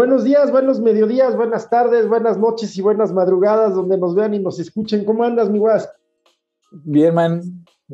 Buenos 0.00 0.24
días, 0.24 0.50
buenos 0.50 0.80
mediodías, 0.80 1.36
buenas 1.36 1.68
tardes, 1.68 2.08
buenas 2.08 2.38
noches 2.38 2.74
y 2.74 2.80
buenas 2.80 3.12
madrugadas, 3.12 3.74
donde 3.74 3.98
nos 3.98 4.14
vean 4.14 4.32
y 4.32 4.38
nos 4.38 4.58
escuchen. 4.58 5.04
¿Cómo 5.04 5.24
andas, 5.24 5.50
mi 5.50 5.58
guas? 5.58 5.92
Bien, 6.72 7.14
man. 7.14 7.42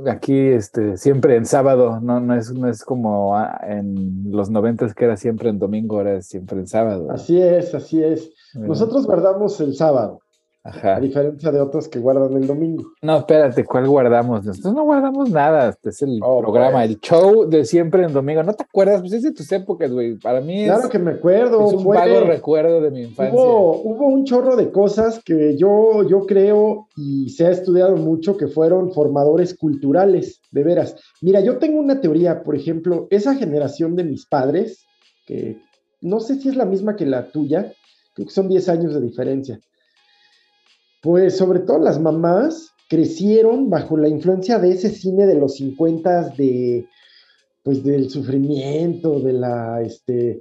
Aquí, 0.06 0.38
este, 0.38 0.98
siempre 0.98 1.34
en 1.34 1.46
sábado, 1.46 1.98
no, 2.00 2.20
no 2.20 2.36
es, 2.36 2.52
no 2.52 2.68
es 2.68 2.84
como 2.84 3.36
en 3.60 4.30
los 4.30 4.50
noventas 4.50 4.94
que 4.94 5.04
era 5.04 5.16
siempre 5.16 5.48
en 5.48 5.58
domingo, 5.58 5.96
ahora 5.96 6.18
es 6.18 6.28
siempre 6.28 6.60
en 6.60 6.68
sábado. 6.68 7.10
Así 7.10 7.42
es, 7.42 7.74
así 7.74 8.00
es. 8.00 8.30
Nosotros 8.54 9.04
guardamos 9.04 9.60
el 9.60 9.74
sábado. 9.74 10.20
A 10.66 10.98
diferencia 10.98 11.52
de 11.52 11.60
otros 11.60 11.86
que 11.86 12.00
guardan 12.00 12.32
el 12.32 12.46
domingo. 12.46 12.92
No, 13.00 13.18
espérate, 13.18 13.64
¿cuál 13.64 13.86
guardamos? 13.86 14.44
Nosotros 14.44 14.74
no 14.74 14.82
guardamos 14.82 15.30
nada. 15.30 15.68
Este 15.68 15.90
es 15.90 16.02
el 16.02 16.18
oh, 16.22 16.40
programa, 16.40 16.78
pues. 16.78 16.90
el 16.90 17.00
show 17.00 17.48
de 17.48 17.64
siempre 17.64 18.02
en 18.02 18.12
domingo. 18.12 18.42
¿No 18.42 18.52
te 18.52 18.64
acuerdas? 18.64 19.00
Pues 19.00 19.12
es 19.12 19.22
de 19.22 19.32
tus 19.32 19.50
épocas, 19.52 19.92
güey. 19.92 20.16
Para 20.18 20.40
mí 20.40 20.62
es. 20.62 20.72
Claro 20.72 20.88
que 20.88 20.98
me 20.98 21.12
acuerdo. 21.12 21.68
Es 21.68 21.74
un 21.74 21.84
vago 21.84 22.20
recuerdo 22.20 22.80
de 22.80 22.90
mi 22.90 23.02
infancia. 23.02 23.32
Hubo, 23.32 23.80
hubo, 23.80 24.06
un 24.06 24.24
chorro 24.24 24.56
de 24.56 24.72
cosas 24.72 25.22
que 25.24 25.56
yo, 25.56 26.02
yo 26.08 26.26
creo 26.26 26.88
y 26.96 27.28
se 27.30 27.46
ha 27.46 27.50
estudiado 27.50 27.96
mucho 27.96 28.36
que 28.36 28.48
fueron 28.48 28.92
formadores 28.92 29.54
culturales, 29.56 30.40
de 30.50 30.64
veras. 30.64 30.96
Mira, 31.22 31.40
yo 31.40 31.58
tengo 31.58 31.78
una 31.78 32.00
teoría, 32.00 32.42
por 32.42 32.56
ejemplo, 32.56 33.06
esa 33.10 33.36
generación 33.36 33.94
de 33.94 34.04
mis 34.04 34.26
padres, 34.26 34.84
que 35.26 35.60
no 36.00 36.18
sé 36.18 36.40
si 36.40 36.48
es 36.48 36.56
la 36.56 36.64
misma 36.64 36.96
que 36.96 37.06
la 37.06 37.30
tuya, 37.30 37.72
creo 38.14 38.26
que 38.26 38.32
son 38.32 38.48
10 38.48 38.68
años 38.68 38.94
de 38.94 39.00
diferencia 39.00 39.60
pues 41.02 41.36
sobre 41.36 41.60
todo 41.60 41.78
las 41.78 42.00
mamás 42.00 42.72
crecieron 42.88 43.68
bajo 43.70 43.96
la 43.96 44.08
influencia 44.08 44.58
de 44.58 44.70
ese 44.70 44.90
cine 44.90 45.26
de 45.26 45.34
los 45.34 45.56
50 45.56 46.30
de 46.30 46.86
pues 47.62 47.82
del 47.82 48.10
sufrimiento, 48.10 49.18
de 49.20 49.32
la 49.32 49.82
este 49.82 50.40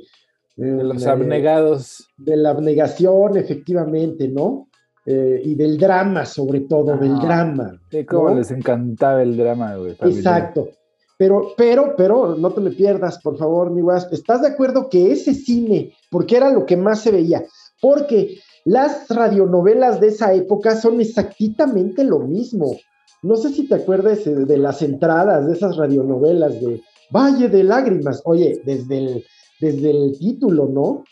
de 0.56 0.84
los 0.84 1.06
abnegados. 1.06 2.08
De 2.18 2.38
la 2.38 2.52
abnegación, 2.52 3.38
efectivamente, 3.38 4.28
¿no? 4.28 4.70
Eh, 5.06 5.42
y 5.44 5.56
del 5.56 5.78
drama, 5.78 6.26
sobre 6.26 6.62
todo, 6.62 6.98
del 6.98 7.20
drama. 7.20 7.80
Sí, 7.92 8.06
cómo 8.06 8.34
les 8.34 8.52
encantaba 8.52 9.22
el 9.22 9.38
drama, 9.38 9.76
güey. 9.76 9.96
Exacto. 10.02 10.70
Pero, 11.18 11.54
pero, 11.56 11.94
pero, 11.96 12.36
no 12.36 12.52
te 12.52 12.62
me 12.62 12.72
pierdas, 12.72 13.20
por 13.22 13.38
favor, 13.38 13.72
mi 13.72 13.82
guas. 13.82 14.08
¿Estás 14.12 14.42
de 14.42 14.50
acuerdo 14.50 14.90
que 14.90 15.12
ese 15.12 15.34
cine, 15.34 15.94
porque 16.10 16.38
era 16.38 16.52
lo 16.52 16.66
que 16.66 16.76
más 16.76 17.02
se 17.02 17.12
veía? 17.12 17.46
Porque 17.82 18.40
las 18.66 19.08
radionovelas 19.10 20.00
de 20.00 20.08
esa 20.08 20.34
época 20.34 20.76
son 20.76 21.02
exactamente 21.02 22.04
lo 22.04 22.20
mismo. 22.20 22.76
No 23.22 23.36
sé 23.36 23.50
si 23.50 23.68
te 23.68 23.76
acuerdas 23.76 24.26
de 24.26 24.58
las 24.58 24.82
entradas 24.82 25.46
de 25.48 25.54
esas 25.54 25.78
radionovelas 25.78 26.60
de 26.60 26.82
Valle 27.12 27.50
de 27.50 27.64
Lágrimas. 27.64 28.22
Oye, 28.26 28.62
desde 28.66 28.98
el, 28.98 29.24
desde 29.60 29.92
el 29.92 30.18
título, 30.18 30.68
¿no? 30.68 31.04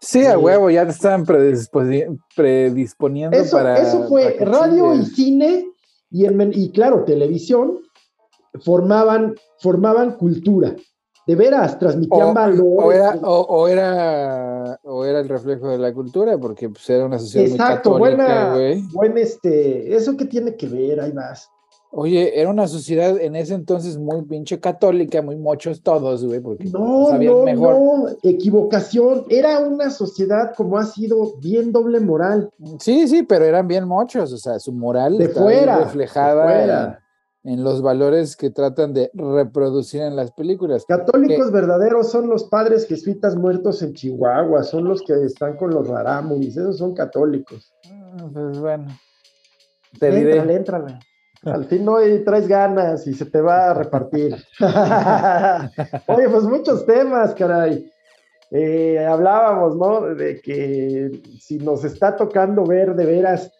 Sí, 0.00 0.24
a 0.24 0.38
huevo, 0.38 0.70
ya 0.70 0.84
te 0.84 0.92
estaban 0.92 1.24
predisponiendo 1.24 3.42
para. 3.50 3.78
Eso 3.78 4.06
fue 4.06 4.36
radio 4.40 4.94
y 4.94 5.04
cine 5.06 5.66
y, 6.10 6.26
y, 6.26 6.70
claro, 6.70 7.04
televisión 7.04 7.80
formaban, 8.62 9.34
formaban 9.58 10.16
cultura 10.16 10.76
de 11.26 11.34
veras, 11.34 11.78
transmitían 11.78 12.34
valor. 12.34 12.84
O 12.84 12.92
era, 12.92 13.18
o, 13.22 13.68
era, 13.68 14.80
o 14.82 15.04
era 15.04 15.20
el 15.20 15.28
reflejo 15.28 15.68
de 15.68 15.78
la 15.78 15.92
cultura, 15.92 16.36
porque 16.38 16.68
pues, 16.68 16.88
era 16.90 17.06
una 17.06 17.18
sociedad 17.18 17.48
Exacto, 17.48 17.98
muy 17.98 18.10
católica, 18.10 18.54
güey. 18.54 18.82
Buen 18.92 19.18
este, 19.18 19.94
¿eso 19.94 20.16
qué 20.16 20.26
tiene 20.26 20.56
que 20.56 20.68
ver? 20.68 21.00
Ahí 21.00 21.12
vas. 21.12 21.50
Oye, 21.96 22.40
era 22.40 22.50
una 22.50 22.66
sociedad 22.66 23.20
en 23.20 23.36
ese 23.36 23.54
entonces 23.54 23.96
muy 23.98 24.22
pinche 24.22 24.58
católica, 24.58 25.22
muy 25.22 25.36
mochos 25.36 25.80
todos, 25.80 26.24
güey, 26.24 26.40
porque 26.40 26.64
no, 26.64 27.06
sabían 27.08 27.44
mejor. 27.44 27.74
No, 27.74 28.06
equivocación. 28.24 29.24
Era 29.28 29.60
una 29.60 29.90
sociedad 29.90 30.54
como 30.56 30.76
ha 30.76 30.86
sido 30.86 31.36
bien 31.38 31.70
doble 31.70 32.00
moral. 32.00 32.50
Sí, 32.80 33.06
sí, 33.06 33.22
pero 33.22 33.44
eran 33.44 33.68
bien 33.68 33.86
mochos, 33.86 34.32
o 34.32 34.38
sea, 34.38 34.58
su 34.58 34.72
moral 34.72 35.18
de 35.18 35.28
fuera, 35.28 35.84
reflejada. 35.84 36.46
De 36.46 36.52
fuera 36.52 37.03
en 37.44 37.62
los 37.62 37.82
valores 37.82 38.36
que 38.36 38.50
tratan 38.50 38.94
de 38.94 39.10
reproducir 39.12 40.00
en 40.00 40.16
las 40.16 40.32
películas. 40.32 40.84
Católicos 40.86 41.52
verdaderos 41.52 42.10
son 42.10 42.28
los 42.28 42.44
padres 42.44 42.86
jesuitas 42.86 43.36
muertos 43.36 43.82
en 43.82 43.92
Chihuahua, 43.92 44.62
son 44.62 44.84
los 44.84 45.02
que 45.02 45.12
están 45.24 45.56
con 45.56 45.70
los 45.70 45.86
rarámuris, 45.86 46.56
esos 46.56 46.78
son 46.78 46.94
católicos. 46.94 47.72
Ah, 47.86 48.28
pues 48.32 48.58
bueno. 48.58 48.86
Te 50.00 50.10
diré. 50.10 50.38
Éntrale. 50.54 50.98
Al 51.42 51.66
fin 51.66 51.84
no 51.84 51.96
traes 52.24 52.48
ganas 52.48 53.06
y 53.06 53.12
se 53.12 53.26
te 53.26 53.40
va 53.40 53.70
a 53.70 53.74
repartir. 53.74 54.34
Oye, 56.06 56.28
pues 56.30 56.44
muchos 56.44 56.86
temas, 56.86 57.34
caray. 57.34 57.90
Eh, 58.50 59.04
hablábamos, 59.04 59.76
¿no? 59.76 60.14
De 60.14 60.40
que 60.40 61.20
si 61.40 61.58
nos 61.58 61.84
está 61.84 62.16
tocando 62.16 62.64
ver 62.64 62.94
de 62.94 63.04
veras 63.04 63.52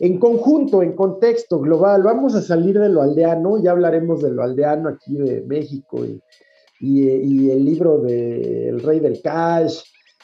en 0.00 0.18
conjunto, 0.18 0.82
en 0.82 0.92
contexto 0.92 1.60
global, 1.60 2.02
vamos 2.02 2.34
a 2.34 2.42
salir 2.42 2.78
de 2.78 2.88
lo 2.88 3.02
aldeano, 3.02 3.62
ya 3.62 3.70
hablaremos 3.70 4.22
de 4.22 4.32
lo 4.32 4.42
aldeano 4.42 4.88
aquí 4.88 5.16
de 5.16 5.42
México 5.42 6.04
y, 6.04 6.20
el 6.80 7.64
libro 7.64 7.98
del 7.98 8.80
Rey 8.82 9.00
del 9.00 9.22
Cash 9.22 9.80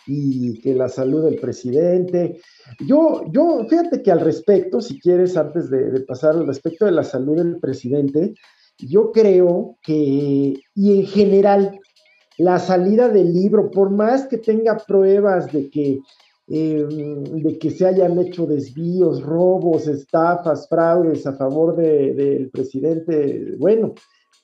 y 0.06 0.60
que 0.60 0.75
la 0.75 0.88
salud 0.88 1.25
del 1.25 1.38
presidente. 1.38 2.41
Yo, 2.86 3.22
yo, 3.31 3.64
fíjate 3.69 4.03
que 4.03 4.10
al 4.10 4.20
respecto, 4.20 4.81
si 4.81 5.00
quieres, 5.00 5.36
antes 5.36 5.70
de, 5.70 6.00
pasar 6.00 6.34
al 6.34 6.47
respecto 6.47 6.84
de 6.84 6.92
la 6.92 7.04
salud 7.04 7.37
del 7.37 7.58
presidente, 7.60 8.34
yo 8.78 9.12
creo 9.12 9.78
que, 9.82 10.54
y 10.75 11.00
en 11.00 11.06
general, 11.06 11.78
la 12.38 12.58
salida 12.58 13.08
del 13.08 13.32
libro, 13.32 13.70
por 13.70 13.91
más 13.91 14.26
que 14.26 14.38
tenga 14.38 14.76
pruebas 14.78 15.52
de 15.52 15.70
que 15.70 16.00
Em, 16.53 17.22
de 17.44 17.59
que 17.59 17.71
se 17.71 17.87
hayan 17.87 18.19
hecho 18.19 18.44
desvíos, 18.44 19.22
robos, 19.22 19.87
estafas, 19.87 20.69
fraudes 20.69 21.25
a 21.25 21.34
favor 21.34 21.77
del 21.77 22.50
presidente. 22.50 23.55
Bueno, 23.56 23.94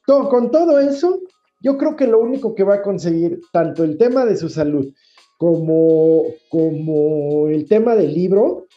con 0.07 0.53
todo 0.53 0.79
eso, 0.79 1.21
yo 1.61 1.77
creo 1.77 1.97
que 1.97 2.07
lo 2.07 2.21
único 2.21 2.55
que 2.55 2.63
va 2.63 2.77
a 2.77 2.83
conseguir, 2.83 3.41
tanto 3.53 3.83
el 3.83 3.99
tema 3.99 4.25
de 4.25 4.37
su 4.37 4.49
salud 4.49 4.95
como, 5.37 6.23
como 6.49 7.49
el 7.49 7.67
tema 7.67 7.97
del 7.97 8.15
libro, 8.15 8.69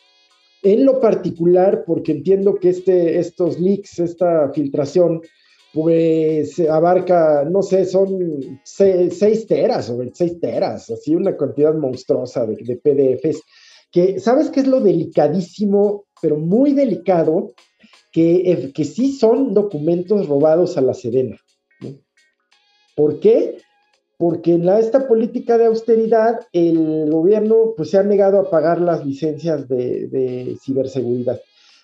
en 0.63 0.83
lo 0.83 0.99
particular, 0.99 1.83
porque 1.85 2.13
entiendo 2.13 2.55
que 2.55 2.69
este, 2.69 3.19
estos 3.19 3.59
leaks, 3.59 3.99
esta 3.99 4.51
filtración, 4.53 5.21
pues 5.73 6.59
abarca, 6.59 7.45
no 7.45 7.61
sé, 7.61 7.85
son 7.85 8.59
seis, 8.63 9.45
teras 9.47 9.89
o 9.89 9.97
26 9.97 10.39
teras, 10.39 10.89
así 10.89 11.15
una 11.15 11.37
cantidad 11.37 11.73
monstruosa 11.73 12.45
de, 12.45 12.75
PDFs, 12.75 13.41
que 13.91 14.19
sabes 14.19 14.49
qué 14.49 14.61
es 14.61 14.67
lo 14.67 14.81
delicadísimo, 14.81 16.05
pero 16.21 16.37
muy 16.37 16.73
delicado, 16.73 17.53
que, 18.11 18.51
eh, 18.51 18.73
que 18.73 18.83
sí 18.83 19.13
son 19.13 19.53
documentos 19.53 20.27
robados 20.27 20.77
a 20.77 20.81
la 20.81 20.93
Sedena. 20.93 21.37
¿Por 22.95 23.19
qué? 23.19 23.57
Porque 24.17 24.55
en 24.55 24.67
esta 24.67 25.07
política 25.07 25.57
de 25.57 25.67
austeridad 25.67 26.41
el 26.51 27.09
gobierno 27.09 27.73
pues, 27.77 27.91
se 27.91 27.97
ha 27.97 28.03
negado 28.03 28.39
a 28.39 28.49
pagar 28.49 28.81
las 28.81 29.05
licencias 29.05 29.67
de, 29.69 30.07
de 30.07 30.57
ciberseguridad. 30.61 31.39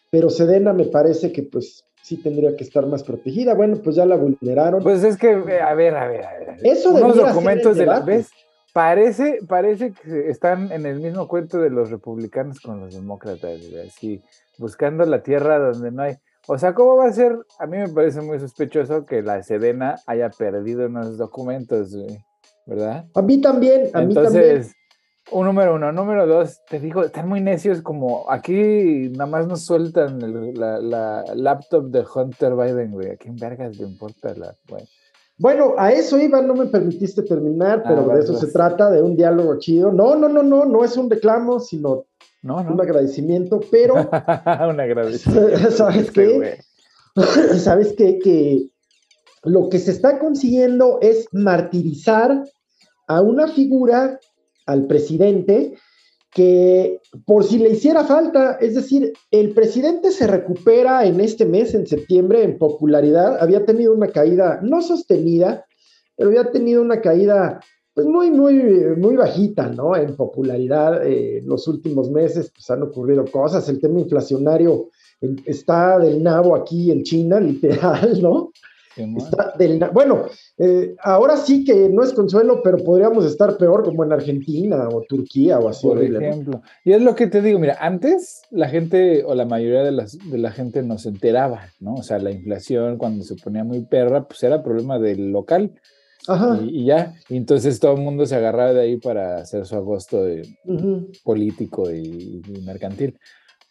Pero 0.09 0.29
Sedena 0.29 0.73
me 0.73 0.85
parece 0.85 1.31
que 1.31 1.43
pues 1.43 1.85
sí 2.05 2.17
tendría 2.17 2.55
que 2.55 2.63
estar 2.63 2.85
más 2.85 3.01
protegida. 3.01 3.55
Bueno, 3.55 3.77
pues 3.83 3.95
ya 3.95 4.05
la 4.05 4.15
vulneraron. 4.15 4.83
Pues 4.83 5.03
es 5.03 5.17
que, 5.17 5.31
eh, 5.31 5.59
a 5.59 5.73
ver, 5.73 5.95
a 5.95 6.07
ver, 6.07 6.23
a 6.23 6.33
ver. 6.37 6.57
Eso 6.61 6.91
Unos 6.91 7.17
documentos 7.17 7.75
de 7.75 7.87
la 7.87 8.01
vez 8.01 8.29
parece, 8.71 9.39
parece 9.47 9.91
que 9.91 10.29
están 10.29 10.71
en 10.71 10.85
el 10.85 10.99
mismo 10.99 11.27
cuento 11.27 11.59
de 11.59 11.71
los 11.71 11.89
republicanos 11.89 12.59
con 12.59 12.79
los 12.79 12.93
demócratas, 12.93 13.59
así, 13.87 14.21
buscando 14.59 15.03
la 15.05 15.23
tierra 15.23 15.57
donde 15.57 15.89
no 15.89 16.03
hay. 16.03 16.17
O 16.45 16.59
sea, 16.59 16.75
¿cómo 16.75 16.97
va 16.97 17.07
a 17.07 17.11
ser? 17.11 17.39
A 17.57 17.65
mí 17.65 17.77
me 17.77 17.89
parece 17.89 18.21
muy 18.21 18.39
sospechoso 18.39 19.03
que 19.03 19.23
la 19.23 19.41
Sedena 19.41 19.95
haya 20.05 20.29
perdido 20.29 20.85
unos 20.85 21.17
documentos, 21.17 21.97
¿verdad? 22.67 23.07
A 23.15 23.21
mí 23.23 23.41
también, 23.41 23.89
a 23.93 24.01
mí 24.01 24.13
también. 24.13 24.63
Un 25.31 25.45
número 25.47 25.75
uno. 25.75 25.91
Número 25.91 26.27
dos, 26.27 26.61
te 26.69 26.79
digo, 26.79 27.03
están 27.03 27.27
muy 27.27 27.41
necios 27.41 27.81
como 27.81 28.29
aquí 28.29 29.09
nada 29.09 29.25
más 29.25 29.47
nos 29.47 29.65
sueltan 29.65 30.19
la, 30.53 31.23
laptop 31.35 31.89
de 31.89 32.05
Hunter 32.13 32.55
Biden, 32.55 32.91
güey. 32.91 33.11
¿A 33.11 33.17
quién 33.17 33.35
vergas 33.35 33.77
le 33.77 33.85
importa 33.85 34.35
la... 34.35 34.55
Bueno. 35.37 35.73
a 35.77 35.91
eso 35.91 36.19
iba, 36.19 36.41
no 36.41 36.53
me 36.53 36.67
permitiste 36.67 37.23
terminar, 37.23 37.83
pero 37.83 38.09
ah, 38.09 38.15
de 38.15 38.23
eso 38.23 38.37
se 38.37 38.47
trata, 38.47 38.89
de 38.91 39.01
un 39.01 39.15
diálogo 39.15 39.57
chido. 39.57 39.91
No, 39.91 40.15
no, 40.15 40.29
no, 40.29 40.43
no, 40.43 40.63
no 40.65 40.83
es 40.83 40.95
un 40.95 41.09
reclamo, 41.09 41.59
sino 41.59 42.05
un 42.43 42.79
agradecimiento, 42.79 43.59
pero... 43.71 43.95
un 44.69 44.79
agradecimiento. 44.79 45.71
¿Sabes 45.71 46.11
qué? 46.11 46.59
¿Sabes 47.57 47.93
qué? 47.97 48.19
Que 48.19 48.69
lo 49.43 49.69
que 49.69 49.79
se 49.79 49.91
está 49.91 50.19
consiguiendo 50.19 50.99
es 51.01 51.27
martirizar 51.31 52.43
a 53.07 53.21
una 53.21 53.47
figura 53.47 54.19
al 54.65 54.87
presidente 54.87 55.75
que 56.35 56.99
por 57.25 57.45
si 57.45 57.57
le 57.59 57.69
hiciera 57.69 58.03
falta, 58.03 58.57
es 58.59 58.75
decir, 58.75 59.13
el 59.31 59.53
presidente 59.53 60.11
se 60.11 60.27
recupera 60.27 61.05
en 61.05 61.21
este 61.21 61.45
mes, 61.45 61.73
en 61.73 61.87
septiembre, 61.87 62.43
en 62.43 62.57
popularidad, 62.57 63.37
había 63.39 63.65
tenido 63.65 63.93
una 63.93 64.09
caída 64.09 64.59
no 64.61 64.81
sostenida, 64.81 65.65
pero 66.17 66.29
había 66.29 66.51
tenido 66.51 66.81
una 66.81 66.99
caída 66.99 67.61
pues 67.93 68.05
muy, 68.05 68.29
muy, 68.29 68.53
muy 68.97 69.15
bajita, 69.15 69.69
¿no? 69.69 69.95
En 69.95 70.17
popularidad 70.17 71.07
eh, 71.07 71.37
en 71.37 71.47
los 71.47 71.65
últimos 71.69 72.11
meses, 72.11 72.51
pues 72.53 72.69
han 72.69 72.83
ocurrido 72.83 73.23
cosas. 73.23 73.69
El 73.69 73.79
tema 73.79 74.01
inflacionario 74.01 74.89
está 75.45 75.97
del 75.99 76.21
nabo 76.21 76.57
aquí 76.57 76.91
en 76.91 77.03
China, 77.03 77.39
literal, 77.39 78.21
¿no? 78.21 78.51
Está 78.95 79.53
del, 79.57 79.79
bueno, 79.93 80.25
eh, 80.57 80.95
ahora 81.03 81.37
sí 81.37 81.63
que 81.63 81.89
no 81.89 82.03
es 82.03 82.13
consuelo, 82.13 82.61
pero 82.63 82.77
podríamos 82.77 83.25
estar 83.25 83.57
peor 83.57 83.83
como 83.83 84.03
en 84.03 84.13
Argentina 84.13 84.87
o 84.89 85.01
Turquía 85.01 85.59
o 85.59 85.69
así. 85.69 85.87
Por 85.87 86.01
ejemplo. 86.01 86.61
Y 86.83 86.93
es 86.93 87.01
lo 87.01 87.15
que 87.15 87.27
te 87.27 87.41
digo, 87.41 87.59
mira, 87.59 87.77
antes 87.79 88.41
la 88.51 88.69
gente 88.69 89.23
o 89.25 89.35
la 89.35 89.45
mayoría 89.45 89.83
de, 89.83 89.91
las, 89.91 90.17
de 90.17 90.37
la 90.37 90.51
gente 90.51 90.81
no 90.83 90.97
se 90.97 91.09
enteraba, 91.09 91.69
¿no? 91.79 91.95
O 91.95 92.03
sea, 92.03 92.19
la 92.19 92.31
inflación 92.31 92.97
cuando 92.97 93.23
se 93.23 93.35
ponía 93.35 93.63
muy 93.63 93.85
perra, 93.85 94.27
pues 94.27 94.41
era 94.43 94.63
problema 94.63 94.99
del 94.99 95.31
local. 95.31 95.73
Ajá. 96.27 96.59
Y, 96.63 96.85
ya, 96.85 97.13
y 97.29 97.37
entonces 97.37 97.79
todo 97.79 97.95
el 97.95 98.01
mundo 98.01 98.25
se 98.25 98.35
agarraba 98.35 98.73
de 98.73 98.81
ahí 98.81 98.97
para 98.97 99.37
hacer 99.37 99.65
su 99.65 99.75
agosto 99.75 100.25
político 101.23 101.91
y, 101.91 102.41
y 102.47 102.61
mercantil. 102.65 103.19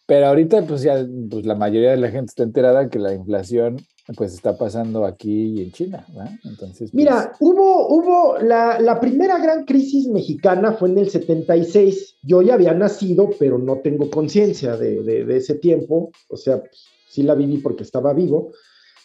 Pero 0.07 0.27
ahorita, 0.27 0.63
pues 0.63 0.83
ya, 0.83 1.05
pues 1.31 1.47
la 1.47 1.55
mayoría 1.55 1.93
de 1.93 1.97
la 1.97 2.11
gente 2.11 2.27
está 2.27 2.43
enterada 2.43 2.89
que 2.91 2.99
la 2.99 3.15
inflación, 3.15 3.79
pues 4.17 4.35
está 4.35 4.57
pasando 4.59 5.07
aquí 5.07 5.55
y 5.55 5.63
en 5.63 5.73
China, 5.73 6.05
¿verdad? 6.09 6.33
Entonces. 6.45 6.91
Pues 6.91 6.95
Mira, 6.95 7.33
hubo, 7.41 7.89
hubo, 7.89 8.39
la, 8.39 8.99
primera 9.01 9.39
gran 9.39 9.65
crisis 9.65 10.09
mexicana 10.09 10.73
fue 10.73 10.91
en 10.91 10.99
el 10.99 11.11
76. 11.11 12.17
Yo 12.23 12.43
ya 12.43 12.55
había 12.55 12.75
nacido, 12.75 13.31
pero 13.39 13.59
no 13.59 13.79
tengo 13.79 14.11
conciencia 14.11 14.77
de, 14.77 15.25
ese 15.37 15.55
tiempo. 15.55 16.11
O 16.29 16.37
sea, 16.37 16.63
sí 17.09 17.23
la 17.23 17.35
viví 17.35 17.59
porque 17.59 17.83
estaba 17.83 18.13
vivo, 18.13 18.53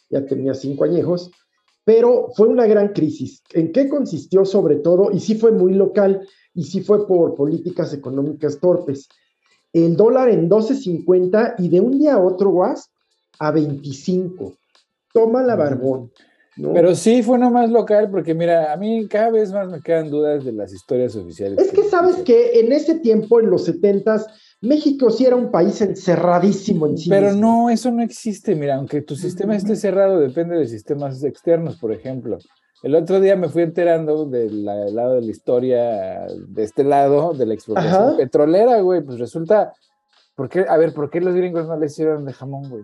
ya 0.10 0.26
tenía 0.26 0.54
cinco 0.54 0.84
añejos, 0.84 1.32
pero 1.86 2.30
fue 2.36 2.48
una 2.48 2.68
gran 2.68 2.90
crisis. 2.90 3.42
¿En 3.54 3.72
qué 3.72 3.88
consistió 3.88 4.44
sobre 4.44 4.78
todo? 4.78 5.12
Y 5.12 5.22
sí 5.22 5.36
fue 5.36 5.52
muy 5.52 5.74
local, 5.74 6.28
y 6.54 6.64
sí 6.64 6.82
fue 6.82 7.08
por 7.08 7.36
políticas 7.36 7.94
económicas 7.94 8.60
torpes 8.60 9.08
el 9.74 9.96
dólar 9.96 10.30
en 10.30 10.50
12.50 10.50 11.56
y 11.60 11.70
de 11.70 11.80
un 11.80 12.00
día 12.00 12.16
a 12.16 12.20
otro, 12.20 12.50
Guas, 12.50 12.90
a 13.40 13.52
25. 13.52 14.54
Toma 15.14 15.44
la 15.44 15.56
barbón. 15.56 16.12
Pero 16.74 16.94
sí 16.94 17.24
fue 17.24 17.38
nomás 17.38 17.70
local, 17.70 18.10
porque 18.12 18.34
mira, 18.34 18.74
a 18.74 18.78
mí 18.78 19.08
cada 19.08 19.32
vez 19.32 19.52
más 19.54 19.70
me 19.70 19.82
quedan 19.82 20.10
dudas 20.10 20.44
de 20.44 20.52
las 20.52 20.74
historias 20.74 21.16
oficiales. 21.16 21.58
Es 21.58 21.72
que, 21.72 21.84
sabes 21.84 22.18
que 22.18 22.60
en 22.60 22.74
ese 22.74 22.96
tiempo, 22.96 23.40
en 23.40 23.50
los 23.50 23.64
70 23.66 24.26
México 24.62 25.10
sí 25.10 25.26
era 25.26 25.38
un 25.38 25.52
país 25.52 25.80
encerradísimo 25.82 26.86
en 26.88 26.98
sí. 26.98 27.10
Pero 27.10 27.34
no, 27.34 27.70
eso 27.70 27.92
no 27.92 28.04
existe. 28.04 28.56
Mira, 28.56 28.76
aunque 28.76 29.02
tu 29.02 29.16
sistema 29.16 29.56
esté 29.56 29.76
cerrado, 29.76 30.20
depende 30.20 30.58
de 30.58 30.68
sistemas 30.68 31.24
externos, 31.24 31.78
por 31.78 31.94
ejemplo. 31.94 32.38
El 32.84 32.96
otro 32.96 33.20
día 33.22 33.36
me 33.36 33.50
fui 33.50 33.64
enterando 33.64 34.26
del 34.26 34.66
lado 34.66 35.16
de 35.16 35.22
la 35.22 35.32
historia, 35.32 36.28
de 36.28 36.64
este 36.64 36.84
lado, 36.84 37.34
de 37.34 37.46
la 37.46 37.54
explotación 37.54 38.18
petrolera, 38.18 38.82
güey. 38.82 39.02
Pues 39.02 39.18
resulta, 39.18 39.74
¿por 40.36 40.50
qué? 40.50 40.66
A 40.68 40.78
ver, 40.78 40.94
¿por 40.94 41.10
qué 41.10 41.22
los 41.22 41.36
gringos 41.36 41.68
no 41.68 41.78
le 41.78 41.86
hicieron 41.86 42.26
de 42.26 42.34
jamón, 42.34 42.70
güey? 42.70 42.84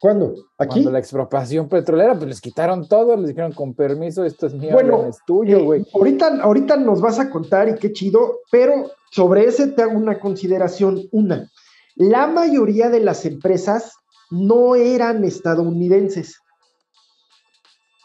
¿Cuándo? 0.00 0.32
¿Aquí? 0.56 0.70
Cuando 0.70 0.92
la 0.92 0.98
expropiación 0.98 1.68
petrolera, 1.68 2.14
pues 2.14 2.26
les 2.26 2.40
quitaron 2.40 2.88
todo, 2.88 3.14
les 3.16 3.28
dijeron 3.28 3.52
con 3.52 3.74
permiso, 3.74 4.24
esto 4.24 4.46
es 4.46 4.54
mío, 4.54 4.70
bueno, 4.72 5.06
es 5.06 5.18
tuyo, 5.26 5.58
eh, 5.58 5.62
güey. 5.62 5.86
ahorita, 5.92 6.40
ahorita 6.40 6.76
nos 6.78 7.02
vas 7.02 7.18
a 7.18 7.28
contar 7.28 7.68
y 7.68 7.74
qué 7.74 7.92
chido, 7.92 8.38
pero 8.50 8.90
sobre 9.10 9.44
ese 9.44 9.66
te 9.68 9.82
hago 9.82 9.98
una 9.98 10.18
consideración. 10.18 11.02
Una, 11.12 11.50
la 11.96 12.26
mayoría 12.26 12.88
de 12.88 13.00
las 13.00 13.26
empresas 13.26 13.92
no 14.30 14.74
eran 14.74 15.22
estadounidenses. 15.22 16.38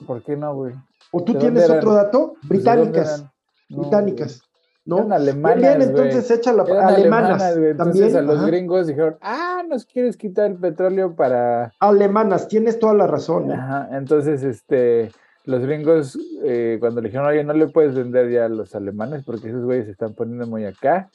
¿Por 0.06 0.22
qué 0.22 0.36
no, 0.36 0.54
güey? 0.54 0.74
¿O 1.14 1.24
tú 1.24 1.36
tienes 1.36 1.70
otro 1.70 1.94
dato? 1.94 2.34
Pues, 2.42 2.62
británicas. 2.62 3.24
británicas. 3.70 4.42
¿No? 4.86 5.00
Eran 5.00 5.14
alemanas. 5.14 5.58
Bien, 5.58 5.82
entonces 5.82 6.32
echa 6.32 6.54
la 6.54 6.64
alemanas. 6.64 7.56
entonces 7.58 7.78
también. 7.78 8.18
a 8.18 8.22
los 8.22 8.46
gringos 8.46 8.88
dijeron, 8.88 9.18
ah, 9.22 9.64
nos 9.68 9.86
quieres 9.86 10.16
quitar 10.16 10.52
el 10.52 10.58
petróleo 10.58 11.16
para. 11.16 11.74
Alemanas, 11.80 12.48
tienes 12.48 12.80
toda 12.80 12.94
la 12.94 13.08
razón. 13.08 13.52
¿eh? 13.52 13.56
Ajá, 13.56 13.90
entonces, 13.92 14.44
este. 14.44 15.12
Los 15.46 15.62
gringos, 15.62 16.18
eh, 16.44 16.78
cuando 16.80 17.02
le 17.02 17.10
dijeron, 17.10 17.28
oye, 17.28 17.44
no 17.44 17.54
le 17.54 17.68
puedes 17.68 17.94
vender 17.94 18.32
ya 18.32 18.46
a 18.46 18.50
los 18.50 18.74
alemanes 18.74 19.24
porque 19.24 19.50
esos 19.50 19.64
güeyes 19.64 19.86
se 19.86 19.92
están 19.92 20.16
poniendo 20.16 20.48
muy 20.48 20.66
acá, 20.66 21.10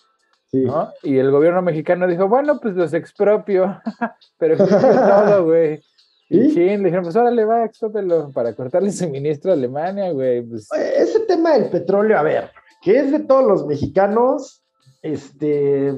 Sí. 0.53 0.65
¿no? 0.65 0.93
Y 1.03 1.19
el 1.19 1.31
gobierno 1.31 1.63
mexicano 1.63 2.07
dijo, 2.07 2.29
bueno, 2.29 2.59
pues 2.61 2.75
los 2.75 2.93
expropio, 2.93 3.81
pero 4.39 4.57
todo, 4.67 5.45
güey. 5.47 5.81
Y 6.29 6.39
le 6.55 6.79
dijeron, 6.79 7.03
pues 7.03 7.17
órale, 7.17 7.45
va, 7.45 7.65
exprópelo 7.65 8.31
para 8.31 8.55
cortarle 8.55 8.93
suministro 8.93 9.51
a 9.51 9.55
Alemania, 9.55 10.13
güey. 10.13 10.43
Pues. 10.43 10.69
Ese 10.73 11.21
tema 11.27 11.55
del 11.55 11.71
petróleo, 11.71 12.17
a 12.17 12.23
ver, 12.23 12.51
que 12.81 12.99
es 12.99 13.13
de 13.13 13.21
todos 13.21 13.47
los 13.47 13.67
mexicanos, 13.67 14.63
este, 15.03 15.97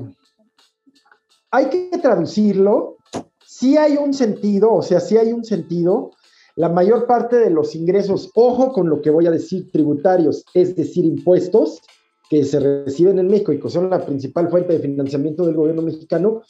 hay 1.51 1.67
que 1.67 1.99
traducirlo. 1.99 2.97
Sí 3.47 3.77
hay 3.77 3.97
un 3.97 4.15
sentido, 4.15 4.73
o 4.75 4.83
sea, 4.83 5.01
sí 5.01 5.17
hay 5.17 5.33
un 5.33 5.45
sentido. 5.45 6.11
La 6.57 6.69
mayor 6.69 7.07
parte 7.07 7.37
de 7.37 7.51
los 7.51 7.75
ingresos, 7.75 8.31
ojo 8.35 8.73
con 8.73 8.89
lo 8.89 9.01
que 9.01 9.11
voy 9.11 9.27
a 9.27 9.31
decir, 9.31 9.71
tributarios, 9.71 10.45
es 10.55 10.75
decir, 10.75 11.05
impuestos 11.05 11.81
que 12.29 12.45
se 12.45 12.61
reciben 12.61 13.19
en 13.19 13.29
México 13.29 13.53
y 13.53 13.61
que 13.61 13.69
son 13.69 13.91
la 13.91 14.05
principal 14.05 14.49
fuente 14.49 14.73
de 14.73 14.81
financiamiento 14.81 15.45
del 15.45 15.55
gobierno 15.55 15.83
mexicano, 15.83 16.43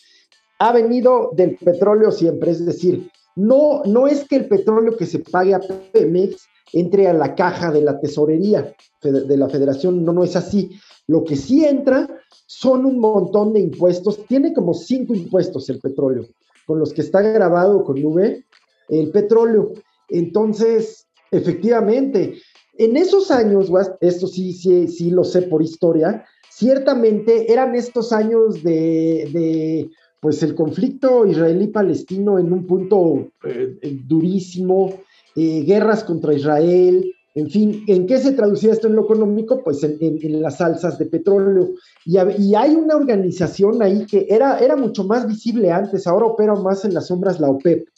ha 0.59 0.73
venido 0.73 1.31
del 1.35 1.57
petróleo 1.57 2.13
siempre, 2.13 2.53
es 2.53 2.65
decir, 2.65 3.11
no, 3.35 3.83
no 3.85 4.07
es 4.07 4.27
que 4.29 4.37
el 4.37 4.49
petróleo 4.49 4.97
que 4.97 5.07
se 5.07 5.19
pague 5.19 5.55
a 5.55 5.61
Pemex 5.93 6.47
entre 6.73 7.07
a 7.09 7.13
la 7.13 7.35
caja 7.35 7.71
de 7.71 7.83
la 7.83 8.01
tesorería 8.01 8.75
de 9.03 9.37
la 9.37 9.49
federación, 9.49 10.05
no, 10.05 10.13
no 10.13 10.25
es 10.25 10.37
así. 10.37 10.71
Lo 11.07 11.25
que 11.25 11.37
sí 11.37 11.65
entra 11.65 12.09
son 12.47 12.87
un 12.87 12.99
montón 12.99 13.53
de 13.53 13.61
impuestos, 13.61 14.25
tiene 14.27 14.55
como 14.55 14.75
cinco 14.75 15.15
impuestos 15.15 15.69
el 15.71 15.81
petróleo, 15.81 16.27
con 16.67 16.79
los 16.79 16.93
que 16.93 17.01
está 17.01 17.21
grabado 17.21 17.85
con 17.85 18.03
V 18.03 18.45
el 18.89 19.11
petróleo. 19.11 19.73
Entonces, 20.09 21.07
efectivamente, 21.31 22.39
en 22.79 22.97
esos 22.97 23.31
años, 23.31 23.71
esto 24.01 24.27
sí, 24.27 24.53
sí, 24.53 24.89
sí 24.89 25.11
lo 25.11 25.25
sé 25.25 25.43
por 25.43 25.63
historia, 25.63 26.25
ciertamente 26.51 27.53
eran 27.53 27.75
estos 27.75 28.13
años 28.13 28.63
de 28.63 29.91
pues 30.23 30.41
el 30.45 30.55
conflicto 30.55 31.27
israelí-palestino 31.27 32.39
en 32.39 32.53
un 32.53 32.65
punto 32.65 33.33
eh, 33.43 33.77
durísimo, 34.07 35.01
eh, 35.37 35.63
guerras 35.63 36.05
contra 36.05 36.35
Israel, 36.35 37.15
en 37.35 37.49
fin, 37.49 37.85
¿en 37.87 38.07
qué 38.07 38.19
se 38.19 38.33
traducía 38.33 38.73
esto 38.73 38.89
en 38.89 38.97
lo 38.97 39.05
económico? 39.05 39.63
Pues 39.65 39.83
en, 39.83 40.43
las 40.43 40.61
alzas 40.61 40.99
de 40.99 41.07
petróleo. 41.07 41.71
Y, 42.05 42.19
hay 42.55 42.75
una 42.75 42.95
organización 42.95 43.83
ahí 43.83 44.05
que 44.07 44.27
era, 44.29 44.59
era 44.59 44.77
mucho 44.77 45.05
más 45.05 45.27
visible 45.27 45.73
antes, 45.73 46.07
ahora 46.07 46.27
opera 46.27 46.55
más 46.55 46.85
en 46.85 46.93
las 46.93 47.07
sombras 47.07 47.41
la 47.41 47.49
OPEP, 47.49 47.89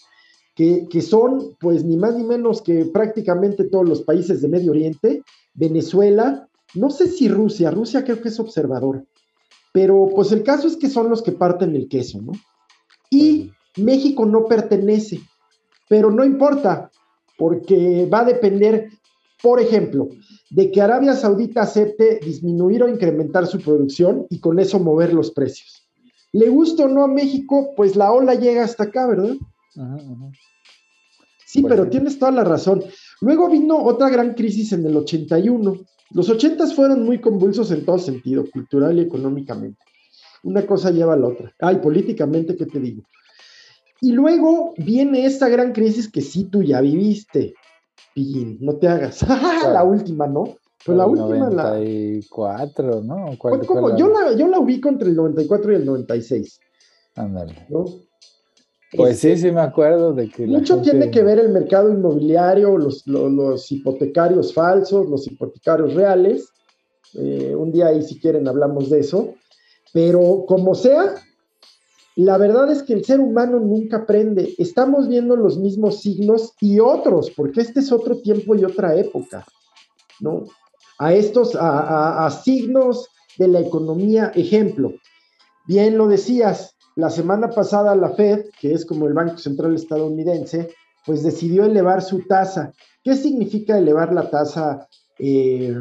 que, 0.54 0.86
que 0.88 1.02
son 1.02 1.56
pues 1.58 1.84
ni 1.84 1.96
más 1.96 2.14
ni 2.14 2.22
menos 2.22 2.62
que 2.62 2.84
prácticamente 2.84 3.64
todos 3.64 3.88
los 3.88 4.02
países 4.02 4.40
de 4.40 4.48
Medio 4.48 4.70
Oriente, 4.70 5.22
Venezuela, 5.54 6.48
no 6.74 6.90
sé 6.90 7.08
si 7.08 7.28
Rusia, 7.28 7.72
Rusia 7.72 8.04
creo 8.04 8.20
que 8.20 8.28
es 8.28 8.38
observador, 8.38 9.04
pero 9.72 10.08
pues 10.14 10.30
el 10.30 10.44
caso 10.44 10.68
es 10.68 10.76
que 10.76 10.88
son 10.88 11.10
los 11.10 11.22
que 11.22 11.32
parten 11.32 11.74
el 11.74 11.88
queso, 11.88 12.22
¿no? 12.22 12.32
Y 13.10 13.50
México 13.76 14.24
no 14.26 14.46
pertenece, 14.46 15.20
pero 15.88 16.12
no 16.12 16.24
importa, 16.24 16.90
porque 17.36 18.06
va 18.06 18.20
a 18.20 18.24
depender, 18.24 18.90
por 19.42 19.60
ejemplo, 19.60 20.08
de 20.50 20.70
que 20.70 20.80
Arabia 20.80 21.14
Saudita 21.14 21.62
acepte 21.62 22.20
disminuir 22.24 22.82
o 22.82 22.88
incrementar 22.88 23.46
su 23.46 23.60
producción 23.60 24.26
y 24.30 24.40
con 24.40 24.58
eso 24.58 24.78
mover 24.78 25.12
los 25.12 25.30
precios. 25.30 25.88
Le 26.32 26.48
gusta 26.48 26.84
o 26.84 26.88
no 26.88 27.04
a 27.04 27.08
México, 27.08 27.72
pues 27.76 27.96
la 27.96 28.12
ola 28.12 28.34
llega 28.34 28.64
hasta 28.64 28.84
acá, 28.84 29.06
¿verdad? 29.06 29.34
Sí, 31.46 31.60
pues 31.60 31.72
pero 31.72 31.88
tienes 31.88 32.18
toda 32.18 32.32
la 32.32 32.44
razón. 32.44 32.82
Luego 33.20 33.48
vino 33.48 33.76
otra 33.78 34.08
gran 34.08 34.34
crisis 34.34 34.72
en 34.72 34.84
el 34.86 34.96
81, 34.96 35.78
los 36.10 36.28
ochentas 36.28 36.74
fueron 36.74 37.04
muy 37.04 37.20
convulsos 37.20 37.70
en 37.72 37.84
todo 37.84 37.98
sentido, 37.98 38.44
cultural 38.50 38.98
y 38.98 39.02
económicamente. 39.02 39.78
Una 40.44 40.64
cosa 40.64 40.90
lleva 40.90 41.14
a 41.14 41.16
la 41.16 41.28
otra. 41.28 41.52
Ay, 41.58 41.78
políticamente, 41.78 42.54
¿qué 42.56 42.66
te 42.66 42.78
digo? 42.78 43.02
Y 44.04 44.12
luego 44.12 44.74
viene 44.76 45.24
esta 45.24 45.48
gran 45.48 45.72
crisis 45.72 46.12
que 46.12 46.20
sí 46.20 46.44
tú 46.44 46.62
ya 46.62 46.82
viviste. 46.82 47.54
Pillín, 48.14 48.58
no 48.60 48.76
te 48.76 48.86
hagas. 48.86 49.22
la 49.72 49.82
última, 49.82 50.26
¿no? 50.26 50.44
Pues 50.84 50.98
la 50.98 51.06
última, 51.06 51.48
94, 51.48 53.00
¿no? 53.00 53.30
¿Cuál, 53.38 53.62
Yo, 53.96 54.08
la, 54.10 54.36
yo 54.36 54.46
la 54.48 54.58
ubico 54.58 54.90
entre 54.90 55.08
el 55.08 55.16
94 55.16 55.72
y 55.72 55.76
el 55.76 55.86
96. 55.86 56.60
Ándale. 57.16 57.66
¿no? 57.70 57.86
Pues 58.94 59.20
sí, 59.20 59.38
sí 59.38 59.50
me 59.50 59.62
acuerdo 59.62 60.12
de 60.12 60.28
que... 60.28 60.46
Mucho 60.46 60.82
tiene 60.82 61.10
que 61.10 61.22
ver 61.22 61.38
el 61.38 61.48
mercado 61.48 61.90
inmobiliario, 61.90 62.76
los, 62.76 63.06
los, 63.06 63.72
hipotecarios 63.72 64.52
falsos, 64.52 65.08
los 65.08 65.26
hipotecarios 65.26 65.94
reales. 65.94 66.46
Eh, 67.14 67.54
un 67.56 67.72
día 67.72 67.86
ahí, 67.86 68.02
si 68.02 68.20
quieren, 68.20 68.46
hablamos 68.48 68.90
de 68.90 69.00
eso. 69.00 69.32
Pero 69.94 70.44
como 70.46 70.74
sea, 70.74 71.14
la 72.16 72.38
verdad 72.38 72.70
es 72.70 72.82
que 72.82 72.92
el 72.92 73.04
ser 73.04 73.20
humano 73.20 73.58
nunca 73.58 73.98
aprende. 73.98 74.54
Estamos 74.58 75.08
viendo 75.08 75.36
los 75.36 75.58
mismos 75.58 76.00
signos 76.00 76.54
y 76.60 76.78
otros, 76.80 77.30
porque 77.30 77.60
este 77.60 77.80
es 77.80 77.90
otro 77.90 78.20
tiempo 78.20 78.54
y 78.54 78.64
otra 78.64 78.94
época, 78.96 79.44
¿no? 80.20 80.44
a 80.98 81.12
estos, 81.12 81.56
a, 81.58 82.30
signos 82.30 83.08
de 83.38 83.48
la 83.48 83.60
economía. 83.60 84.32
Ejemplo, 84.34 84.94
bien 85.66 85.98
lo 85.98 86.08
decías, 86.08 86.76
la 86.96 87.10
semana 87.10 87.50
pasada 87.50 87.96
la 87.96 88.10
Fed, 88.10 88.46
que 88.60 88.72
es 88.72 88.84
como 88.86 89.06
el 89.06 89.14
Banco 89.14 89.38
Central 89.38 89.74
estadounidense, 89.74 90.70
pues 91.04 91.22
decidió 91.22 91.64
elevar 91.64 92.02
su 92.02 92.20
tasa. 92.26 92.72
¿Qué 93.02 93.16
significa 93.16 93.76
elevar 93.76 94.14
la 94.14 94.30
tasa, 94.30 94.88
eh, 95.18 95.74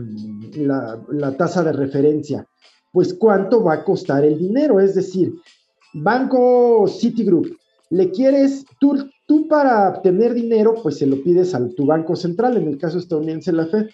la, 0.56 1.02
la 1.10 1.38
tasa 1.38 1.64
de 1.64 1.74
referencia? 1.74 2.46
Pues 2.92 3.14
cuánto 3.14 3.64
va 3.64 3.74
a 3.76 3.84
costar 3.84 4.26
el 4.26 4.38
dinero. 4.38 4.80
Es 4.80 4.96
decir, 4.96 5.34
Banco 5.94 6.88
Citigroup, 6.88 7.58
le 7.90 8.10
quieres, 8.10 8.66
tú, 8.80 9.48
para 9.48 9.90
obtener 9.90 10.34
dinero, 10.34 10.76
pues 10.82 10.98
se 10.98 11.06
lo 11.06 11.22
pides 11.22 11.54
a 11.54 11.68
tu 11.70 11.86
banco 11.86 12.16
central, 12.16 12.58
en 12.58 12.68
el 12.68 12.78
caso 12.78 12.98
estadounidense 12.98 13.52
la 13.52 13.68
Fed. 13.68 13.88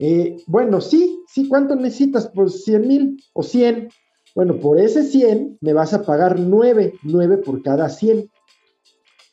Eh, 0.00 0.36
bueno, 0.46 0.80
sí, 0.80 1.22
sí, 1.28 1.46
¿cuánto 1.46 1.76
necesitas? 1.76 2.30
Pues 2.34 2.64
100 2.64 2.88
mil 2.88 3.24
o 3.32 3.42
100. 3.42 3.88
Bueno, 4.34 4.58
por 4.58 4.80
ese 4.80 5.04
100 5.04 5.58
me 5.60 5.72
vas 5.72 5.94
a 5.94 6.02
pagar 6.02 6.40
9, 6.40 6.94
9 7.02 7.36
por 7.38 7.62
cada 7.62 7.88
100. 7.88 8.28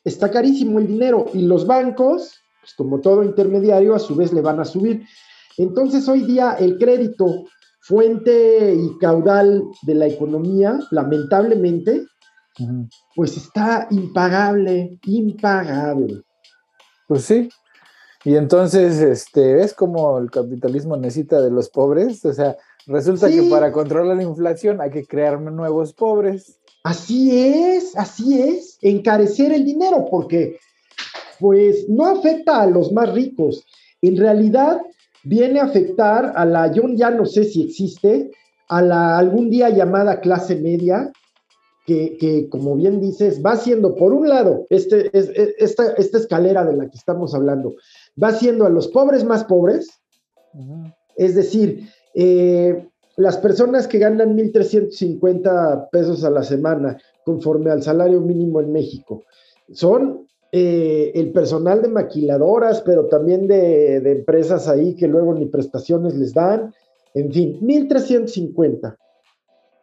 Está 0.04 0.30
carísimo 0.30 0.80
el 0.80 0.88
dinero 0.88 1.25
y 1.34 1.42
los 1.42 1.66
bancos, 1.66 2.36
pues 2.62 2.74
como 2.75 3.00
todo 3.00 3.24
intermediario, 3.24 3.96
a 3.96 4.00
su 4.00 4.16
vez 4.16 4.32
le 4.32 4.42
van 4.42 4.60
a 4.60 4.66
subir. 4.66 5.04
Entonces 5.58 6.08
hoy 6.08 6.22
día 6.22 6.56
el 6.60 6.77
crédito, 6.77 7.46
fuente 7.88 8.75
y 8.75 8.98
caudal 8.98 9.63
de 9.84 9.96
la 9.96 10.08
economía, 10.08 10.77
lamentablemente, 10.91 12.06
pues 13.15 13.38
está 13.38 13.88
impagable, 13.91 15.00
impagable. 15.06 16.22
Pues 17.08 17.24
sí. 17.24 17.50
Y 18.25 18.36
entonces, 18.36 19.00
este, 19.00 19.53
¿ves 19.53 19.74
cómo 19.74 20.17
el 20.17 20.29
capitalismo 20.29 20.98
necesita 20.98 21.41
de 21.41 21.50
los 21.50 21.70
pobres? 21.70 22.25
O 22.25 22.34
sea, 22.34 22.58
resulta 22.88 23.29
que 23.29 23.44
para 23.44 23.72
controlar 23.72 24.17
la 24.17 24.24
inflación 24.24 24.82
hay 24.82 24.89
que 24.89 25.06
crear 25.06 25.39
nuevos 25.39 25.94
pobres. 25.94 26.60
Así 26.84 27.32
es, 27.32 27.96
así 27.96 28.41
es, 28.41 28.77
encarecer 28.82 29.53
el 29.53 29.63
dinero, 29.63 30.06
porque 30.12 30.60
pues 31.39 31.88
no 31.88 32.06
afecta 32.06 32.63
a 32.63 32.67
los 32.67 32.91
más 32.91 33.13
ricos. 33.13 33.65
En 34.01 34.17
realidad 34.17 34.82
viene 35.27 35.60
a 35.60 35.65
afectar 35.65 36.34
a 36.36 36.46
la, 36.46 36.72
yo 36.72 36.84
ya 36.89 37.12
no 37.12 37.25
sé 37.25 37.43
si 37.43 37.63
existe, 37.63 38.31
a 38.69 38.81
la 38.81 39.17
algún 39.17 39.50
día 39.50 39.69
llamada 39.69 40.19
clase 40.19 40.55
media, 40.55 41.12
que, 41.86 42.48
como 42.51 42.75
bien 42.75 43.00
dices, 43.00 43.41
va 43.41 43.55
siendo, 43.55 43.96
por 43.96 44.12
un 44.12 44.27
lado, 44.27 44.65
este, 44.69 45.10
es, 45.17 45.31
esta, 45.57 45.93
esta, 45.93 46.17
escalera 46.17 46.65
de 46.65 46.75
la 46.75 46.89
que 46.89 46.98
estamos 46.98 47.34
hablando, 47.34 47.75
va 48.22 48.34
siendo 48.34 48.65
a 48.65 48.69
los 48.69 48.89
pobres 48.89 49.24
más 49.24 49.46
pobres, 49.46 49.88
es 51.15 51.36
decir, 51.36 51.89
eh, 52.13 52.89
las 53.15 53.38
personas 53.38 53.88
que 53.88 54.00
ganan 54.00 54.36
1.350 54.36 55.89
pesos 55.89 56.25
a 56.25 56.29
la 56.29 56.43
semana 56.43 56.98
conforme 57.24 57.72
al 57.72 57.81
salario 57.81 58.19
mínimo 58.19 58.60
en 58.60 58.74
México, 58.74 59.24
son 59.72 60.27
eh, 60.59 61.11
el 61.13 61.31
personal 61.31 61.83
de 61.83 61.87
maquiladoras, 61.87 62.81
pero 62.81 63.05
también 63.05 63.47
de, 63.47 63.99
de, 63.99 64.11
empresas 64.11 64.67
ahí 64.67 64.95
que 64.95 65.07
luego 65.07 65.33
ni 65.35 65.45
prestaciones 65.45 66.15
les 66.15 66.33
dan, 66.33 66.73
en 67.13 67.31
fin, 67.31 67.59
1.350. 67.61 68.97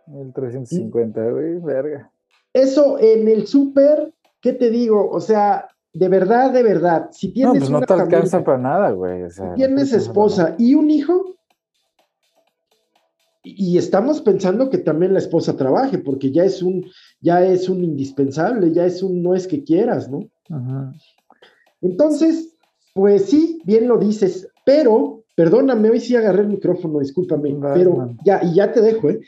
1350, 0.06 1.30
güey, 1.30 1.58
verga. 1.60 2.10
Eso 2.52 2.98
en 2.98 3.28
el 3.28 3.46
súper, 3.46 4.12
¿qué 4.40 4.52
te 4.52 4.70
digo? 4.70 5.08
O 5.10 5.20
sea, 5.20 5.68
de 5.92 6.08
verdad, 6.08 6.52
de 6.52 6.64
verdad, 6.64 7.08
si 7.12 7.32
tienes. 7.32 7.54
No, 7.54 7.58
pues 7.60 7.70
no 7.70 7.80
te 7.80 7.92
alcanza 7.94 8.42
para 8.42 8.58
nada, 8.58 8.90
güey. 8.90 9.30
si 9.30 9.42
tienes 9.54 9.92
esposa 9.92 10.56
y 10.58 10.74
un 10.74 10.90
hijo, 10.90 11.36
y 13.44 13.76
estamos 13.76 14.22
pensando 14.22 14.70
que 14.70 14.78
también 14.78 15.12
la 15.12 15.18
esposa 15.18 15.54
trabaje, 15.54 15.98
porque 15.98 16.32
ya 16.32 16.44
es 16.44 16.62
un, 16.62 16.86
ya 17.20 17.44
es 17.44 17.68
un 17.68 17.84
indispensable, 17.84 18.72
ya 18.72 18.86
es 18.86 19.02
un 19.02 19.22
no 19.22 19.34
es 19.34 19.46
que 19.46 19.62
quieras, 19.62 20.10
¿no? 20.10 20.30
Entonces, 21.82 22.56
pues 22.94 23.26
sí, 23.26 23.60
bien 23.66 23.86
lo 23.86 23.98
dices, 23.98 24.48
pero, 24.64 25.24
perdóname, 25.36 25.90
hoy 25.90 26.00
sí 26.00 26.16
agarré 26.16 26.40
el 26.42 26.48
micrófono, 26.48 27.00
discúlpame, 27.00 27.54
pero 27.74 28.16
ya, 28.24 28.40
y 28.42 28.54
ya 28.54 28.72
te 28.72 28.80
dejo, 28.80 29.10
¿eh? 29.10 29.20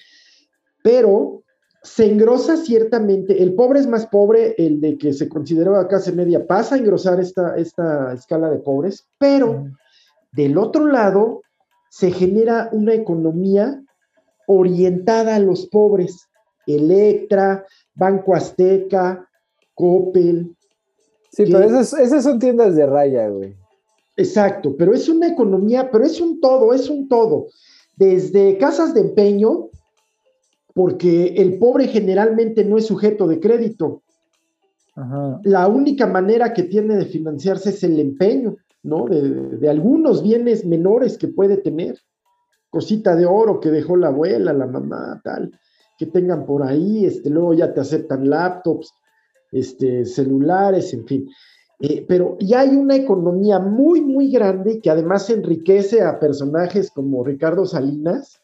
pero 0.82 1.42
se 1.82 2.10
engrosa 2.10 2.56
ciertamente, 2.56 3.42
el 3.42 3.54
pobre 3.54 3.80
es 3.80 3.86
más 3.86 4.06
pobre, 4.06 4.54
el 4.56 4.80
de 4.80 4.96
que 4.96 5.12
se 5.12 5.28
consideraba 5.28 5.88
clase 5.88 6.12
media 6.12 6.46
pasa 6.46 6.74
a 6.74 6.78
engrosar 6.78 7.20
esta, 7.20 7.54
esta 7.56 8.14
escala 8.14 8.50
de 8.50 8.58
pobres, 8.60 9.06
pero 9.18 9.66
del 10.32 10.56
otro 10.56 10.86
lado 10.86 11.42
se 11.90 12.10
genera 12.10 12.70
una 12.72 12.94
economía 12.94 13.82
orientada 14.46 15.36
a 15.36 15.40
los 15.40 15.66
pobres, 15.66 16.28
Electra, 16.66 17.64
Banco 17.94 18.34
Azteca, 18.34 19.28
Coppel. 19.74 20.54
Sí, 21.30 21.44
pero 21.46 21.64
esas, 21.64 21.92
esas 21.94 22.24
son 22.24 22.38
tiendas 22.38 22.74
de 22.76 22.86
raya, 22.86 23.28
güey. 23.28 23.54
Exacto, 24.16 24.74
pero 24.76 24.94
es 24.94 25.08
una 25.08 25.28
economía, 25.28 25.90
pero 25.90 26.04
es 26.04 26.20
un 26.20 26.40
todo, 26.40 26.72
es 26.72 26.88
un 26.88 27.08
todo. 27.08 27.48
Desde 27.96 28.56
casas 28.56 28.94
de 28.94 29.00
empeño, 29.00 29.68
porque 30.74 31.34
el 31.36 31.58
pobre 31.58 31.88
generalmente 31.88 32.64
no 32.64 32.78
es 32.78 32.86
sujeto 32.86 33.26
de 33.26 33.40
crédito. 33.40 34.02
La 35.42 35.68
única 35.68 36.06
manera 36.06 36.54
que 36.54 36.62
tiene 36.62 36.96
de 36.96 37.04
financiarse 37.04 37.70
es 37.70 37.82
el 37.82 38.00
empeño, 38.00 38.56
¿no? 38.82 39.06
De, 39.06 39.68
algunos 39.68 40.22
bienes 40.22 40.64
menores 40.64 41.18
que 41.18 41.28
puede 41.28 41.58
tener. 41.58 41.98
Cosita 42.76 43.16
de 43.16 43.24
oro 43.24 43.58
que 43.58 43.70
dejó 43.70 43.96
la 43.96 44.08
abuela, 44.08 44.52
la 44.52 44.66
mamá, 44.66 45.18
tal, 45.24 45.58
que 45.96 46.04
tengan 46.04 46.44
por 46.44 46.62
ahí, 46.62 47.06
este, 47.06 47.30
luego 47.30 47.54
ya 47.54 47.72
te 47.72 47.80
aceptan 47.80 48.28
laptops, 48.28 48.92
este, 49.50 50.04
celulares, 50.04 50.92
en 50.92 51.06
fin. 51.06 51.26
Eh, 51.80 52.04
pero 52.06 52.36
ya 52.38 52.60
hay 52.60 52.76
una 52.76 52.94
economía 52.94 53.60
muy, 53.60 54.02
muy 54.02 54.30
grande 54.30 54.82
que 54.82 54.90
además 54.90 55.30
enriquece 55.30 56.02
a 56.02 56.20
personajes 56.20 56.90
como 56.90 57.24
Ricardo 57.24 57.64
Salinas, 57.64 58.42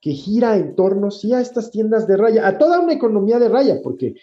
que 0.00 0.12
gira 0.12 0.56
en 0.56 0.74
torno, 0.74 1.10
sí, 1.10 1.34
a 1.34 1.42
estas 1.42 1.70
tiendas 1.70 2.06
de 2.06 2.16
raya, 2.16 2.48
a 2.48 2.56
toda 2.56 2.80
una 2.80 2.94
economía 2.94 3.38
de 3.38 3.50
raya, 3.50 3.82
porque 3.82 4.14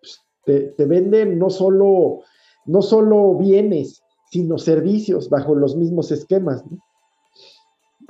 pues, 0.00 0.72
te, 0.74 0.86
venden 0.86 1.38
no 1.38 1.50
solo, 1.50 2.20
no 2.64 2.80
solo 2.80 3.36
bienes, 3.36 4.02
sino 4.30 4.56
servicios 4.56 5.28
bajo 5.28 5.54
los 5.54 5.76
mismos 5.76 6.10
esquemas, 6.12 6.64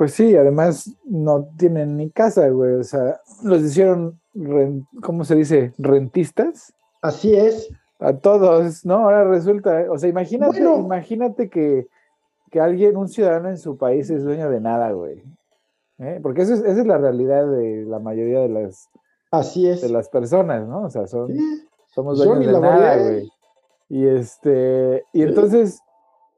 Pues 0.02 0.14
sí, 0.14 0.35
además 0.35 0.90
no 1.04 1.49
tienen 1.56 1.97
ni 1.97 2.11
casa, 2.11 2.49
güey, 2.49 2.75
o 2.75 2.82
sea, 2.82 3.21
los 3.44 3.62
hicieron, 3.62 4.21
¿cómo 5.00 5.23
se 5.23 5.37
dice? 5.37 5.73
Rentistas. 5.78 6.75
Así 7.00 7.37
es. 7.37 7.68
A 8.00 8.12
todos, 8.14 8.85
¿no? 8.85 8.94
Ahora 8.94 9.23
resulta, 9.23 9.87
o 9.88 9.97
sea, 9.99 10.09
imagínate, 10.09 10.59
imagínate 10.59 11.49
que, 11.49 11.87
que 12.50 12.59
alguien, 12.59 12.97
un 12.97 13.06
ciudadano 13.06 13.49
en 13.49 13.59
su 13.59 13.76
país 13.76 14.11
es 14.11 14.25
dueño 14.25 14.50
de 14.50 14.61
nada, 14.61 14.90
güey. 14.90 15.23
¿eh? 16.00 16.18
Porque 16.21 16.42
esa 16.42 16.54
es, 16.54 16.85
la 16.85 16.99
realidad 16.99 17.47
de 17.47 17.85
la 17.87 18.00
mayoría 18.00 18.40
de 18.40 18.49
las, 18.49 18.88
Así 19.30 19.68
es. 19.68 19.82
de 19.82 19.88
las 19.88 20.09
personas, 20.09 20.66
¿no? 20.66 20.82
O 20.82 20.90
sea, 20.90 21.06
son, 21.06 21.28
somos 21.94 22.18
dueños 22.18 22.52
de 22.52 22.61
nada, 22.61 22.97
güey. 22.97 23.30
Y 23.88 24.04
este, 24.09 25.04
y 25.12 25.23
entonces, 25.23 25.80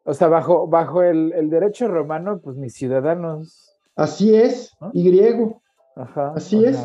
o 0.04 0.14
sea, 0.14 0.28
bajo, 0.28 0.66
bajo 0.66 1.02
el, 1.02 1.50
derecho 1.50 1.88
romano, 1.88 2.40
pues 2.42 2.56
mis 2.56 2.74
ciudadanos. 2.74 3.74
Así 3.96 4.34
es, 4.34 4.76
y 4.92 5.04
griego. 5.04 5.62
Ajá. 5.96 6.32
Así 6.34 6.64
es. 6.64 6.84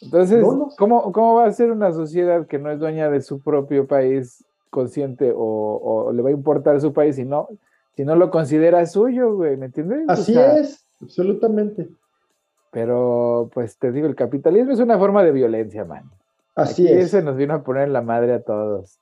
Entonces, 0.00 0.44
¿cómo, 0.76 1.12
¿cómo 1.12 1.34
va 1.34 1.46
a 1.46 1.52
ser 1.52 1.70
una 1.70 1.92
sociedad 1.92 2.46
que 2.46 2.58
no 2.58 2.70
es 2.70 2.80
dueña 2.80 3.08
de 3.08 3.20
su 3.20 3.40
propio 3.40 3.86
país 3.86 4.44
consciente 4.70 5.32
o, 5.34 6.10
le 6.12 6.22
va 6.22 6.30
a 6.30 6.32
importar 6.32 6.80
su 6.80 6.92
país 6.92 7.16
si 7.16 7.24
no, 7.24 7.48
si 7.94 8.04
no 8.04 8.16
lo 8.16 8.30
considera 8.30 8.84
suyo, 8.86 9.36
güey? 9.36 9.56
¿Me 9.56 9.66
entiendes? 9.66 10.04
Así 10.08 10.36
es 10.38 10.84
absolutamente. 11.00 11.88
Pero, 12.70 13.50
pues 13.52 13.78
te 13.78 13.92
digo, 13.92 14.06
el 14.06 14.14
capitalismo 14.14 14.72
es 14.72 14.80
una 14.80 14.98
forma 14.98 15.22
de 15.22 15.32
violencia, 15.32 15.84
man. 15.84 16.10
Así 16.54 16.86
es. 16.86 17.06
Ese 17.06 17.22
nos 17.22 17.36
vino 17.36 17.54
a 17.54 17.62
poner 17.62 17.88
la 17.88 18.02
madre 18.02 18.32
a 18.34 18.42
todos. 18.42 18.98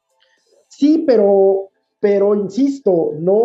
Sí, 0.68 1.04
pero, 1.06 1.69
pero 2.00 2.34
insisto, 2.34 3.12
no, 3.18 3.40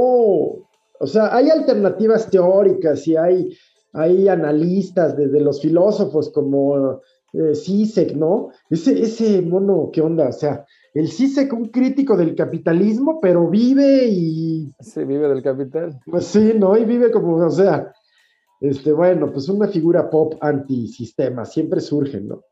o 0.99 1.07
sea, 1.07 1.35
hay 1.35 1.49
alternativas 1.49 2.29
teóricas 2.29 3.07
y 3.07 3.15
hay, 3.15 3.57
hay 3.93 4.27
analistas 4.27 5.15
desde 5.15 5.41
los 5.41 5.61
filósofos 5.61 6.31
como 6.31 7.01
eh, 7.33 8.15
¿no? 8.15 8.49
Ese, 8.69 9.01
ese 9.01 9.41
mono, 9.41 9.89
¿qué 9.91 10.01
onda? 10.01 10.29
O 10.29 10.31
sea, 10.31 10.65
el 10.93 11.09
Sisek, 11.09 11.51
un 11.51 11.65
crítico 11.65 12.15
del 12.15 12.33
capitalismo, 12.35 13.19
pero 13.19 13.49
vive 13.49 14.05
y... 14.05 14.71
Sí, 14.79 15.03
vive 15.03 15.27
del 15.27 15.43
capital. 15.43 15.99
Pues 16.05 16.25
sí, 16.27 16.53
¿no? 16.57 16.77
Y 16.77 16.85
vive 16.85 17.11
como, 17.11 17.35
o 17.35 17.49
sea, 17.49 17.91
este, 18.61 18.93
bueno, 18.93 19.31
pues 19.31 19.49
una 19.49 19.67
figura 19.67 20.09
pop 20.09 20.35
antisistema, 20.39 21.43
siempre 21.43 21.81
surgen, 21.81 22.29
¿no? 22.29 22.43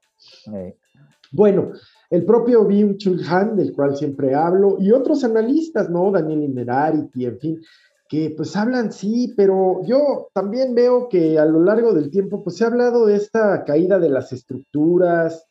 Bueno, 1.31 1.71
el 2.13 2.25
propio 2.25 2.67
Byung-Chul 2.67 3.25
Han, 3.27 3.55
del 3.57 3.73
cual 3.73 3.97
siempre 3.97 4.35
hablo, 4.35 4.77
y 4.79 4.91
otros 4.91 5.23
analistas, 5.23 5.89
¿no? 5.89 6.11
Daniel 6.11 6.43
Innerarity, 6.43 7.25
en 7.25 7.39
fin, 7.39 7.61
que 8.07 8.31
pues 8.37 8.55
hablan, 8.55 8.91
sí, 8.91 9.33
pero 9.35 9.81
yo 9.83 10.29
también 10.31 10.75
veo 10.75 11.09
que 11.09 11.39
a 11.39 11.45
lo 11.45 11.63
largo 11.63 11.91
del 11.91 12.11
tiempo 12.11 12.43
pues 12.43 12.57
se 12.57 12.65
ha 12.65 12.67
hablado 12.67 13.07
de 13.07 13.15
esta 13.15 13.63
caída 13.63 13.97
de 13.97 14.09
las 14.09 14.31
estructuras, 14.31 15.47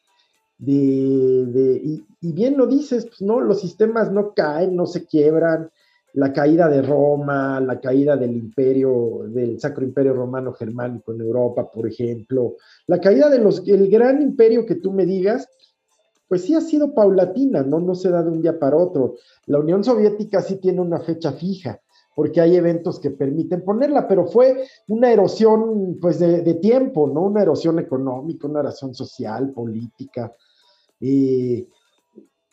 de, 0.56 1.80
y, 1.82 2.04
y, 2.20 2.32
bien 2.32 2.56
lo 2.56 2.68
dices, 2.68 3.06
pues 3.06 3.20
no, 3.22 3.40
los 3.40 3.60
sistemas 3.60 4.12
no 4.12 4.32
caen, 4.32 4.76
no 4.76 4.86
se 4.86 5.04
quiebran, 5.04 5.68
la 6.12 6.32
caída 6.32 6.68
de 6.68 6.82
Roma, 6.82 7.58
la 7.58 7.80
caída 7.80 8.16
del 8.16 8.36
imperio, 8.36 9.24
del 9.26 9.58
Sacro 9.58 9.84
Imperio 9.84 10.12
Romano 10.12 10.52
Germánico 10.52 11.12
en 11.12 11.22
Europa, 11.22 11.68
por 11.68 11.88
ejemplo, 11.88 12.54
la 12.86 13.00
caída 13.00 13.28
del 13.28 13.44
el 13.66 13.90
gran 13.90 14.22
imperio 14.22 14.64
que 14.64 14.76
tú 14.76 14.92
me 14.92 15.06
digas, 15.06 15.48
pues 16.32 16.46
sí 16.46 16.54
ha 16.54 16.62
sido 16.62 16.94
paulatina, 16.94 17.62
¿no? 17.62 17.78
No 17.78 17.94
se 17.94 18.08
da 18.08 18.22
de 18.22 18.30
un 18.30 18.40
día 18.40 18.58
para 18.58 18.74
otro. 18.74 19.16
La 19.44 19.58
Unión 19.58 19.84
Soviética 19.84 20.40
sí 20.40 20.56
tiene 20.56 20.80
una 20.80 20.98
fecha 20.98 21.32
fija, 21.32 21.78
porque 22.16 22.40
hay 22.40 22.56
eventos 22.56 22.98
que 22.98 23.10
permiten 23.10 23.62
ponerla, 23.62 24.08
pero 24.08 24.26
fue 24.26 24.64
una 24.88 25.12
erosión, 25.12 25.98
pues, 26.00 26.20
de, 26.20 26.54
tiempo, 26.54 27.06
¿no? 27.06 27.24
Una 27.24 27.42
erosión 27.42 27.78
económica, 27.78 28.48
una 28.48 28.60
erosión 28.60 28.94
social, 28.94 29.52
política, 29.52 30.34
eh, 31.02 31.66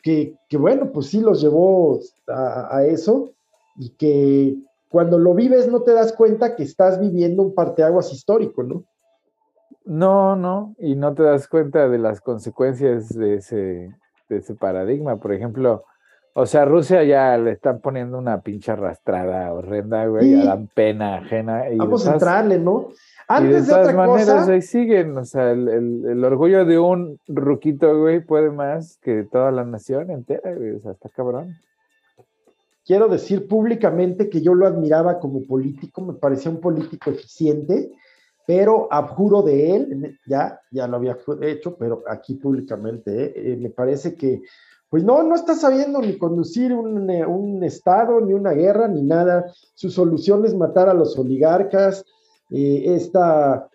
que, 0.04 0.36
bueno, 0.58 0.92
pues 0.92 1.06
sí 1.06 1.22
los 1.22 1.40
llevó 1.40 2.02
a 2.28 2.84
eso, 2.86 3.32
y 3.78 3.92
que 3.92 4.58
cuando 4.90 5.18
lo 5.18 5.34
vives 5.34 5.70
no 5.70 5.84
te 5.84 5.94
das 5.94 6.12
cuenta 6.12 6.58
que 6.58 6.64
estás 6.64 7.00
viviendo 7.00 7.44
un 7.44 7.56
parteaguas 7.56 8.12
histórico, 8.12 8.62
¿no? 8.62 8.84
No, 9.86 10.36
no, 10.36 10.76
y 10.78 10.96
no 10.96 11.14
te 11.14 11.24
das 11.24 11.48
cuenta 11.48 11.88
de 11.88 11.98
las 11.98 12.22
consecuencias 12.22 13.10
de 13.10 13.36
ese, 13.36 13.96
de 14.30 14.38
ese 14.38 14.54
paradigma. 14.56 15.18
Por 15.18 15.34
ejemplo, 15.34 15.86
o 16.34 16.46
sea, 16.46 16.66
Rusia 16.66 17.04
ya 17.04 17.38
le 17.38 17.52
están 17.52 17.80
poniendo 17.80 18.18
una 18.18 18.42
pincha 18.42 18.74
arrastrada 18.74 19.52
horrenda, 19.54 20.06
güey, 20.06 20.32
ya 20.32 20.46
dan 20.46 20.68
pena 20.68 21.16
ajena. 21.18 21.70
Y 21.70 21.78
Vamos 21.78 22.08
a 22.08 22.14
entrarle, 22.14 22.60
¿no? 22.60 22.90
Antes 23.28 23.68
de, 23.68 23.74
todas 23.74 23.96
maneras, 23.96 24.50
ahí 24.50 24.62
siguen, 24.62 25.18
o 25.18 25.26
sea, 25.26 25.52
el, 25.52 25.68
el, 25.68 26.24
orgullo 26.24 26.66
de 26.66 26.80
un 26.80 27.20
ruquito, 27.28 28.00
güey, 28.00 28.22
puede 28.22 28.50
más 28.50 28.98
que 29.02 29.24
toda 29.24 29.52
la 29.52 29.64
nación 29.64 30.10
entera, 30.10 30.54
güey, 30.54 30.72
o 30.72 30.80
sea, 30.80 30.92
está 30.94 31.10
cabrón 31.10 31.56
quiero 32.90 33.08
decir 33.08 33.48
públicamente 33.48 34.30
que 34.30 34.42
yo 34.42 34.56
lo 34.56 34.66
admiraba 34.66 35.20
como 35.20 35.44
político, 35.44 36.02
me 36.02 36.14
parecía 36.14 36.50
un 36.50 36.60
político 36.60 37.12
eficiente, 37.12 37.92
pero 38.50 38.88
abjuro 38.90 39.44
de 39.44 39.76
él, 39.76 40.18
ya, 40.26 40.60
ya 40.72 40.88
lo 40.88 40.98
había 40.98 41.16
hecho, 41.44 41.76
pero 41.78 42.02
aquí 42.10 42.34
públicamente, 42.34 43.26
¿eh? 43.26 43.34
Eh, 43.36 43.58
me 43.58 43.70
parece 43.70 44.16
que, 44.16 44.42
pues 44.90 45.04
no, 45.04 45.22
no 45.22 45.36
está 45.36 45.54
sabiendo 45.54 46.02
ni 46.02 46.18
conducir 46.18 46.74
un, 46.74 47.08
eh, 47.12 47.24
un, 47.24 47.64
Estado, 47.64 48.20
ni 48.22 48.34
una 48.34 48.54
guerra, 48.54 48.88
ni 48.88 49.04
nada. 49.04 49.54
Su 49.76 49.92
solución 49.92 50.46
es 50.46 50.56
matar 50.56 50.90
a 50.90 50.96
los 50.96 51.16
oligarcas, 51.20 52.04
esta, 52.50 53.70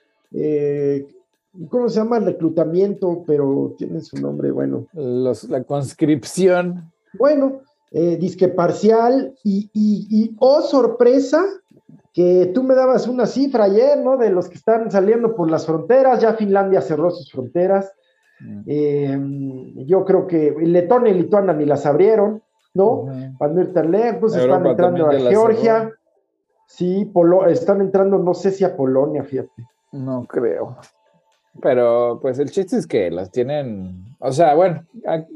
¿cómo 1.68 1.88
se 1.88 2.00
llama? 2.00 2.16
El 2.16 2.24
reclutamiento, 2.24 3.22
pero 3.24 3.76
tiene 3.78 4.00
su 4.00 4.16
nombre, 4.16 4.50
bueno. 4.50 4.88
la 4.92 5.62
conscripción. 5.62 6.90
Bueno, 7.16 7.60
eh, 7.96 8.16
disque 8.16 8.48
parcial 8.48 9.38
y, 9.44 10.34
oh 10.40 10.62
sorpresa, 10.62 11.44
que 12.14 12.52
tú 12.54 12.62
me 12.62 12.76
dabas 12.76 13.08
una 13.08 13.26
cifra 13.26 13.64
ayer, 13.64 13.98
¿no? 13.98 14.16
De 14.16 14.30
los 14.30 14.48
que 14.48 14.54
están 14.54 14.88
saliendo 14.90 15.34
por 15.34 15.50
las 15.50 15.66
fronteras, 15.66 16.20
ya 16.20 16.34
Finlandia 16.34 16.80
cerró 16.80 17.10
sus 17.10 17.30
fronteras. 17.30 17.92
Mm. 18.40 18.62
Eh, 18.66 19.84
yo 19.86 20.04
creo 20.04 20.28
que 20.28 20.54
Letonia 20.60 21.12
y 21.12 21.18
Lituania 21.18 21.52
ni 21.52 21.66
las 21.66 21.84
abrieron, 21.86 22.40
¿no? 22.72 23.06
Para 23.36 23.52
no 23.52 23.60
ir 23.62 23.72
tan 23.72 23.90
lejos, 23.90 24.36
están 24.36 24.64
entrando 24.64 25.08
a 25.08 25.12
Georgia. 25.12 25.90
Sí, 26.68 27.12
están 27.48 27.80
entrando, 27.80 28.18
no 28.18 28.32
sé 28.32 28.52
si 28.52 28.64
a 28.64 28.76
Polonia, 28.76 29.24
fíjate. 29.24 29.66
No 29.90 30.24
creo. 30.26 30.76
Pero 31.60 32.20
pues 32.22 32.38
el 32.38 32.50
chiste 32.50 32.76
es 32.76 32.86
que 32.86 33.10
los 33.10 33.30
tienen, 33.30 34.16
o 34.20 34.32
sea, 34.32 34.54
bueno, 34.54 34.84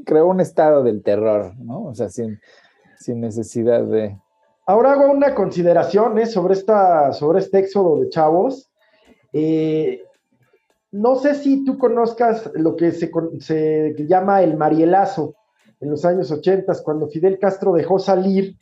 creó 0.05 0.27
un 0.27 0.41
estado 0.41 0.83
del 0.85 1.03
terror, 1.03 1.55
¿no? 1.59 1.85
O 1.85 1.95
sea, 1.95 2.09
sin, 2.09 2.39
sin 2.99 3.21
necesidad 3.21 3.83
de... 3.83 4.17
Ahora 4.69 4.93
hago 4.93 5.11
una 5.11 5.35
consideración 5.35 6.19
¿eh? 6.19 6.27
sobre, 6.27 6.53
esta, 6.53 7.15
sobre 7.15 7.39
este 7.39 7.61
éxodo 7.61 8.01
de 8.01 8.11
chavos. 8.11 8.69
Eh, 9.33 10.03
no 10.93 11.17
sé 11.17 11.37
si 11.37 11.65
tú 11.65 11.79
conozcas 11.79 12.51
lo 12.53 12.77
que 12.77 12.93
se, 12.93 13.11
se, 13.41 13.95
llama 14.07 14.43
el 14.43 14.59
Marielazo 14.59 15.37
en 15.81 15.91
los 15.91 16.05
años 16.05 16.31
80, 16.31 16.71
cuando 16.85 17.09
Fidel 17.09 17.39
Castro 17.39 17.73
dejó 17.73 17.99
salir 17.99 18.59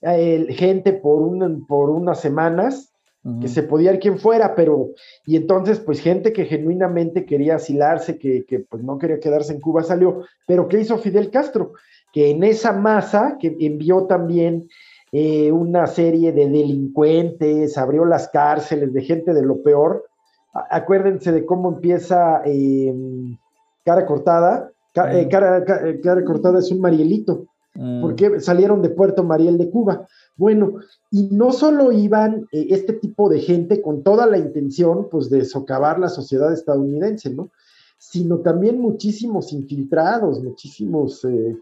eh, 0.00 0.46
gente 0.48 0.94
por, 0.94 1.20
un, 1.20 1.66
por 1.66 1.90
unas 1.90 2.20
semanas 2.20 2.94
que 3.42 3.48
se 3.48 3.62
podía 3.62 3.92
ir 3.92 4.00
quien 4.00 4.18
fuera, 4.18 4.54
pero, 4.54 4.92
y 5.26 5.36
entonces, 5.36 5.78
pues 5.78 6.00
gente 6.00 6.32
que 6.32 6.46
genuinamente 6.46 7.26
quería 7.26 7.56
asilarse, 7.56 8.16
que, 8.16 8.46
que, 8.46 8.60
pues 8.60 8.82
no 8.82 8.96
quería 8.96 9.20
quedarse 9.20 9.52
en 9.52 9.60
Cuba, 9.60 9.82
salió, 9.82 10.24
pero 10.46 10.68
¿qué 10.68 10.80
hizo 10.80 10.96
Fidel 10.96 11.30
Castro? 11.30 11.74
Que 12.14 12.30
en 12.30 12.44
esa 12.44 12.72
masa, 12.72 13.36
que 13.38 13.54
envió 13.60 14.06
también 14.06 14.70
eh, 15.12 15.50
una 15.52 15.86
serie 15.86 16.32
de 16.32 16.48
delincuentes, 16.48 17.76
abrió 17.76 18.04
las 18.04 18.28
cárceles 18.28 18.92
de 18.92 19.02
gente 19.02 19.34
de 19.34 19.42
lo 19.42 19.62
peor, 19.62 20.06
acuérdense 20.52 21.32
de 21.32 21.44
cómo 21.44 21.68
empieza 21.68 22.42
em, 22.44 23.36
Cara 23.84 24.06
Cortada, 24.06 24.70
eh, 24.94 25.28
cara, 25.28 25.58
eh, 25.58 26.00
cara, 26.00 26.24
Cortada 26.24 26.58
es 26.58 26.70
un 26.70 26.80
Marielito, 26.80 27.46
mm. 27.74 28.02
porque 28.02 28.40
salieron 28.40 28.82
de 28.82 28.90
Puerto 28.90 29.22
Mariel 29.24 29.58
de 29.58 29.70
Cuba. 29.70 30.06
Bueno, 30.36 30.76
y 31.10 31.24
no 31.24 31.52
solo 31.52 31.92
iban 31.92 32.46
eh, 32.52 32.68
este 32.70 32.94
tipo 32.94 33.28
de 33.28 33.40
gente 33.40 33.82
con 33.82 34.02
toda 34.02 34.26
la 34.26 34.38
intención, 34.38 35.08
pues, 35.10 35.28
de 35.28 35.44
socavar 35.44 35.98
la 35.98 36.08
sociedad 36.08 36.52
estadounidense, 36.52 37.30
¿no? 37.30 37.50
Sino 37.98 38.38
también 38.38 38.80
muchísimos 38.80 39.52
infiltrados, 39.52 40.42
muchísimos, 40.42 41.24
eh, 41.24 41.56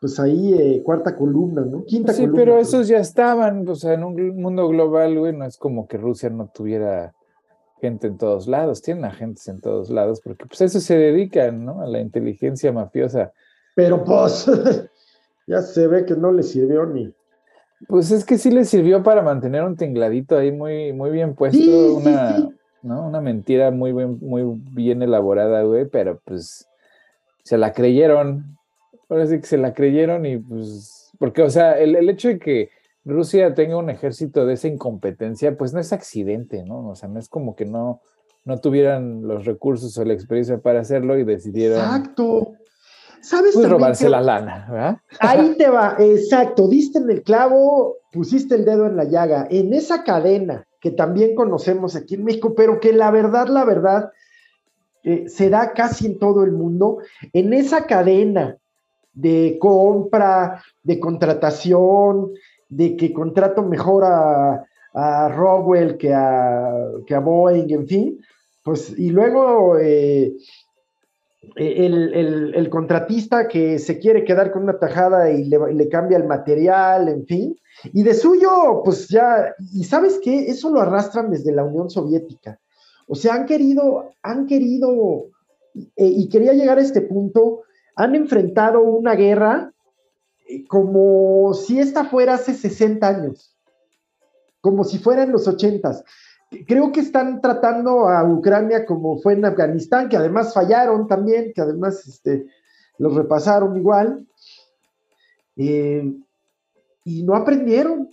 pues 0.00 0.18
ahí, 0.20 0.54
eh, 0.54 0.82
cuarta 0.84 1.16
columna, 1.16 1.62
¿no? 1.62 1.84
Quinta 1.84 2.12
sí, 2.12 2.28
pero 2.34 2.58
esos 2.58 2.88
ya 2.88 2.98
estaban, 2.98 3.68
o 3.68 3.74
sea, 3.74 3.94
en 3.94 4.04
un 4.04 4.40
mundo 4.40 4.68
global, 4.68 5.18
güey, 5.18 5.36
no 5.36 5.44
es 5.44 5.56
como 5.56 5.88
que 5.88 5.96
Rusia 5.96 6.30
no 6.30 6.50
tuviera 6.52 7.14
gente 7.80 8.06
en 8.06 8.18
todos 8.18 8.46
lados, 8.48 8.82
tienen 8.82 9.04
agentes 9.04 9.46
en 9.48 9.60
todos 9.60 9.90
lados, 9.90 10.20
porque 10.20 10.46
pues 10.46 10.60
eso 10.60 10.80
se 10.80 10.96
dedican, 10.96 11.64
¿no? 11.64 11.82
A 11.82 11.86
la 11.86 12.00
inteligencia 12.00 12.72
mafiosa. 12.72 13.32
Pero 13.74 14.04
pues, 14.04 14.46
ya 15.46 15.62
se 15.62 15.86
ve 15.86 16.04
que 16.04 16.16
no 16.16 16.32
le 16.32 16.42
sirvió 16.42 16.86
ni 16.86 17.12
pues 17.86 18.10
es 18.10 18.24
que 18.24 18.38
sí 18.38 18.50
le 18.50 18.64
sirvió 18.64 19.02
para 19.02 19.22
mantener 19.22 19.62
un 19.62 19.76
tingladito 19.76 20.36
ahí 20.36 20.50
muy, 20.50 20.92
muy 20.92 21.10
bien 21.10 21.34
puesto, 21.34 21.94
una, 21.94 22.50
¿no? 22.82 23.06
Una 23.06 23.20
mentira 23.20 23.70
muy 23.70 23.92
bien, 23.92 24.18
muy 24.20 24.44
bien 24.72 25.02
elaborada, 25.02 25.62
güey, 25.62 25.86
pero 25.86 26.20
pues 26.24 26.68
se 27.44 27.56
la 27.56 27.72
creyeron. 27.72 28.57
Ahora 29.08 29.26
sí 29.26 29.40
que 29.40 29.46
se 29.46 29.58
la 29.58 29.72
creyeron 29.72 30.26
y 30.26 30.38
pues, 30.38 31.10
porque, 31.18 31.42
o 31.42 31.50
sea, 31.50 31.78
el, 31.78 31.96
el 31.96 32.08
hecho 32.10 32.28
de 32.28 32.38
que 32.38 32.70
Rusia 33.04 33.54
tenga 33.54 33.76
un 33.76 33.90
ejército 33.90 34.44
de 34.44 34.54
esa 34.54 34.68
incompetencia, 34.68 35.56
pues 35.56 35.72
no 35.72 35.80
es 35.80 35.92
accidente, 35.92 36.62
¿no? 36.64 36.88
O 36.88 36.94
sea, 36.94 37.08
no 37.08 37.18
es 37.18 37.28
como 37.28 37.56
que 37.56 37.64
no, 37.64 38.02
no 38.44 38.60
tuvieran 38.60 39.26
los 39.26 39.44
recursos 39.44 39.96
o 39.98 40.04
la 40.04 40.14
experiencia 40.14 40.58
para 40.58 40.80
hacerlo 40.80 41.18
y 41.18 41.24
decidieron. 41.24 41.78
Exacto. 41.78 42.52
¿Sabes 43.20 43.54
pues 43.54 43.68
robarse 43.68 44.08
la 44.08 44.20
lana, 44.20 44.68
¿verdad? 44.70 44.98
Ahí 45.20 45.54
te 45.58 45.68
va, 45.68 45.96
exacto, 45.98 46.68
diste 46.68 46.98
en 46.98 47.10
el 47.10 47.22
clavo, 47.22 47.96
pusiste 48.12 48.54
el 48.54 48.64
dedo 48.64 48.86
en 48.86 48.96
la 48.96 49.04
llaga, 49.04 49.48
en 49.50 49.74
esa 49.74 50.04
cadena 50.04 50.66
que 50.80 50.92
también 50.92 51.34
conocemos 51.34 51.96
aquí 51.96 52.14
en 52.14 52.24
México, 52.24 52.54
pero 52.54 52.78
que 52.78 52.92
la 52.92 53.10
verdad, 53.10 53.48
la 53.48 53.64
verdad, 53.64 54.12
eh, 55.02 55.28
se 55.28 55.50
da 55.50 55.72
casi 55.72 56.06
en 56.06 56.18
todo 56.18 56.44
el 56.44 56.52
mundo, 56.52 56.98
en 57.32 57.52
esa 57.52 57.86
cadena 57.86 58.56
de 59.18 59.58
compra, 59.58 60.62
de 60.82 61.00
contratación, 61.00 62.32
de 62.68 62.96
que 62.96 63.12
contrato 63.12 63.62
mejor 63.62 64.04
a, 64.04 64.64
a 64.94 65.28
Rockwell 65.28 65.96
que 65.96 66.14
a, 66.14 66.70
que 67.06 67.18
Boeing, 67.18 67.70
en 67.70 67.86
fin, 67.86 68.20
pues, 68.62 68.96
y 68.96 69.10
luego 69.10 69.78
eh, 69.78 70.36
el, 71.56 72.68
contratista 72.70 73.48
que 73.48 73.78
se 73.78 73.98
quiere 73.98 74.24
quedar 74.24 74.52
con 74.52 74.62
una 74.62 74.78
tajada 74.78 75.30
y 75.32 75.44
le, 75.44 75.88
cambia 75.88 76.18
el 76.18 76.26
material, 76.26 77.08
en 77.08 77.26
fin. 77.26 77.56
Y 77.92 78.02
de 78.02 78.14
suyo, 78.14 78.82
pues 78.84 79.08
ya, 79.08 79.54
y 79.72 79.84
sabes 79.84 80.20
qué, 80.22 80.46
eso 80.46 80.70
lo 80.70 80.80
arrastran 80.80 81.30
desde 81.30 81.52
la 81.52 81.64
Unión 81.64 81.90
Soviética. 81.90 82.60
O 83.08 83.14
sea, 83.14 83.34
han 83.34 83.46
querido, 83.46 84.10
han 84.22 84.46
querido, 84.46 85.26
y 85.96 86.28
quería 86.28 86.52
llegar 86.52 86.78
a 86.78 86.82
este 86.82 87.00
punto, 87.00 87.62
han 87.98 88.14
enfrentado 88.14 88.80
una 88.80 89.14
guerra 89.14 89.72
eh, 90.48 90.66
como 90.66 91.52
si 91.52 91.78
esta 91.78 92.04
fuera 92.04 92.34
hace 92.34 92.54
60 92.54 93.06
años, 93.06 93.56
como 94.60 94.84
si 94.84 94.98
fuera 94.98 95.24
en 95.24 95.32
los 95.32 95.46
80 95.46 96.04
creo 96.66 96.92
que 96.92 97.00
están 97.00 97.40
tratando 97.40 98.08
a 98.08 98.24
Ucrania 98.24 98.86
como 98.86 99.18
fue 99.18 99.34
en 99.34 99.44
Afganistán, 99.44 100.08
que 100.08 100.16
además 100.16 100.54
fallaron 100.54 101.06
también, 101.06 101.52
que 101.54 101.60
además 101.60 102.06
este, 102.06 102.46
los 102.98 103.14
repasaron 103.14 103.76
igual, 103.76 104.26
eh, 105.56 106.10
y 107.04 107.22
no 107.22 107.34
aprendieron. 107.34 108.08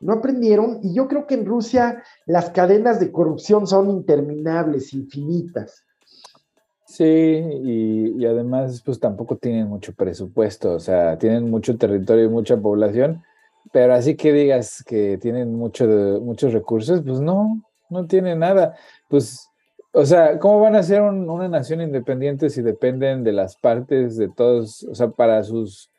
no 0.00 0.12
aprendieron 0.12 0.80
y 0.82 0.94
yo 0.94 1.08
creo 1.08 1.26
que 1.26 1.34
en 1.34 1.46
Rusia 1.46 2.02
las 2.26 2.50
cadenas 2.50 3.00
de 3.00 3.10
corrupción 3.10 3.66
son 3.66 3.90
interminables, 3.90 4.92
infinitas. 4.92 5.83
Sí, 6.94 7.04
y, 7.04 8.24
además 8.24 8.80
pues 8.84 9.00
tampoco 9.00 9.36
tienen 9.36 9.66
mucho 9.66 9.92
presupuesto, 9.92 10.74
o 10.74 10.78
sea, 10.78 11.18
tienen 11.18 11.50
mucho 11.50 11.76
territorio 11.76 12.26
y 12.26 12.28
mucha 12.28 12.56
población, 12.56 13.20
pero 13.72 13.94
así 13.94 14.14
que 14.14 14.32
digas 14.32 14.84
que 14.86 15.18
tienen 15.18 15.56
mucho, 15.56 15.86
muchos 16.22 16.52
recursos, 16.52 17.02
pues 17.04 17.18
no, 17.18 17.60
no 17.90 18.06
tienen 18.06 18.38
nada. 18.38 18.76
Pues, 19.08 19.50
o 19.92 20.06
sea, 20.06 20.38
¿cómo 20.38 20.60
van 20.60 20.76
a 20.76 20.84
ser 20.84 21.02
una 21.02 21.48
nación 21.48 21.80
independiente 21.80 22.48
si 22.48 22.62
dependen 22.62 23.24
de 23.24 23.32
las 23.32 23.56
partes 23.56 24.16
de 24.16 24.28
todos, 24.28 24.84
o 24.84 24.94
sea, 24.94 25.08
para 25.08 25.42
sus 25.42 25.90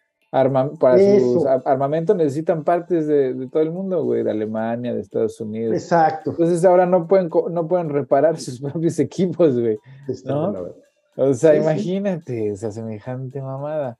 para 0.80 0.98
su 0.98 1.48
armamento 1.64 2.14
necesitan 2.14 2.66
partes 2.66 3.08
de, 3.08 3.48
todo 3.50 3.64
el 3.64 3.72
mundo, 3.72 4.04
güey, 4.04 4.22
de 4.22 4.32
Alemania, 4.32 4.94
de 4.94 5.00
Estados 5.00 5.40
Unidos. 5.40 5.74
Exacto. 5.74 6.32
Entonces 6.32 6.66
ahora 6.66 6.86
no 6.86 7.08
pueden, 7.08 7.30
no 7.52 7.68
pueden 7.70 7.90
reparar 7.90 8.38
sus 8.38 8.60
propios 8.62 9.00
equipos, 9.00 9.58
güey. 9.58 9.78
¿no? 10.26 10.76
O 11.15 11.34
sea, 11.34 11.56
imagínate 11.56 12.49
esa 12.49 12.71
semejante 12.71 13.41
mamada. 13.41 13.97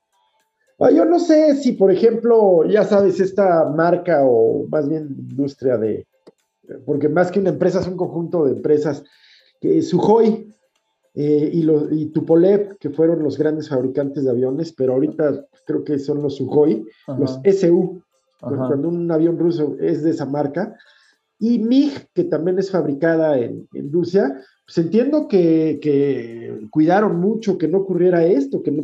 Ah, 0.80 0.92
yo 0.92 1.06
no 1.06 1.20
sé 1.20 1.56
si, 1.56 1.72
por 1.72 1.92
ejemplo, 1.92 2.66
ya 2.66 2.84
sabes, 2.84 3.20
esta 3.20 3.70
marca 3.70 4.24
o 4.26 4.68
más 4.68 4.90
bien 4.90 5.16
industria 5.18 5.78
de, 5.78 6.06
porque 6.86 7.08
más 7.08 7.32
que 7.32 7.40
una 7.40 7.52
empresa 7.52 7.80
es 7.80 7.88
un 7.88 7.96
conjunto 7.96 8.46
de 8.46 8.54
empresas, 8.54 9.04
que 9.62 9.82
Sujoy 9.82 10.54
eh, 11.14 11.50
y, 11.54 11.64
lo, 11.64 11.90
y 11.94 12.08
Tupolev, 12.08 12.78
que 12.78 12.90
fueron 12.90 13.24
los 13.24 13.38
grandes 13.38 13.70
fabricantes 13.70 14.26
de 14.26 14.32
aviones, 14.32 14.74
pero 14.74 14.94
ahorita 14.94 15.46
creo 15.66 15.84
que 15.86 15.98
son 15.98 16.22
los 16.22 16.36
Sukhoi, 16.36 16.86
los 17.18 17.40
SU, 17.46 18.02
cuando 18.42 18.90
un 18.90 19.10
avión 19.10 19.40
ruso 19.40 19.78
es 19.80 20.04
de 20.04 20.12
esa 20.12 20.26
marca, 20.26 20.76
y 21.40 21.60
MiG, 21.60 22.10
que 22.14 22.26
también 22.26 22.60
es 22.60 22.70
fabricada 22.70 23.40
en, 23.40 23.68
Rusia, 23.92 24.42
pues 24.66 24.78
entiendo 24.80 25.28
que, 25.28 26.60
cuidaron 26.72 27.20
mucho 27.20 27.58
que 27.58 27.68
no 27.68 27.80
ocurriera 27.80 28.26
esto, 28.26 28.64
que 28.64 28.72
no 28.72 28.84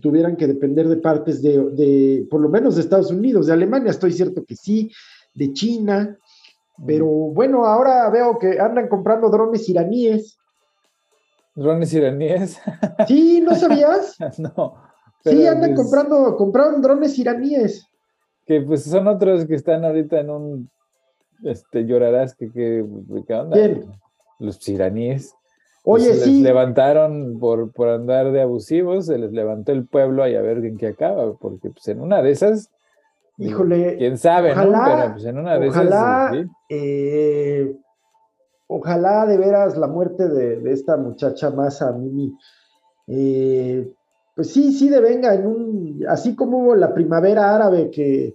tuvieran 0.00 0.36
que 0.36 0.46
depender 0.46 0.88
de 0.88 0.96
partes 0.96 1.42
de, 1.42 1.70
de, 1.70 2.26
por 2.30 2.40
lo 2.40 2.48
menos 2.48 2.76
de 2.76 2.82
Estados 2.82 3.10
Unidos, 3.10 3.46
de 3.46 3.52
Alemania 3.52 3.90
estoy 3.90 4.12
cierto 4.12 4.44
que 4.44 4.56
sí, 4.56 4.90
de 5.34 5.52
China, 5.52 6.16
pero 6.86 7.06
bueno, 7.06 7.66
ahora 7.66 8.08
veo 8.10 8.38
que 8.38 8.58
andan 8.58 8.88
comprando 8.88 9.28
drones 9.28 9.68
iraníes 9.68 10.38
drones 11.58 11.92
iraníes. 11.92 12.60
Sí, 13.06 13.40
¿no 13.40 13.54
sabías? 13.54 14.16
no. 14.38 14.74
Sí, 15.24 15.46
andan 15.46 15.74
pues 15.74 15.80
comprando, 15.80 16.36
compraron 16.36 16.80
drones 16.80 17.18
iraníes. 17.18 17.86
Que 18.46 18.62
pues 18.62 18.84
son 18.84 19.08
otros 19.08 19.44
que 19.44 19.56
están 19.56 19.84
ahorita 19.84 20.20
en 20.20 20.30
un, 20.30 20.70
este, 21.42 21.84
llorarás 21.84 22.34
que, 22.34 22.50
que, 22.50 22.84
¿qué 23.26 23.34
onda? 23.34 23.56
¿Quién? 23.56 23.90
Los 24.38 24.66
iraníes. 24.68 25.34
Oye, 25.84 26.08
pues, 26.08 26.22
sí. 26.22 26.34
Les 26.34 26.42
levantaron 26.42 27.38
por, 27.38 27.72
por 27.72 27.88
andar 27.88 28.30
de 28.32 28.42
abusivos, 28.42 29.06
se 29.06 29.18
les 29.18 29.32
levantó 29.32 29.72
el 29.72 29.86
pueblo 29.86 30.22
ahí 30.22 30.34
a 30.34 30.42
ver 30.42 30.58
en 30.64 30.76
qué 30.76 30.88
acaba, 30.88 31.32
porque 31.34 31.70
pues 31.70 31.88
en 31.88 32.00
una 32.00 32.20
de 32.20 32.30
esas, 32.30 32.70
híjole, 33.38 33.96
quién 33.96 34.18
sabe, 34.18 34.54
¿no? 34.54 34.62
Pero 34.62 35.12
pues 35.12 35.24
en 35.24 35.38
una 35.38 35.58
de 35.58 35.66
esas. 35.68 36.32
¿sí? 36.32 36.50
eh, 36.68 37.76
ojalá 38.66 39.26
de 39.26 39.38
veras 39.38 39.76
la 39.76 39.86
muerte 39.86 40.28
de, 40.28 40.70
esta 40.72 40.96
muchacha 40.96 41.50
más 41.50 41.80
a 41.80 41.92
Mimi, 41.92 42.36
eh, 43.06 43.90
pues 44.36 44.50
sí, 44.50 44.72
sí 44.72 44.88
devenga 44.88 45.34
en 45.34 45.46
un, 45.46 46.04
así 46.08 46.36
como 46.36 46.58
hubo 46.58 46.74
la 46.76 46.94
primavera 46.94 47.54
árabe 47.54 47.90
que, 47.90 48.34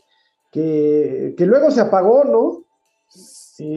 que, 0.52 1.36
luego 1.46 1.72
se 1.72 1.82
apagó, 1.82 2.24
¿no? 2.26 2.64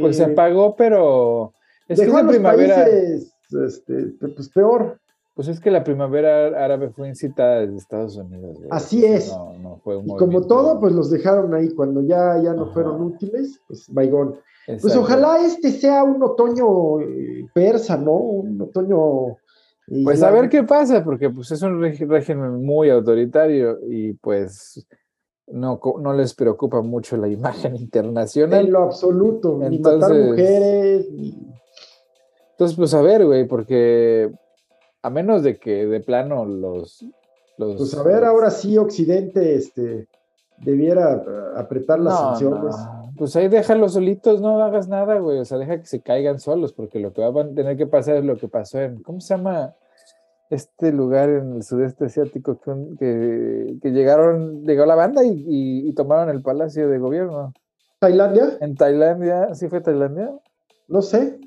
pues 0.00 0.16
se 0.16 0.22
eh, 0.22 0.32
apagó, 0.32 0.74
pero 0.74 1.52
es 1.88 2.00
que 2.00 2.06
la 2.06 2.26
primavera... 2.26 2.86
este, 2.88 4.14
pues 4.18 4.48
peor. 4.48 4.98
Pues 5.34 5.48
es 5.48 5.60
que 5.60 5.70
la 5.70 5.84
primavera 5.84 6.64
árabe 6.64 6.88
fue 6.88 7.08
incitada 7.08 7.60
desde 7.60 7.76
Estados 7.76 8.16
Unidos. 8.16 8.56
Así 8.70 9.04
es. 9.04 9.30
y 10.04 10.16
como 10.16 10.46
todo, 10.46 10.80
pues 10.80 10.94
los 10.94 11.10
dejaron 11.10 11.52
ahí. 11.52 11.68
Cuando 11.74 12.00
ya, 12.00 12.40
ya 12.42 12.54
no 12.54 12.72
fueron 12.72 13.02
útiles, 13.02 13.60
pues 13.68 13.86
vaigón. 13.92 14.36
Pues 14.66 14.96
ojalá 14.96 15.44
este 15.44 15.70
sea 15.72 16.02
un 16.02 16.22
otoño 16.22 17.00
eh, 17.00 17.46
persa, 17.54 17.98
¿no? 17.98 18.12
Un 18.12 18.62
otoño. 18.62 19.36
Pues 20.04 20.22
a 20.22 20.30
ver 20.30 20.48
qué 20.48 20.64
pasa, 20.64 21.04
porque 21.04 21.28
pues 21.28 21.50
es 21.52 21.60
un 21.60 21.80
régimen 21.82 22.64
muy 22.64 22.88
autoritario 22.88 23.78
y 23.86 24.14
pues 24.14 24.84
no, 25.46 25.78
no 26.00 26.12
les 26.14 26.34
preocupa 26.34 26.80
mucho 26.80 27.16
la 27.16 27.28
imagen 27.28 27.76
internacional. 27.80 28.66
En 28.66 28.72
lo 28.72 28.82
absoluto, 28.84 29.58
ni 29.58 29.78
matar 29.78 30.14
mujeres. 30.14 31.08
Entonces, 32.56 32.76
pues 32.76 32.94
a 32.94 33.02
ver, 33.02 33.24
güey, 33.24 33.46
porque 33.46 34.32
a 35.02 35.10
menos 35.10 35.42
de 35.42 35.58
que 35.58 35.86
de 35.86 36.00
plano 36.00 36.44
los... 36.44 37.04
los 37.58 37.76
pues 37.76 37.94
a 37.94 38.02
ver, 38.02 38.24
ahora 38.24 38.50
sí 38.50 38.78
Occidente 38.78 39.54
este, 39.54 40.08
debiera 40.58 41.22
apretar 41.56 42.00
las 42.00 42.18
sanciones 42.18 42.74
pues 43.16 43.34
ahí 43.36 43.48
déjalos 43.48 43.94
solitos, 43.94 44.40
no 44.40 44.62
hagas 44.62 44.88
nada, 44.88 45.18
güey. 45.18 45.38
O 45.38 45.44
sea, 45.44 45.58
deja 45.58 45.78
que 45.78 45.86
se 45.86 46.00
caigan 46.00 46.38
solos, 46.38 46.72
porque 46.72 47.00
lo 47.00 47.12
que 47.12 47.22
va 47.22 47.42
a 47.42 47.48
tener 47.48 47.76
que 47.76 47.86
pasar 47.86 48.16
es 48.16 48.24
lo 48.24 48.36
que 48.36 48.48
pasó 48.48 48.80
en, 48.80 49.02
¿cómo 49.02 49.20
se 49.20 49.34
llama? 49.34 49.74
Este 50.48 50.92
lugar 50.92 51.28
en 51.28 51.56
el 51.56 51.62
sudeste 51.64 52.04
asiático 52.04 52.60
que, 52.60 53.78
que, 53.82 53.90
llegaron, 53.90 54.64
llegó 54.64 54.86
la 54.86 54.94
banda 54.94 55.22
y, 55.24 55.92
tomaron 55.94 56.28
el 56.30 56.42
palacio 56.42 56.88
de 56.88 56.98
gobierno. 56.98 57.52
¿Tailandia? 57.98 58.58
En 58.60 58.76
Tailandia, 58.76 59.54
¿sí 59.54 59.68
fue 59.68 59.80
Tailandia? 59.80 60.30
No 60.86 61.02
sé. 61.02 61.40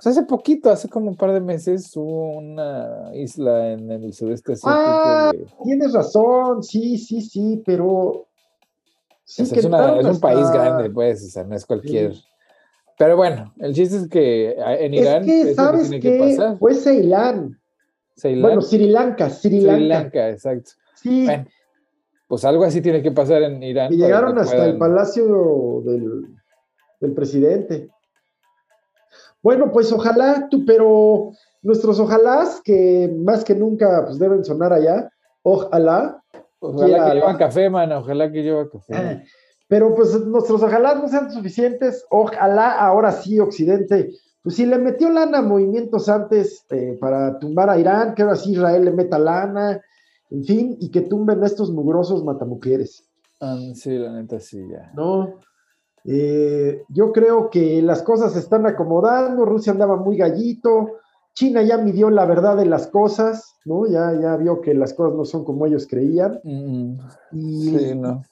Pues 0.00 0.16
hace 0.16 0.26
poquito, 0.26 0.70
hace 0.70 0.88
como 0.88 1.08
un 1.08 1.16
par 1.16 1.32
de 1.32 1.40
meses, 1.40 1.90
hubo 1.96 2.38
una 2.38 3.10
isla 3.14 3.72
en 3.72 3.90
el 3.90 4.12
sudeste 4.12 4.52
asiático. 4.52 4.80
Ah, 4.80 5.32
tienes 5.64 5.92
razón, 5.92 6.62
sí, 6.62 6.96
sí, 6.98 7.20
sí, 7.20 7.60
pero 7.66 8.28
es, 9.26 9.50
un 9.64 10.20
país 10.20 10.48
grande, 10.52 10.88
pues, 10.90 11.24
o 11.24 11.28
sea, 11.30 11.42
no 11.42 11.56
es 11.56 11.66
cualquier. 11.66 12.12
Pero 12.96 13.16
bueno, 13.16 13.52
el 13.58 13.74
chiste 13.74 13.96
es 13.96 14.08
que 14.08 14.56
ah, 14.64 14.76
en 14.76 14.94
Irán. 14.94 15.28
Es 15.28 15.46
que, 15.46 15.54
¿sabes 15.54 15.90
que 15.90 15.98
qué? 15.98 16.18
pasar. 16.18 16.58
Fue 16.58 16.74
Ceilán. 16.74 17.60
Ceilán. 18.16 18.42
Bueno, 18.42 18.62
Sri 18.62 18.88
Lanka, 18.88 19.30
Sri 19.30 19.60
Lanka. 19.60 19.76
Sri 19.76 19.88
Lanka, 19.88 20.30
exacto. 20.30 20.70
Sí. 20.94 21.26
pues 22.28 22.44
algo 22.44 22.62
así 22.62 22.80
tiene 22.80 23.02
que 23.02 23.10
pasar 23.10 23.42
en 23.42 23.60
Irán. 23.64 23.92
Y 23.92 23.96
llegaron 23.96 24.38
hasta 24.38 24.64
el 24.64 24.78
palacio 24.78 25.82
del, 25.84 26.22
del 27.00 27.14
presidente. 27.14 27.90
Bueno, 29.42 29.70
pues 29.72 29.92
ojalá 29.92 30.48
tú, 30.50 30.64
pero 30.66 31.30
nuestros 31.62 32.00
ojalás, 32.00 32.60
que 32.62 33.14
más 33.24 33.44
que 33.44 33.54
nunca 33.54 34.04
pues 34.04 34.18
deben 34.18 34.44
sonar 34.44 34.72
allá, 34.72 35.08
ojalá, 35.42 36.22
Ojalá 36.60 37.10
que 37.10 37.14
lleva 37.14 37.38
café, 37.38 37.70
mano, 37.70 37.98
ojalá 37.98 38.30
que 38.32 38.42
lleva 38.42 38.68
café. 38.68 38.94
Ah, 38.94 39.22
pero 39.68 39.94
pues 39.94 40.18
nuestros 40.26 40.62
ojalá 40.62 40.94
no 40.94 41.08
sean 41.08 41.30
suficientes, 41.30 42.04
ojalá 42.10 42.78
ahora 42.78 43.12
sí 43.12 43.38
Occidente, 43.38 44.10
pues 44.42 44.56
si 44.56 44.66
le 44.66 44.78
metió 44.78 45.10
lana 45.10 45.38
a 45.38 45.42
movimientos 45.42 46.08
antes 46.08 46.64
eh, 46.70 46.96
para 47.00 47.38
tumbar 47.38 47.70
a 47.70 47.78
Irán, 47.78 48.14
que 48.14 48.22
ahora 48.22 48.36
sí 48.36 48.52
Israel 48.52 48.86
le 48.86 48.92
meta 48.92 49.18
lana, 49.18 49.80
en 50.30 50.44
fin, 50.44 50.76
y 50.80 50.90
que 50.90 51.02
tumben 51.02 51.42
a 51.42 51.46
estos 51.46 51.70
mugrosos 51.70 52.24
matamujeres. 52.24 53.04
Ah, 53.40 53.58
sí, 53.74 53.96
la 53.98 54.12
neta 54.12 54.40
sí, 54.40 54.66
ya. 54.70 54.90
No, 54.94 55.38
eh, 56.10 56.84
yo 56.88 57.12
creo 57.12 57.50
que 57.50 57.82
las 57.82 58.02
cosas 58.02 58.32
se 58.32 58.38
están 58.38 58.66
acomodando, 58.66 59.44
Rusia 59.44 59.72
andaba 59.72 59.96
muy 59.96 60.16
gallito, 60.16 60.92
China 61.34 61.60
ya 61.60 61.76
midió 61.76 62.08
la 62.08 62.24
verdad 62.24 62.56
de 62.56 62.64
las 62.64 62.86
cosas, 62.86 63.56
¿no? 63.66 63.86
Ya, 63.86 64.14
ya 64.18 64.36
vio 64.38 64.62
que 64.62 64.72
las 64.72 64.94
cosas 64.94 65.14
no 65.14 65.26
son 65.26 65.44
como 65.44 65.66
ellos 65.66 65.86
creían. 65.86 66.40
sí, 66.42 67.94
no. 67.94 68.24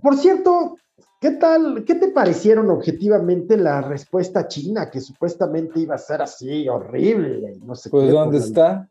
Por 0.00 0.16
cierto, 0.16 0.76
¿qué 1.20 1.32
tal, 1.32 1.84
qué 1.84 1.96
te 1.96 2.08
parecieron 2.12 2.70
objetivamente 2.70 3.56
la 3.56 3.80
respuesta 3.80 4.46
china, 4.46 4.88
que 4.88 5.00
supuestamente 5.00 5.80
iba 5.80 5.96
a 5.96 5.98
ser 5.98 6.22
así, 6.22 6.68
horrible? 6.68 7.56
No 7.60 7.74
sé 7.74 7.90
pues, 7.90 8.12
¿dónde 8.12 8.38
está? 8.38 8.88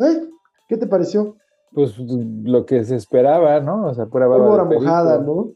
¿Eh? 0.00 0.28
¿Qué 0.68 0.76
te 0.76 0.88
pareció? 0.88 1.36
Pues 1.72 1.96
lo 1.96 2.66
que 2.66 2.82
se 2.82 2.96
esperaba, 2.96 3.60
¿no? 3.60 3.86
O 3.86 3.94
sea, 3.94 4.06
pura 4.06 4.26
baba 4.26 4.64
mojada, 4.64 5.18
¿no? 5.18 5.52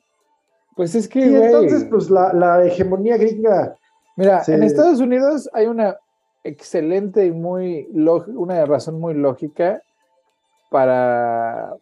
Pues 0.75 0.95
es 0.95 1.09
que, 1.09 1.21
y 1.21 1.35
entonces, 1.35 1.85
pues 1.85 2.11
la, 2.11 2.65
hegemonía 2.65 3.17
gringa. 3.17 3.77
Mira, 4.17 4.43
en 4.47 4.63
Estados 4.63 5.01
Unidos 5.01 5.49
hay 5.53 5.67
una 5.67 5.97
excelente 6.45 7.25
y 7.27 7.31
muy 7.31 7.87
una 7.93 8.65
razón 8.67 8.99
muy 8.99 9.15
lógica 9.15 9.81
para, 10.71 11.75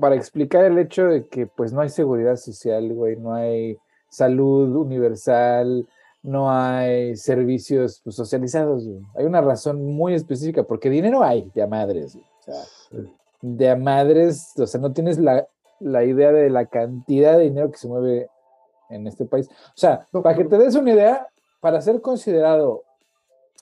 para 0.00 0.14
explicar 0.14 0.64
el 0.64 0.78
hecho 0.78 1.04
de 1.04 1.26
que 1.26 1.46
pues 1.46 1.72
no 1.72 1.80
hay 1.80 1.88
seguridad 1.88 2.36
social, 2.36 2.92
güey, 2.92 3.16
no 3.16 3.34
hay 3.34 3.76
salud 4.08 4.74
universal, 4.76 5.86
no 6.22 6.50
hay 6.50 7.16
servicios 7.16 8.00
pues, 8.04 8.16
socializados. 8.16 8.86
Hay 9.14 9.24
una 9.24 9.40
razón 9.40 9.84
muy 9.84 10.14
específica, 10.14 10.62
porque 10.62 10.90
dinero 10.90 11.22
hay 11.22 11.50
de 11.54 11.62
a 11.62 11.66
madres, 11.66 12.16
o 12.16 12.42
sea, 12.42 13.00
de 13.40 13.70
a 13.70 13.76
madres, 13.76 14.52
o 14.58 14.66
sea, 14.66 14.80
no 14.80 14.92
tienes 14.92 15.18
la, 15.18 15.46
la 15.80 16.04
idea 16.04 16.32
de 16.32 16.50
la 16.50 16.66
cantidad 16.66 17.36
de 17.36 17.44
dinero 17.44 17.70
que 17.70 17.78
se 17.78 17.88
mueve 17.88 18.28
en 18.90 19.06
este 19.06 19.24
país. 19.24 19.48
O 19.48 19.76
sea, 19.76 20.06
para 20.12 20.36
que 20.36 20.44
te 20.44 20.58
des 20.58 20.74
una 20.74 20.92
idea, 20.92 21.26
para 21.60 21.80
ser 21.80 22.00
considerado 22.00 22.84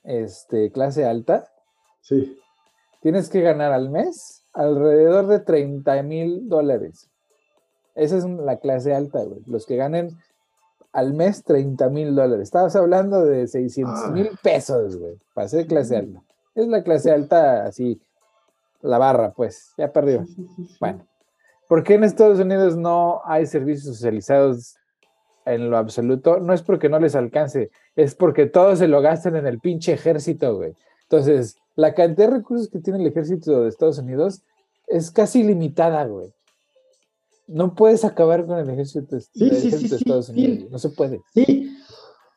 este, 0.04 0.70
clase 0.70 1.04
alta, 1.04 1.48
sí. 2.00 2.38
tienes 3.00 3.28
que 3.28 3.40
ganar 3.40 3.72
al 3.72 3.90
mes 3.90 4.44
alrededor 4.52 5.26
de 5.26 5.40
30 5.40 6.02
mil 6.02 6.48
dólares. 6.48 7.08
Esa 7.94 8.16
es 8.16 8.24
la 8.24 8.58
clase 8.58 8.94
alta, 8.94 9.24
güey. 9.24 9.40
Los 9.46 9.66
que 9.66 9.76
ganen 9.76 10.18
al 10.92 11.14
mes 11.14 11.44
30 11.44 11.88
mil 11.90 12.14
dólares. 12.14 12.44
Estabas 12.44 12.74
hablando 12.76 13.24
de 13.24 13.46
600 13.46 13.94
ah. 13.96 14.10
mil 14.10 14.30
pesos, 14.42 14.96
güey, 14.96 15.18
para 15.34 15.48
ser 15.48 15.66
clase 15.66 15.96
alta. 15.96 16.22
Es 16.54 16.66
la 16.66 16.82
clase 16.82 17.12
alta 17.12 17.66
así, 17.66 18.00
la 18.80 18.98
barra, 18.98 19.32
pues, 19.32 19.72
ya 19.76 19.92
perdió. 19.92 20.24
bueno, 20.80 21.06
¿por 21.68 21.84
qué 21.84 21.94
en 21.94 22.04
Estados 22.04 22.40
Unidos 22.40 22.76
no 22.76 23.20
hay 23.24 23.46
servicios 23.46 23.94
socializados 23.94 24.76
en 25.46 25.70
lo 25.70 25.76
absoluto? 25.76 26.40
No 26.40 26.52
es 26.52 26.62
porque 26.62 26.88
no 26.88 26.98
les 26.98 27.14
alcance, 27.14 27.70
es 27.94 28.14
porque 28.14 28.46
todos 28.46 28.80
se 28.80 28.88
lo 28.88 29.00
gastan 29.00 29.36
en 29.36 29.46
el 29.46 29.60
pinche 29.60 29.92
ejército, 29.92 30.56
güey. 30.56 30.74
Entonces, 31.02 31.56
la 31.76 31.94
cantidad 31.94 32.28
de 32.28 32.38
recursos 32.38 32.68
que 32.68 32.80
tiene 32.80 32.98
el 32.98 33.06
ejército 33.06 33.62
de 33.62 33.68
Estados 33.68 33.98
Unidos 33.98 34.42
es 34.88 35.10
casi 35.10 35.44
limitada, 35.44 36.04
güey. 36.06 36.32
No 37.46 37.74
puedes 37.74 38.04
acabar 38.04 38.44
con 38.44 38.58
el 38.58 38.68
ejército, 38.68 39.16
de 39.16 39.46
Estados 39.46 40.28
Unidos. 40.28 40.70
No 40.70 40.78
se 40.78 40.90
puede. 40.90 41.20
Sí. 41.32 41.77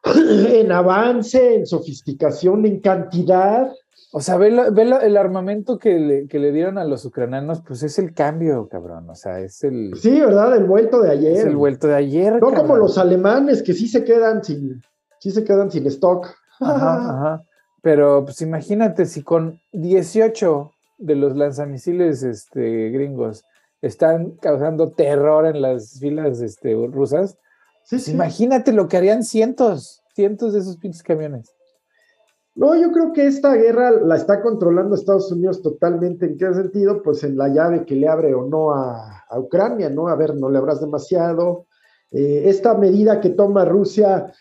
En 0.61 0.71
avance, 0.71 1.55
en 1.55 1.65
sofisticación, 1.65 2.65
en 2.65 2.79
cantidad. 2.79 3.71
O 4.13 4.19
sea, 4.19 4.37
ve, 4.37 4.47
el 4.49 5.17
armamento 5.17 5.77
que 5.77 5.97
le, 5.97 6.27
que 6.27 6.37
le, 6.37 6.51
dieron 6.51 6.77
a 6.77 6.83
los 6.83 7.05
ucranianos, 7.05 7.61
pues 7.61 7.81
es 7.83 7.97
el 7.97 8.13
cambio, 8.13 8.67
cabrón. 8.67 9.09
O 9.09 9.15
sea, 9.15 9.39
es 9.39 9.63
el. 9.63 9.93
Sí, 9.95 10.19
¿verdad? 10.19 10.55
El 10.55 10.65
vuelto 10.65 11.01
de 11.01 11.11
ayer. 11.11 11.37
Es 11.37 11.45
el 11.45 11.55
vuelto 11.55 11.87
de 11.87 11.95
ayer. 11.95 12.41
No 12.41 12.53
como 12.53 12.75
los 12.75 12.97
alemanes 12.97 13.63
que 13.63 13.73
sí 13.73 13.87
se 13.87 14.03
quedan 14.03 14.43
sin, 14.43 14.81
sí 15.19 15.31
se 15.31 15.43
quedan 15.43 15.71
sin 15.71 15.87
stock. 15.87 16.27
Ajá, 16.59 16.95
ajá. 17.09 17.43
Pero 17.81 18.25
pues 18.25 18.41
imagínate 18.41 19.05
si 19.05 19.23
con 19.23 19.59
18 19.71 20.71
de 20.99 21.15
los 21.15 21.35
lanzamisiles 21.35 22.21
este, 22.21 22.89
gringos 22.89 23.43
están 23.81 24.31
causando 24.41 24.91
terror 24.91 25.47
en 25.47 25.61
las 25.61 25.99
filas 25.99 26.41
este, 26.41 26.73
rusas. 26.73 27.37
Imagínate 28.07 28.71
lo 28.71 28.87
que 28.87 28.97
harían 28.97 29.23
cientos, 29.23 30.01
cientos 30.15 30.53
de 30.53 30.59
esos 30.59 30.77
pinches 30.77 31.03
camiones. 31.03 31.53
No, 32.53 32.75
yo 32.75 32.91
creo 32.91 33.13
que 33.13 33.27
esta 33.27 33.55
guerra 33.55 33.91
la 33.91 34.17
está 34.17 34.41
controlando 34.41 34.95
Estados 34.95 35.31
Unidos 35.31 35.61
totalmente. 35.61 36.25
¿En 36.25 36.37
qué 36.37 36.53
sentido? 36.53 37.01
Pues 37.01 37.23
en 37.23 37.37
la 37.37 37.47
llave 37.47 37.85
que 37.85 37.95
le 37.95 38.07
abre 38.07 38.33
o 38.33 38.45
no 38.45 38.73
a, 38.73 39.25
Ucrania, 39.37 39.89
¿no? 39.89 40.09
A 40.09 40.15
ver, 40.15 40.35
no 40.35 40.49
le 40.49 40.57
abras 40.57 40.81
demasiado. 40.81 41.67
Eh, 42.11 42.43
esta 42.47 42.73
medida 42.73 43.21
que 43.21 43.29
toma 43.29 43.63
Rusia 43.63 44.33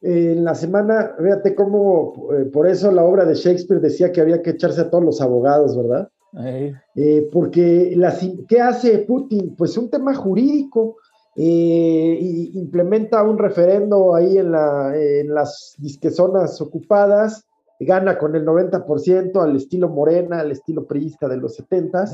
eh, 0.00 0.32
en 0.34 0.44
la 0.44 0.54
semana, 0.54 1.14
fíjate 1.18 1.54
cómo, 1.54 2.30
eh, 2.32 2.46
por 2.46 2.66
eso 2.66 2.90
la 2.90 3.04
obra 3.04 3.26
de 3.26 3.34
Shakespeare 3.34 3.82
decía 3.82 4.10
que 4.10 4.22
había 4.22 4.40
que 4.40 4.50
echarse 4.50 4.80
a 4.80 4.88
todos 4.88 5.04
los 5.04 5.20
abogados, 5.20 5.76
¿verdad? 5.76 6.08
Porque 7.30 7.98
¿qué 8.48 8.60
hace 8.62 9.00
Putin? 9.00 9.54
Pues 9.56 9.76
un 9.76 9.90
tema 9.90 10.14
jurídico. 10.14 10.96
Eh, 11.36 12.18
implementa 12.54 13.22
un 13.22 13.38
referendo 13.38 14.14
ahí 14.14 14.38
en, 14.38 14.52
la, 14.52 14.92
en 14.96 15.32
las 15.32 15.76
zonas 16.10 16.60
ocupadas, 16.60 17.46
gana 17.78 18.18
con 18.18 18.34
el 18.34 18.44
90% 18.44 19.42
al 19.42 19.56
estilo 19.56 19.88
Morena, 19.88 20.40
al 20.40 20.50
estilo 20.50 20.86
priista 20.86 21.28
de 21.28 21.36
los 21.36 21.54
70 21.54 22.04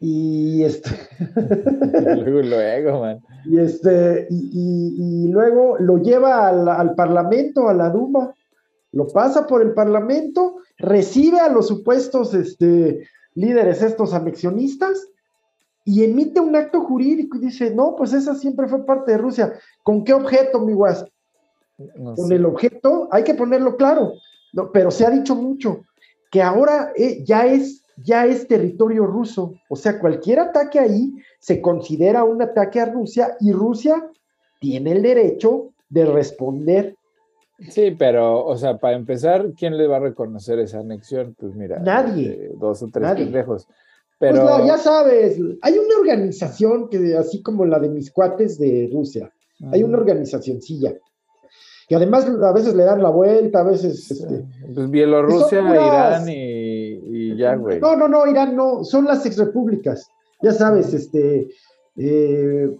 Y 0.00 0.64
este. 0.64 0.90
luego, 2.24 2.42
luego, 2.42 3.00
man. 3.00 3.20
Y 3.46 3.58
este, 3.58 4.26
y, 4.28 5.28
luego 5.28 5.78
lo 5.78 5.98
lleva 5.98 6.48
al, 6.48 6.68
al, 6.68 6.94
Parlamento, 6.94 7.68
a 7.68 7.74
la 7.74 7.90
Duma, 7.90 8.34
lo 8.92 9.06
pasa 9.06 9.46
por 9.46 9.62
el 9.62 9.72
Parlamento, 9.72 10.56
recibe 10.78 11.38
a 11.38 11.48
los 11.48 11.68
supuestos 11.68 12.34
este, 12.34 13.08
líderes 13.34 13.82
estos 13.82 14.12
anexionistas 14.14 15.08
y 15.86 16.02
emite 16.02 16.40
un 16.40 16.54
acto 16.56 16.80
jurídico 16.82 17.38
y 17.38 17.42
dice, 17.42 17.72
no, 17.72 17.94
pues 17.96 18.12
esa 18.12 18.34
siempre 18.34 18.66
fue 18.66 18.84
parte 18.84 19.12
de 19.12 19.18
Rusia. 19.18 19.54
¿Con 19.84 20.02
qué 20.02 20.12
objeto, 20.12 20.60
mi 20.60 20.72
guas? 20.72 21.06
Con 22.16 22.32
el 22.32 22.44
objeto, 22.44 23.08
hay 23.12 23.22
que 23.22 23.34
ponerlo 23.34 23.76
claro, 23.76 24.14
no, 24.52 24.72
pero 24.72 24.90
se 24.90 25.06
ha 25.06 25.10
dicho 25.10 25.36
mucho 25.36 25.82
que 26.30 26.42
ahora 26.42 26.92
eh, 26.96 27.22
ya, 27.24 27.46
es, 27.46 27.84
ya 27.96 28.26
es 28.26 28.48
territorio 28.48 29.06
ruso, 29.06 29.54
o 29.68 29.76
sea, 29.76 30.00
cualquier 30.00 30.40
ataque 30.40 30.80
ahí 30.80 31.14
se 31.38 31.60
considera 31.60 32.24
un 32.24 32.42
ataque 32.42 32.80
a 32.80 32.86
Rusia 32.86 33.36
y 33.40 33.52
Rusia 33.52 34.10
tiene 34.58 34.92
el 34.92 35.02
derecho 35.02 35.70
de 35.88 36.06
responder 36.06 36.96
Sí, 37.70 37.96
pero, 37.98 38.44
o 38.44 38.56
sea, 38.56 38.76
para 38.76 38.96
empezar, 38.96 39.52
¿quién 39.56 39.78
le 39.78 39.86
va 39.86 39.96
a 39.96 40.00
reconocer 40.00 40.58
esa 40.58 40.80
anexión? 40.80 41.34
Pues 41.38 41.54
mira, 41.54 41.78
nadie. 41.78 42.32
Eh, 42.32 42.50
dos 42.54 42.82
o 42.82 42.88
tres 42.88 43.12
pendejos. 43.12 43.66
Pues 44.18 44.32
pero... 44.32 44.46
Pues 44.46 44.66
ya 44.66 44.78
sabes, 44.78 45.38
hay 45.62 45.78
una 45.78 45.98
organización 45.98 46.88
que, 46.88 47.16
así 47.16 47.42
como 47.42 47.64
la 47.64 47.78
de 47.78 47.90
mis 47.90 48.10
cuates 48.10 48.58
de 48.58 48.88
Rusia, 48.92 49.30
hay 49.72 49.82
una 49.82 49.98
organizacioncilla. 49.98 50.94
Y 51.88 51.94
además 51.94 52.26
a 52.26 52.52
veces 52.52 52.74
le 52.74 52.84
dan 52.84 53.02
la 53.02 53.10
vuelta, 53.10 53.60
a 53.60 53.64
veces. 53.64 54.10
Este, 54.10 54.44
pues 54.74 54.90
Bielorrusia, 54.90 55.60
Irán 55.60 56.24
y, 56.28 57.36
ya, 57.36 57.54
güey. 57.54 57.78
No, 57.78 57.94
no, 57.94 58.08
no, 58.08 58.26
Irán 58.26 58.56
no, 58.56 58.82
son 58.82 59.04
las 59.04 59.24
exrepúblicas. 59.24 60.10
Ya 60.42 60.52
sabes, 60.52 60.92
este. 60.92 61.48
Eh, 61.96 62.76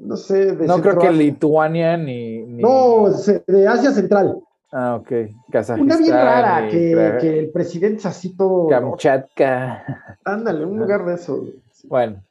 no 0.00 0.16
sé. 0.16 0.56
De 0.56 0.66
no 0.66 0.80
creo 0.82 0.98
que 0.98 1.12
Lituania 1.12 1.96
ni, 1.96 2.40
No, 2.40 3.08
de 3.46 3.68
Asia 3.68 3.92
Central. 3.92 4.40
Ah, 4.72 4.96
ok. 4.96 5.08
Kazajistán. 5.50 5.80
Una 5.80 5.96
bien 5.96 6.12
rara, 6.12 6.68
que, 6.68 7.38
el 7.38 7.50
presidente 7.50 7.98
es 7.98 8.06
así 8.06 8.36
todo. 8.36 8.68
Kamchatka. 8.68 10.16
Ándale, 10.24 10.64
un 10.64 10.78
lugar 10.78 11.04
de 11.04 11.14
eso. 11.14 11.44
Bueno, 11.84 12.22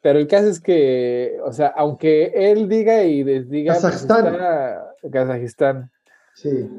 pero 0.00 0.18
el 0.18 0.28
caso 0.28 0.48
es 0.48 0.60
que, 0.60 1.38
o 1.44 1.52
sea, 1.52 1.68
aunque 1.68 2.32
él 2.34 2.68
diga 2.68 3.02
y 3.02 3.24
desdiga. 3.24 3.72
Pues, 3.74 3.82
Kazajistán. 3.82 4.38
Kazajistán. 5.10 5.90
Sí. 6.34 6.70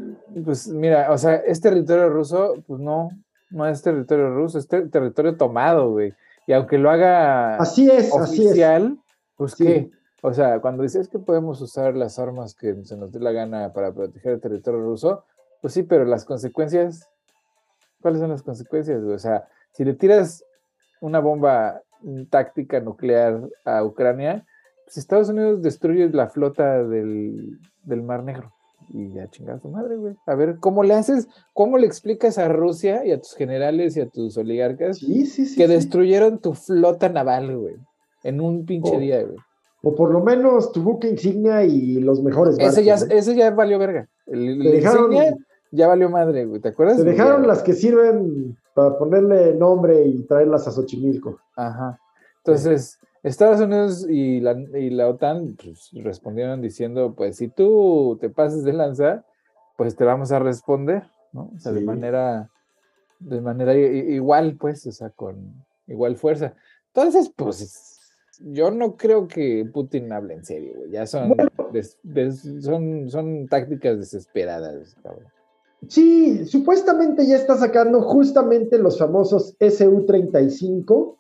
Pues 0.46 0.70
mira, 0.70 1.12
o 1.12 1.18
sea, 1.18 1.36
es 1.36 1.60
territorio 1.60 2.10
ruso, 2.10 2.56
pues 2.66 2.80
no, 2.80 3.10
no 3.50 3.68
es 3.68 3.82
territorio 3.82 4.34
ruso, 4.34 4.58
es 4.58 4.68
territorio 4.68 5.36
tomado, 5.36 5.92
güey. 5.92 6.14
Y 6.48 6.54
aunque 6.54 6.78
lo 6.78 6.90
haga 6.90 7.58
así 7.58 7.90
es, 7.92 8.12
oficial, 8.14 8.84
así 8.84 8.94
es. 8.94 9.36
pues 9.36 9.56
qué. 9.56 9.92
O 10.22 10.34
sea, 10.34 10.60
cuando 10.60 10.84
dices 10.84 11.08
que 11.08 11.20
podemos 11.20 11.62
usar 11.62 11.96
las 11.96 12.20
armas 12.20 12.54
que 12.54 12.76
se 12.84 12.98
nos 12.98 13.12
dé 13.12 13.20
la 13.20 13.32
gana 13.32 13.72
para 13.72 13.94
proteger 13.94 14.34
el 14.34 14.42
territorio 14.42 14.82
ruso, 14.82 15.24
pues 15.62 15.74
sí, 15.74 15.84
pero 15.84 16.06
las 16.06 16.26
consecuencias, 16.26 17.10
¿cuáles 18.02 18.20
son 18.20 18.30
las 18.30 18.44
consecuencias? 18.44 19.02
O 19.04 19.18
sea, 19.18 19.48
si 19.72 19.86
le 19.86 19.94
tiras 19.94 20.44
una 21.02 21.20
bomba 21.20 21.82
táctica 22.30 22.80
nuclear 22.82 23.42
a 23.66 23.84
Ucrania, 23.84 24.46
pues 24.86 24.98
Estados 24.98 25.30
Unidos 25.30 25.62
destruye 25.62 26.10
la 26.10 26.28
flota 26.28 26.84
del, 26.84 27.58
Mar 27.86 28.24
Negro. 28.24 28.52
Y 28.92 29.14
ya 29.14 29.30
chingas 29.30 29.62
tu 29.62 29.70
madre, 29.70 29.98
güey. 29.98 30.16
A 30.26 30.34
ver, 30.34 30.58
¿cómo 30.60 30.84
le 30.84 30.96
haces? 30.96 31.28
¿Cómo 31.54 31.78
le 31.78 31.86
explicas 31.86 32.40
a 32.40 32.48
Rusia 32.48 33.06
y 33.06 33.12
a 33.12 33.20
tus 33.20 33.36
generales 33.36 33.96
y 33.96 34.02
a 34.02 34.10
tus 34.10 34.36
oligarcas 34.38 35.00
que 35.56 35.68
destruyeron 35.68 36.40
tu 36.40 36.56
flota 36.56 37.08
naval, 37.08 37.56
güey? 37.56 37.76
En 38.24 38.42
un 38.42 38.66
pinche 38.66 38.96
oh. 38.96 39.00
día, 39.00 39.24
güey 39.24 39.38
o 39.82 39.96
por 39.96 40.12
lo 40.12 40.22
menos 40.22 40.72
tu 40.72 40.82
buque 40.82 41.10
insignia 41.10 41.64
y 41.64 42.00
los 42.00 42.22
mejores 42.22 42.58
barcos. 42.58 42.78
Ese 42.78 42.84
ya, 42.84 42.96
ese 42.96 43.36
ya 43.36 43.52
valió 43.52 43.80
verga. 43.80 44.08
El, 44.28 44.66
insignia 44.66 45.36
ya 45.72 45.88
valió 45.88 46.10
madre, 46.10 46.46
güey. 46.46 46.62
¿Te 46.62 46.70
acuerdas? 46.70 46.98
Te 46.98 47.04
dejaron 47.04 47.48
las 47.48 47.64
que 47.64 47.74
sirven 47.74 48.58
para 48.74 48.98
ponerle 48.98 49.54
nombre 49.54 50.06
y 50.06 50.24
traerlas 50.24 50.68
a 50.68 50.72
Xochimilco. 50.72 51.40
Ajá. 51.56 52.00
Entonces, 52.38 53.00
Estados 53.24 53.60
Unidos 53.60 54.06
y 54.10 54.40
la, 54.40 54.54
y 54.54 54.90
la 54.90 55.08
OTAN 55.08 55.56
pues, 55.62 55.90
respondieron 55.94 56.62
diciendo, 56.62 57.14
pues 57.16 57.38
si 57.38 57.50
tú 57.50 58.18
te 58.20 58.30
pases 58.30 58.64
de 58.64 58.74
lanza, 58.74 59.26
pues 59.78 59.96
te 59.96 60.06
vamos 60.06 60.32
a 60.32 60.40
responder, 60.40 61.04
¿no? 61.32 61.52
O 61.56 61.60
sea, 61.60 61.72
de 61.72 61.82
manera, 61.82 62.50
de 63.20 63.42
manera 63.42 63.76
igual, 63.76 64.56
pues, 64.60 64.86
o 64.88 64.92
sea, 64.92 65.10
con 65.10 65.54
igual 65.88 66.16
fuerza. 66.16 66.54
Entonces, 66.88 67.32
pues 67.36 67.99
yo 68.40 68.72
no 68.72 68.96
creo 68.96 69.28
que 69.28 69.70
Putin 69.72 70.12
hable 70.12 70.34
en 70.34 70.46
serio, 70.46 70.74
güey. 70.78 70.92
Ya 70.92 71.06
son, 71.06 71.36
son, 72.62 73.10
son 73.10 73.48
tácticas 73.48 74.00
desesperadas, 74.00 74.96
cabrón. 75.04 75.26
Sí, 75.88 76.46
supuestamente 76.46 77.26
ya 77.26 77.38
está 77.38 77.58
sacando 77.58 78.02
justamente 78.02 78.78
los 78.78 79.00
famosos 79.00 79.56
Su-35, 79.60 81.16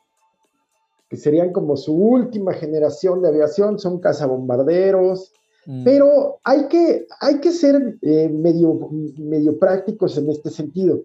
que 1.10 1.18
serían 1.18 1.54
como 1.54 1.78
su 1.78 1.96
última 1.96 2.54
generación 2.54 3.22
de 3.22 3.30
aviación, 3.30 3.80
son 3.80 4.00
cazabombarderos, 4.00 5.34
mm. 5.66 5.84
pero 5.86 6.40
hay 6.44 6.68
que, 6.68 7.08
hay 7.22 7.40
que 7.40 7.52
ser 7.52 7.98
eh, 8.02 8.30
medio, 8.30 8.90
medio 9.18 9.58
prácticos 9.58 10.18
en 10.18 10.30
este 10.30 10.50
sentido. 10.50 11.04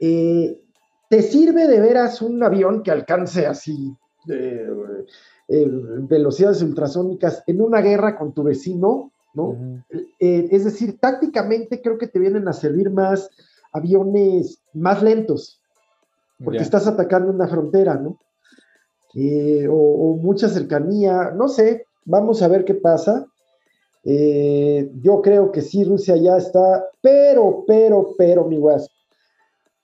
Eh, 0.00 0.60
¿Te 1.08 1.22
sirve 1.22 1.68
de 1.68 1.80
veras 1.80 2.22
un 2.22 2.42
avión 2.42 2.82
que 2.82 2.90
alcance 2.90 3.46
así 3.46 3.96
eh, 4.28 4.68
velocidades 5.50 6.62
ultrasónicas 6.62 7.42
en 7.46 7.60
una 7.60 7.80
guerra 7.80 8.16
con 8.16 8.32
tu 8.32 8.44
vecino, 8.44 9.10
¿no? 9.34 9.82
Eh, 10.20 10.48
es 10.50 10.64
decir, 10.64 10.98
tácticamente 11.00 11.80
creo 11.82 11.98
que 11.98 12.06
te 12.06 12.18
vienen 12.18 12.46
a 12.46 12.52
servir 12.52 12.90
más 12.90 13.30
aviones 13.72 14.60
más 14.74 15.02
lentos, 15.02 15.60
porque 16.42 16.58
estás 16.58 16.86
atacando 16.86 17.32
una 17.32 17.48
frontera, 17.48 17.94
¿no? 17.94 18.18
o, 19.70 20.16
mucha 20.22 20.48
cercanía, 20.48 21.32
no 21.34 21.48
sé, 21.48 21.84
vamos 22.04 22.42
a 22.42 22.48
ver 22.48 22.64
qué 22.64 22.74
pasa. 22.74 23.26
yo 24.04 25.22
creo 25.22 25.50
que 25.50 25.62
sí, 25.62 25.84
Rusia 25.84 26.16
ya 26.16 26.36
está, 26.36 26.86
pero, 27.00 27.64
pero, 27.66 28.14
pero, 28.16 28.44
mi 28.46 28.56
guas, 28.56 28.88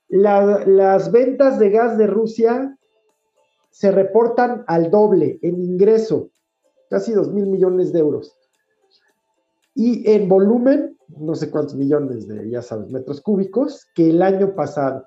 las 0.09 1.11
ventas 1.11 1.59
de 1.59 1.71
gas 1.71 1.99
de 1.99 2.07
Rusia 2.07 2.77
se 3.77 3.91
reportan 3.91 4.65
al 4.69 4.91
doble 4.91 5.39
en 5.43 5.63
ingreso, 5.63 6.31
casi 6.89 7.13
2 7.13 7.31
mil 7.35 7.47
millones 7.47 7.93
de 7.93 7.99
euros. 7.99 8.35
Y 9.75 10.11
en 10.11 10.31
volumen, 10.31 10.97
no 11.09 11.35
sé 11.35 11.51
cuántos 11.51 11.75
millones 11.75 12.27
de, 12.27 12.49
ya 12.49 12.63
sabes, 12.63 12.91
metros 12.91 13.21
cúbicos, 13.21 13.87
que 13.95 14.09
el 14.09 14.23
año 14.23 14.55
pasado. 14.55 15.07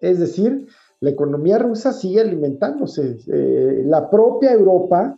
Es 0.00 0.18
decir, 0.18 0.66
la 0.98 1.10
economía 1.10 1.58
rusa 1.58 1.92
sigue 1.92 2.20
alimentándose. 2.20 3.18
Eh, 3.28 3.82
la 3.84 4.10
propia 4.10 4.52
Europa 4.52 5.16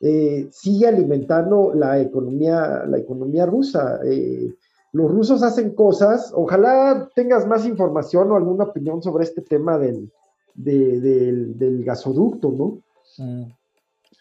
eh, 0.00 0.48
sigue 0.50 0.88
alimentando 0.88 1.74
la 1.74 2.00
economía, 2.00 2.86
la 2.88 2.98
economía 2.98 3.46
rusa. 3.46 4.00
Eh, 4.04 4.52
los 4.90 5.12
rusos 5.12 5.44
hacen 5.44 5.76
cosas, 5.76 6.32
ojalá 6.34 7.08
tengas 7.14 7.46
más 7.46 7.64
información 7.66 8.32
o 8.32 8.36
alguna 8.36 8.64
opinión 8.64 9.00
sobre 9.00 9.22
este 9.22 9.42
tema 9.42 9.78
del, 9.78 10.10
del, 10.56 11.84
gasoducto, 11.84 12.50
¿no? 12.50 12.82
Mm. 13.18 13.52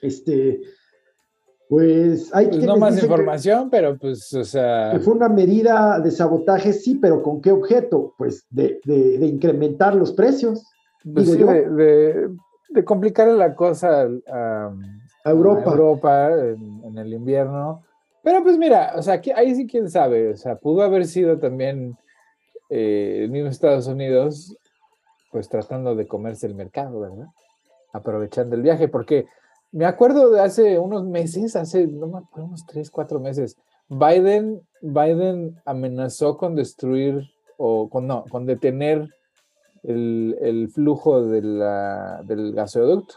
Este, 0.01 0.61
pues 1.67 2.33
hay 2.33 2.47
pues 2.47 2.63
no 2.63 2.77
más 2.77 3.01
información, 3.01 3.69
pero 3.69 3.97
pues, 3.97 4.31
o 4.33 4.43
sea. 4.43 4.91
Que 4.91 4.99
fue 4.99 5.15
una 5.15 5.29
medida 5.29 5.99
de 5.99 6.11
sabotaje, 6.11 6.73
sí, 6.73 6.95
pero 6.95 7.23
¿con 7.23 7.41
qué 7.41 7.51
objeto? 7.51 8.13
Pues 8.17 8.45
de, 8.49 8.79
incrementar 9.21 9.95
los 9.95 10.13
precios. 10.13 10.63
Pues 11.11 11.31
sí, 11.31 11.37
de, 11.37 12.83
complicar 12.83 13.27
la 13.29 13.55
cosa 13.55 14.07
a, 14.27 14.71
Europa, 15.25 15.71
Europa 15.71 16.29
en, 16.33 16.97
el 16.97 17.13
invierno. 17.13 17.83
Pero 18.23 18.43
pues 18.43 18.57
mira, 18.57 18.93
o 18.95 19.01
sea, 19.01 19.21
ahí 19.35 19.55
sí 19.55 19.67
quién 19.67 19.89
sabe, 19.89 20.31
o 20.31 20.37
sea, 20.37 20.55
pudo 20.55 20.81
haber 20.81 21.05
sido 21.05 21.37
también 21.37 21.95
eh, 22.69 23.21
el 23.23 23.29
mismo 23.29 23.49
Estados 23.49 23.87
Unidos, 23.87 24.57
pues 25.35 25.49
tratando 25.49 25.95
de 25.95 26.07
comerse 26.07 26.47
el 26.47 26.55
mercado, 26.55 27.01
¿verdad? 27.01 27.27
Aprovechando 27.91 28.55
el 28.55 28.61
viaje, 28.61 28.87
porque 28.87 29.27
me 29.73 29.83
acuerdo 29.83 30.29
de 30.29 30.39
hace 30.39 30.79
unos 30.79 31.03
meses, 31.03 31.57
hace, 31.57 31.87
no 31.87 32.07
me 32.07 32.19
acuerdo, 32.19 32.47
unos 32.47 32.65
tres, 32.65 32.89
cuatro 32.89 33.19
meses, 33.19 33.57
Biden, 33.89 34.61
Biden 34.79 35.59
amenazó 35.65 36.37
con 36.37 36.55
destruir 36.55 37.29
o 37.57 37.89
con, 37.89 38.07
no, 38.07 38.23
con 38.29 38.45
detener 38.45 39.09
el, 39.83 40.37
el 40.39 40.69
flujo 40.69 41.21
de 41.27 41.41
la, 41.41 42.21
del 42.23 42.53
gasoducto. 42.53 43.15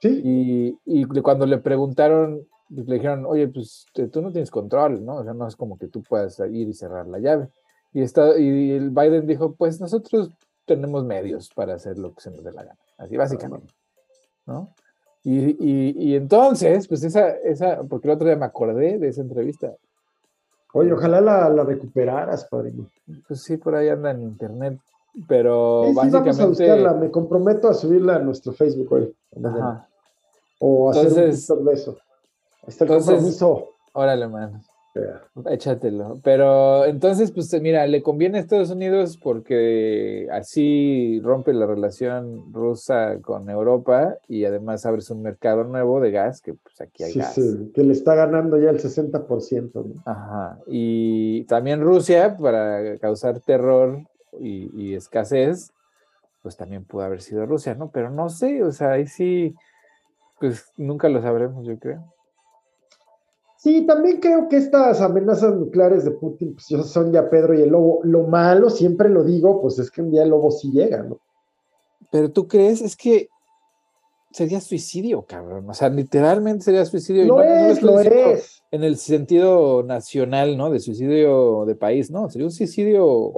Sí. 0.00 0.18
Y, 0.24 0.78
y 1.02 1.04
cuando 1.20 1.44
le 1.44 1.58
preguntaron 1.58 2.46
pues, 2.74 2.88
le 2.88 2.94
dijeron, 2.94 3.26
oye, 3.26 3.48
pues 3.48 3.84
tú 4.10 4.22
no 4.22 4.32
tienes 4.32 4.50
control, 4.50 5.04
¿no? 5.04 5.16
O 5.16 5.24
sea, 5.24 5.34
no 5.34 5.46
es 5.46 5.56
como 5.56 5.76
que 5.76 5.88
tú 5.88 6.02
puedas 6.02 6.38
ir 6.38 6.68
y 6.68 6.72
cerrar 6.72 7.06
la 7.06 7.18
llave. 7.18 7.48
Y, 7.92 8.00
está, 8.00 8.38
y 8.38 8.70
el 8.70 8.88
Biden 8.88 9.26
dijo, 9.26 9.52
pues 9.52 9.78
nosotros 9.78 10.30
tenemos 10.64 11.04
medios 11.04 11.50
para 11.54 11.74
hacer 11.74 11.98
lo 11.98 12.14
que 12.14 12.20
se 12.20 12.30
nos 12.30 12.42
dé 12.44 12.52
la 12.52 12.64
gana. 12.64 12.78
Así 12.98 13.16
básicamente, 13.16 13.74
¿no? 14.46 14.74
Y, 15.24 16.10
y, 16.10 16.16
entonces, 16.16 16.88
pues 16.88 17.04
esa, 17.04 17.30
esa, 17.30 17.84
porque 17.84 18.08
el 18.08 18.14
otro 18.14 18.26
día 18.26 18.34
me 18.34 18.46
acordé 18.46 18.98
de 18.98 19.08
esa 19.08 19.20
entrevista. 19.20 19.72
Oye, 20.72 20.92
ojalá 20.92 21.20
la, 21.20 21.48
la 21.48 21.62
recuperaras, 21.62 22.44
padrino. 22.46 22.88
Pues 23.28 23.42
sí, 23.42 23.56
por 23.56 23.76
ahí 23.76 23.88
anda 23.88 24.10
en 24.10 24.22
internet, 24.22 24.80
pero 25.28 25.84
sí, 25.86 25.94
básicamente... 25.94 26.30
vamos 26.30 26.40
a 26.40 26.46
buscarla, 26.46 26.94
me 26.94 27.10
comprometo 27.12 27.68
a 27.68 27.74
subirla 27.74 28.16
a 28.16 28.18
nuestro 28.18 28.52
Facebook 28.52 28.92
hoy. 28.92 29.16
O 30.58 30.90
hacer 30.90 31.06
entonces, 31.06 31.50
un 31.50 31.64
de 31.66 31.72
eso. 31.72 31.96
Está 32.66 32.84
el 32.84 32.90
entonces, 32.90 33.42
Órale, 33.92 34.26
man. 34.26 34.60
Échatelo. 35.46 36.20
Pero 36.22 36.84
entonces, 36.84 37.30
pues 37.30 37.52
mira, 37.60 37.86
le 37.86 38.02
conviene 38.02 38.38
a 38.38 38.40
Estados 38.40 38.70
Unidos 38.70 39.16
porque 39.16 40.28
así 40.30 41.20
rompe 41.22 41.52
la 41.54 41.66
relación 41.66 42.52
rusa 42.52 43.18
con 43.22 43.48
Europa 43.48 44.16
y 44.28 44.44
además 44.44 44.84
abres 44.84 45.10
un 45.10 45.22
mercado 45.22 45.64
nuevo 45.64 46.00
de 46.00 46.10
gas, 46.10 46.40
que 46.40 46.54
pues 46.54 46.80
aquí 46.80 47.04
hay 47.04 47.14
gas. 47.14 47.34
Sí, 47.34 47.72
que 47.74 47.82
le 47.82 47.92
está 47.92 48.14
ganando 48.14 48.58
ya 48.58 48.70
el 48.70 48.78
60%. 48.80 49.72
¿no? 49.74 50.02
Ajá. 50.04 50.58
Y 50.66 51.44
también 51.44 51.80
Rusia, 51.80 52.36
para 52.36 52.98
causar 52.98 53.40
terror 53.40 54.00
y, 54.38 54.70
y 54.74 54.94
escasez, 54.94 55.72
pues 56.42 56.56
también 56.56 56.84
pudo 56.84 57.02
haber 57.02 57.22
sido 57.22 57.46
Rusia, 57.46 57.74
¿no? 57.74 57.90
Pero 57.90 58.10
no 58.10 58.28
sé, 58.28 58.62
o 58.62 58.72
sea, 58.72 58.92
ahí 58.92 59.06
sí, 59.06 59.54
pues 60.40 60.66
nunca 60.76 61.08
lo 61.08 61.22
sabremos, 61.22 61.64
yo 61.66 61.78
creo. 61.78 62.12
Sí, 63.62 63.86
también 63.86 64.18
creo 64.18 64.48
que 64.48 64.56
estas 64.56 65.00
amenazas 65.00 65.54
nucleares 65.54 66.04
de 66.04 66.10
Putin 66.10 66.54
pues, 66.54 66.84
son 66.84 67.12
ya 67.12 67.30
Pedro 67.30 67.54
y 67.56 67.62
el 67.62 67.70
lobo. 67.70 68.00
Lo 68.02 68.24
malo, 68.24 68.70
siempre 68.70 69.08
lo 69.08 69.22
digo, 69.22 69.62
pues 69.62 69.78
es 69.78 69.88
que 69.88 70.02
un 70.02 70.10
día 70.10 70.24
el 70.24 70.30
lobo 70.30 70.50
sí 70.50 70.72
llega, 70.72 71.04
¿no? 71.04 71.20
Pero 72.10 72.32
tú 72.32 72.48
crees, 72.48 72.82
es 72.82 72.96
que 72.96 73.28
sería 74.32 74.60
suicidio, 74.60 75.22
cabrón. 75.22 75.70
O 75.70 75.74
sea, 75.74 75.88
literalmente 75.90 76.64
sería 76.64 76.84
suicidio. 76.84 77.24
Lo 77.24 77.40
es, 77.40 77.80
lo 77.82 78.00
es. 78.00 78.64
En 78.72 78.82
el 78.82 78.96
sentido 78.96 79.84
nacional, 79.84 80.56
¿no? 80.56 80.68
De 80.68 80.80
suicidio 80.80 81.64
de 81.64 81.76
país, 81.76 82.10
¿no? 82.10 82.28
Sería 82.30 82.48
un 82.48 82.52
suicidio 82.52 83.32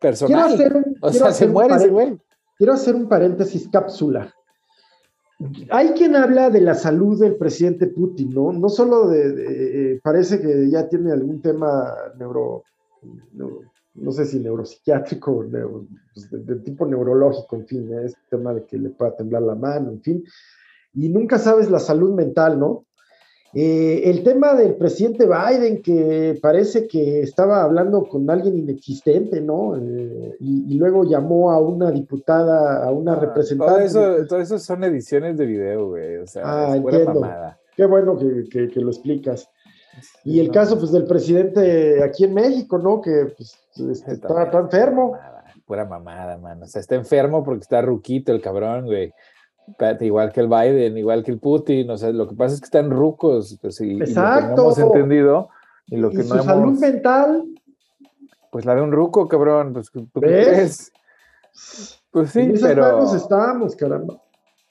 personal. 0.00 0.48
Quiero 0.48 0.64
hacer 0.64 0.76
un, 0.78 0.96
o 1.00 1.12
sea, 1.12 1.30
se 1.30 1.46
muere 1.46 1.76
ese 1.76 1.88
güey. 1.90 2.18
Quiero 2.58 2.72
hacer 2.72 2.96
un 2.96 3.08
paréntesis 3.08 3.68
cápsula. 3.70 4.34
Hay 5.70 5.90
quien 5.92 6.16
habla 6.16 6.50
de 6.50 6.60
la 6.60 6.74
salud 6.74 7.18
del 7.18 7.36
presidente 7.36 7.86
Putin, 7.86 8.34
¿no? 8.34 8.52
No 8.52 8.68
solo 8.68 9.08
de, 9.08 9.92
eh, 9.94 10.00
parece 10.02 10.40
que 10.40 10.68
ya 10.68 10.88
tiene 10.88 11.12
algún 11.12 11.40
tema 11.40 11.94
neuro, 12.18 12.64
no 13.94 14.12
sé 14.12 14.26
si 14.26 14.38
neuropsiquiátrico, 14.38 15.46
pues, 16.14 16.30
de, 16.30 16.56
tipo 16.56 16.86
neurológico, 16.86 17.56
en 17.56 17.66
fin, 17.66 17.92
es 18.04 18.14
tema 18.28 18.52
de 18.52 18.64
que 18.64 18.78
le 18.78 18.90
pueda 18.90 19.16
temblar 19.16 19.42
la 19.42 19.54
mano, 19.54 19.90
en 19.90 20.02
fin, 20.02 20.24
y 20.94 21.08
nunca 21.08 21.38
sabes 21.38 21.70
la 21.70 21.78
salud 21.78 22.14
mental, 22.14 22.58
¿no? 22.58 22.84
Eh, 23.52 24.02
el 24.08 24.22
tema 24.22 24.54
del 24.54 24.76
presidente 24.76 25.26
Biden, 25.26 25.82
que 25.82 26.38
parece 26.40 26.86
que 26.86 27.20
estaba 27.20 27.64
hablando 27.64 28.04
con 28.04 28.30
alguien 28.30 28.56
inexistente, 28.56 29.40
¿no? 29.40 29.76
Eh, 29.76 30.36
y, 30.38 30.74
luego 30.74 31.02
llamó 31.02 31.50
a 31.50 31.58
una 31.58 31.90
diputada, 31.90 32.84
a 32.84 32.92
una 32.92 33.14
ah, 33.14 33.20
representante. 33.20 33.92
Todo 34.28 34.40
eso, 34.40 34.58
son 34.60 34.84
ediciones 34.84 35.36
de 35.36 35.46
video, 35.46 35.88
güey. 35.88 36.18
O 36.18 36.26
sea, 36.28 36.42
ah, 36.44 36.80
mamada. 36.80 37.58
Qué 37.76 37.86
bueno 37.86 38.16
que, 38.16 38.70
lo 38.76 38.90
explicas. 38.90 39.48
Y 40.24 40.38
el 40.38 40.52
caso, 40.52 40.78
pues, 40.78 40.92
del 40.92 41.04
presidente 41.04 42.04
aquí 42.04 42.24
en 42.24 42.34
México, 42.34 42.78
¿no? 42.78 43.00
Que 43.00 43.32
pues, 43.36 43.58
este, 43.76 44.12
está, 44.12 44.44
está, 44.44 44.58
enfermo. 44.60 45.18
pura 45.66 45.84
mamada, 45.84 46.38
mano. 46.38 46.66
O 46.66 46.68
sea, 46.68 46.80
está 46.80 46.94
enfermo 46.94 47.42
porque 47.42 47.62
está 47.62 47.82
ruquito 47.82 48.30
el 48.30 48.40
cabrón, 48.40 48.84
güey 48.84 49.12
igual 50.00 50.32
que 50.32 50.40
el 50.40 50.48
Biden, 50.48 50.98
igual 50.98 51.22
que 51.22 51.30
el 51.30 51.38
Putin, 51.38 51.90
o 51.90 51.96
sea, 51.96 52.10
lo 52.10 52.28
que 52.28 52.34
pasa 52.34 52.54
es 52.54 52.60
que 52.60 52.66
están 52.66 52.90
rucos, 52.90 53.58
pues, 53.60 53.80
y, 53.80 54.00
Exacto. 54.00 54.40
lo 54.40 54.46
que 54.48 54.56
no 54.56 54.62
hemos 54.62 54.78
entendido 54.78 55.48
y 55.86 55.96
lo 55.96 56.10
que 56.10 56.22
su 56.22 56.38
salud 56.38 56.78
mental. 56.78 57.44
Pues 58.50 58.64
la 58.64 58.74
de 58.74 58.82
un 58.82 58.92
ruco, 58.92 59.28
cabrón, 59.28 59.72
pues 59.72 59.90
¿ves? 60.14 60.92
Pues 62.10 62.30
sí, 62.30 62.52
pero. 62.60 63.14
estamos, 63.14 63.76
caramba. 63.76 64.20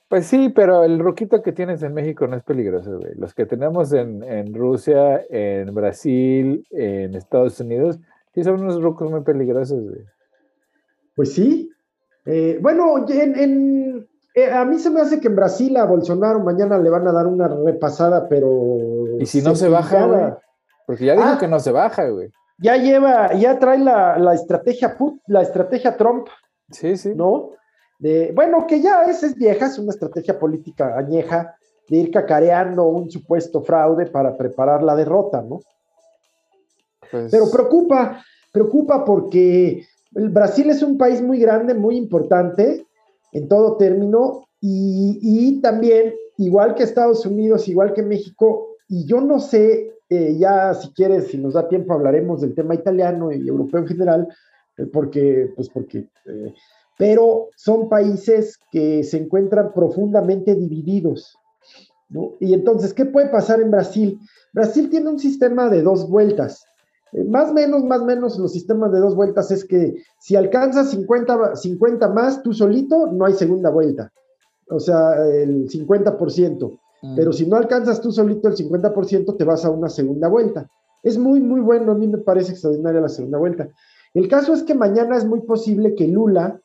Pues 0.09 0.25
sí, 0.25 0.49
pero 0.49 0.83
el 0.83 0.99
ruquito 0.99 1.41
que 1.43 1.51
tienes 1.51 1.83
en 1.83 1.93
México 1.93 2.27
no 2.27 2.35
es 2.35 2.43
peligroso, 2.43 2.97
güey. 2.97 3.13
Los 3.15 3.33
que 3.33 3.45
tenemos 3.45 3.93
en, 3.93 4.23
en 4.23 4.53
Rusia, 4.55 5.23
en 5.29 5.73
Brasil, 5.73 6.65
en 6.71 7.13
Estados 7.13 7.59
Unidos, 7.59 7.99
sí 8.33 8.43
son 8.43 8.61
unos 8.61 8.81
rucos 8.81 9.09
muy 9.09 9.21
peligrosos, 9.21 9.83
güey. 9.83 10.01
Pues 11.15 11.33
sí. 11.33 11.71
Eh, 12.25 12.57
bueno, 12.61 13.05
en, 13.07 14.07
eh, 14.43 14.51
a 14.51 14.65
mí 14.65 14.79
se 14.79 14.89
me 14.89 15.01
hace 15.01 15.19
que 15.19 15.27
en 15.27 15.35
Brasil 15.35 15.75
a 15.77 15.85
Bolsonaro 15.85 16.39
mañana 16.39 16.77
le 16.77 16.89
van 16.89 17.07
a 17.07 17.11
dar 17.11 17.27
una 17.27 17.47
repasada, 17.47 18.27
pero. 18.27 19.19
¿Y 19.19 19.25
si 19.25 19.41
no 19.41 19.55
se 19.55 19.69
baja, 19.69 20.39
Porque 20.85 21.05
ya 21.05 21.13
dijo 21.13 21.25
ah. 21.25 21.37
que 21.39 21.47
no 21.47 21.59
se 21.59 21.71
baja, 21.71 22.07
güey. 22.09 22.31
Ya 22.57 22.75
lleva, 22.75 23.33
ya 23.33 23.57
trae 23.57 23.79
la, 23.79 24.33
estrategia 24.33 24.97
Put, 24.97 25.21
la 25.27 25.41
estrategia 25.41 25.95
Trump. 25.95 26.27
Sí, 26.71 26.97
sí. 26.97 27.13
¿No? 27.15 27.51
De, 27.99 28.31
bueno, 28.33 28.65
que 28.67 28.81
ya 28.81 29.03
es, 29.03 29.23
es 29.23 29.35
vieja, 29.35 29.67
es 29.67 29.79
una 29.79 29.91
estrategia 29.91 30.37
política 30.37 30.97
añeja 30.97 31.55
de 31.89 31.97
ir 31.97 32.11
cacareando 32.11 32.85
un 32.85 33.09
supuesto 33.09 33.61
fraude 33.61 34.05
para 34.05 34.37
preparar 34.37 34.83
la 34.83 34.95
derrota, 34.95 35.41
¿no? 35.41 35.61
Pues 37.11 37.31
pero 37.31 37.49
preocupa, 37.49 38.23
preocupa 38.51 39.03
porque 39.03 39.85
el 40.15 40.29
Brasil 40.29 40.69
es 40.69 40.81
un 40.83 40.97
país 40.97 41.21
muy 41.21 41.39
grande, 41.39 41.73
muy 41.73 41.97
importante, 41.97 42.85
en 43.31 43.47
todo 43.47 43.77
término 43.77 44.45
y, 44.61 45.59
también 45.61 46.13
igual 46.37 46.75
que 46.75 46.83
Estados 46.83 47.25
Unidos, 47.25 47.67
igual 47.67 47.93
que 47.93 48.03
México, 48.03 48.75
y 48.87 49.05
yo 49.05 49.21
no 49.21 49.39
sé, 49.39 49.93
eh, 50.09 50.35
ya 50.37 50.73
si 50.73 50.89
quieres, 50.89 51.27
si 51.27 51.37
nos 51.37 51.53
da 51.53 51.67
tiempo, 51.67 51.93
hablaremos 51.93 52.41
del 52.41 52.55
tema 52.55 52.75
italiano 52.75 53.31
y 53.31 53.47
europeo 53.47 53.81
en 53.81 53.87
general, 53.87 54.27
eh, 54.77 54.85
porque, 54.85 55.51
pues 55.55 55.69
porque, 55.69 56.07
eh, 56.25 56.53
pero 56.97 57.49
son 57.55 57.87
países 57.87 58.59
que 58.71 59.03
se 59.03 59.17
encuentran 59.17 59.73
profundamente 59.73 60.55
divididos. 60.55 61.37
¿no? 62.09 62.33
Y 62.39 62.53
entonces, 62.53 62.93
¿qué 62.93 63.05
puede 63.05 63.29
pasar 63.29 63.61
en 63.61 63.71
Brasil? 63.71 64.19
Brasil 64.51 64.89
tiene 64.89 65.09
un 65.09 65.19
sistema 65.19 65.69
de 65.69 65.81
dos 65.81 66.09
vueltas. 66.09 66.65
Más 67.27 67.51
o 67.51 67.53
menos, 67.53 67.83
más 67.83 68.01
o 68.01 68.05
menos, 68.05 68.37
los 68.37 68.51
sistemas 68.51 68.91
de 68.91 68.99
dos 68.99 69.15
vueltas 69.15 69.51
es 69.51 69.65
que 69.65 69.95
si 70.19 70.35
alcanzas 70.35 70.91
50, 70.91 71.55
50 71.55 72.09
más 72.09 72.43
tú 72.43 72.53
solito, 72.53 73.07
no 73.11 73.25
hay 73.25 73.33
segunda 73.33 73.69
vuelta 73.69 74.11
o 74.69 74.79
sea, 74.79 75.25
el 75.27 75.67
50%. 75.67 76.79
Mm. 77.01 77.15
Pero 77.15 77.33
si 77.33 77.45
no 77.45 77.55
alcanzas 77.57 78.01
tú 78.01 78.11
solito 78.11 78.47
el 78.47 78.55
50%, 78.55 79.37
te 79.37 79.43
vas 79.43 79.65
a 79.65 79.69
una 79.69 79.89
segunda 79.89 80.27
vuelta. 80.27 80.69
Es 81.03 81.17
muy, 81.17 81.39
muy 81.39 81.61
bueno, 81.61 81.91
a 81.91 81.95
mí 81.95 82.07
me 82.07 82.17
parece 82.17 82.51
extraordinaria 82.51 83.01
la 83.01 83.09
segunda 83.09 83.37
vuelta. 83.37 83.69
El 84.13 84.27
caso 84.27 84.53
es 84.53 84.63
que 84.63 84.75
mañana 84.75 85.17
es 85.17 85.25
muy 85.25 85.41
posible 85.41 85.95
que 85.95 86.07
Lula 86.07 86.59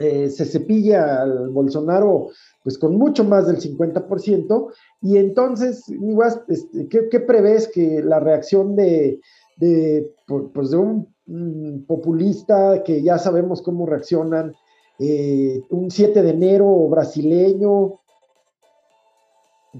eh, 0.00 0.30
se 0.30 0.44
cepille 0.44 0.96
al 0.96 1.50
Bolsonaro 1.50 2.28
pues 2.62 2.78
con 2.78 2.96
mucho 2.96 3.24
más 3.24 3.46
del 3.46 3.58
50%, 3.58 4.72
y 5.00 5.16
entonces, 5.16 5.84
este, 6.48 6.88
¿qué, 6.88 7.20
prevés 7.20 7.68
que 7.68 8.02
la 8.02 8.20
reacción 8.20 8.76
de, 8.76 9.20
pues 10.52 10.70
de 10.70 10.76
un 10.76 11.14
mm, 11.26 11.86
populista 11.86 12.82
que 12.84 13.02
ya 13.02 13.18
sabemos 13.18 13.62
cómo 13.62 13.86
reaccionan, 13.86 14.54
eh, 14.98 15.62
un 15.70 15.90
7 15.90 16.22
de 16.22 16.30
enero 16.30 16.88
brasileño. 16.88 18.00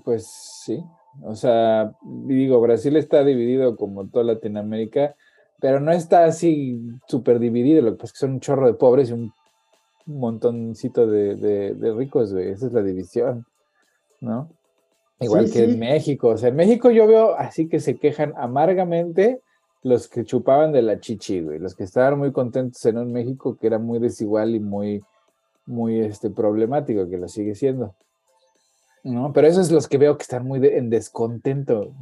Pues 0.05 0.27
sí, 0.65 0.83
o 1.25 1.35
sea, 1.35 1.93
digo, 2.03 2.61
Brasil 2.61 2.97
está 2.97 3.25
dividido 3.25 3.77
como 3.77 4.09
toda 4.09 4.25
Latinoamérica, 4.25 5.17
pero 5.61 5.81
no 5.81 5.91
está 5.91 6.25
así 6.25 6.81
súper 7.09 7.41
dividido, 7.41 7.83
lo 7.83 7.97
que 7.97 8.07
que 8.07 8.13
son 8.15 8.33
un 8.33 8.41
chorro 8.41 8.67
de 8.67 8.75
pobres 8.75 9.11
y 9.11 9.15
un 9.15 9.33
montoncito 10.09 11.07
de, 11.07 11.95
ricos, 11.97 12.33
güey, 12.33 12.49
esa 12.49 12.67
es 12.67 12.73
la 12.73 12.83
división, 12.83 13.47
¿no? 14.21 14.51
Igual 15.21 15.51
que 15.51 15.65
en 15.65 15.79
México, 15.79 16.29
o 16.29 16.37
sea, 16.37 16.49
en 16.49 16.57
México 16.57 16.91
yo 16.91 17.07
veo 17.07 17.35
así 17.37 17.69
que 17.69 17.81
se 17.81 17.97
quejan 17.97 18.33
amargamente 18.37 19.41
los 19.83 20.09
que 20.09 20.25
chupaban 20.25 20.73
de 20.73 20.83
la 20.83 21.01
chichi, 21.01 21.41
güey, 21.41 21.59
los 21.59 21.75
que 21.75 21.85
estaban 21.85 22.19
muy 22.19 22.33
contentos 22.33 22.85
en 22.87 22.99
un 22.99 23.13
México 23.13 23.57
que 23.61 23.67
era 23.67 23.79
muy 23.79 23.99
desigual 23.99 24.55
y 24.55 24.61
muy, 24.61 25.03
muy 25.67 26.01
este, 26.01 26.31
problemático, 26.31 27.09
que 27.09 27.19
lo 27.19 27.29
sigue 27.29 27.55
siendo. 27.55 27.95
¿no? 29.05 29.33
Pero 29.33 29.47
esos 29.47 29.67
es 29.67 29.73
los 29.73 29.89
que 29.89 29.99
veo 29.99 30.17
que 30.17 30.23
están 30.23 30.47
muy 30.47 30.65
en 30.67 30.91
descontento, 30.91 31.93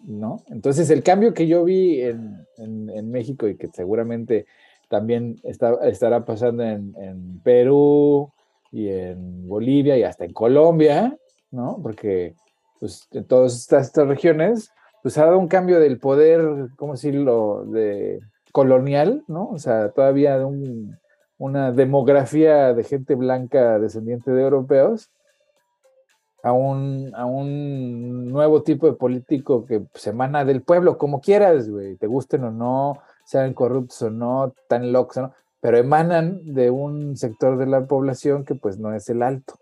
¿no? 0.00 0.42
Entonces, 0.48 0.90
el 0.90 1.02
cambio 1.02 1.34
que 1.34 1.46
yo 1.46 1.64
vi 1.64 2.00
en, 2.00 2.46
en, 2.58 3.10
México 3.10 3.48
y 3.48 3.56
que 3.56 3.68
seguramente 3.68 4.46
también 4.94 5.40
está, 5.42 5.74
estará 5.88 6.24
pasando 6.24 6.62
en, 6.62 6.94
en, 6.96 7.40
Perú 7.40 8.30
y 8.70 8.88
en 8.88 9.48
Bolivia 9.48 9.98
y 9.98 10.04
hasta 10.04 10.24
en 10.24 10.32
Colombia, 10.32 11.18
¿no? 11.50 11.80
Porque 11.82 12.36
pues, 12.78 13.08
en 13.10 13.24
todas 13.24 13.56
estas, 13.56 13.86
estas 13.86 14.06
regiones 14.06 14.70
pues 15.02 15.18
ha 15.18 15.24
dado 15.24 15.40
un 15.40 15.48
cambio 15.48 15.80
del 15.80 15.98
poder, 15.98 16.68
¿cómo 16.76 16.92
decirlo?, 16.92 17.64
de 17.66 18.20
colonial, 18.52 19.24
¿no? 19.26 19.48
O 19.48 19.58
sea, 19.58 19.90
todavía 19.90 20.38
de 20.38 20.44
un, 20.44 20.96
una 21.38 21.72
demografía 21.72 22.72
de 22.72 22.84
gente 22.84 23.16
blanca 23.16 23.80
descendiente 23.80 24.30
de 24.30 24.42
europeos 24.42 25.10
a 26.44 26.52
un, 26.52 27.10
a 27.16 27.26
un 27.26 28.28
nuevo 28.28 28.62
tipo 28.62 28.86
de 28.86 28.92
político 28.92 29.66
que 29.66 29.82
se 29.94 30.10
emana 30.10 30.44
del 30.44 30.62
pueblo, 30.62 30.98
como 30.98 31.20
quieras, 31.20 31.68
güey, 31.68 31.96
te 31.96 32.06
gusten 32.06 32.44
o 32.44 32.52
no, 32.52 33.02
sean 33.24 33.54
corruptos 33.54 34.02
o 34.02 34.10
no, 34.10 34.54
tan 34.68 34.92
locos 34.92 35.16
o 35.16 35.22
no, 35.22 35.34
pero 35.60 35.78
emanan 35.78 36.40
de 36.44 36.70
un 36.70 37.16
sector 37.16 37.58
de 37.58 37.66
la 37.66 37.86
población 37.86 38.44
que 38.44 38.54
pues 38.54 38.78
no 38.78 38.94
es 38.94 39.08
el 39.08 39.22
alto. 39.22 39.54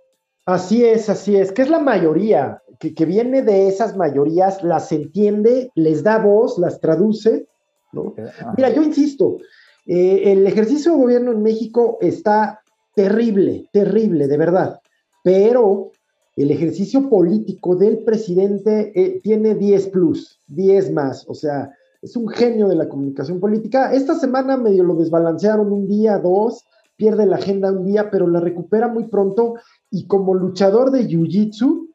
Así 0.44 0.84
es, 0.84 1.08
así 1.08 1.36
es, 1.36 1.52
que 1.52 1.62
es 1.62 1.70
la 1.70 1.78
mayoría, 1.78 2.60
que, 2.80 3.06
viene 3.06 3.42
de 3.42 3.68
esas 3.68 3.96
mayorías, 3.96 4.64
las 4.64 4.90
entiende, 4.90 5.70
les 5.76 6.02
da 6.02 6.18
voz, 6.18 6.58
las 6.58 6.80
traduce, 6.80 7.46
¿no? 7.92 8.14
Eh, 8.16 8.28
Mira, 8.56 8.70
yo 8.70 8.82
insisto, 8.82 9.38
eh, 9.86 10.32
el 10.32 10.44
ejercicio 10.46 10.92
de 10.92 10.98
gobierno 10.98 11.30
en 11.30 11.42
México 11.42 11.98
está 12.00 12.60
terrible, 12.96 13.68
terrible, 13.72 14.26
de 14.26 14.36
verdad, 14.36 14.80
pero 15.22 15.92
el 16.34 16.50
ejercicio 16.50 17.08
político 17.08 17.76
del 17.76 18.02
presidente 18.04 18.92
eh, 18.94 19.20
tiene 19.22 19.54
10 19.54 19.88
plus, 19.88 20.40
10 20.48 20.92
más, 20.92 21.24
o 21.28 21.34
sea, 21.34 21.70
es 22.03 22.16
un 22.16 22.28
genio 22.28 22.68
de 22.68 22.74
la 22.74 22.88
comunicación 22.88 23.38
política. 23.38 23.92
Esta 23.92 24.16
semana 24.16 24.57
medio 24.57 24.82
lo 24.82 24.96
desbalancearon 24.96 25.72
un 25.72 25.86
día, 25.86 26.18
dos, 26.18 26.66
pierde 26.96 27.26
la 27.26 27.36
agenda 27.36 27.72
un 27.72 27.84
día, 27.84 28.11
pero 28.11 28.26
la 28.26 28.40
recupera 28.40 28.88
muy 28.88 29.05
pronto 29.05 29.55
y 29.90 30.07
como 30.07 30.34
luchador 30.34 30.90
de 30.90 31.07
Jiu-Jitsu, 31.07 31.88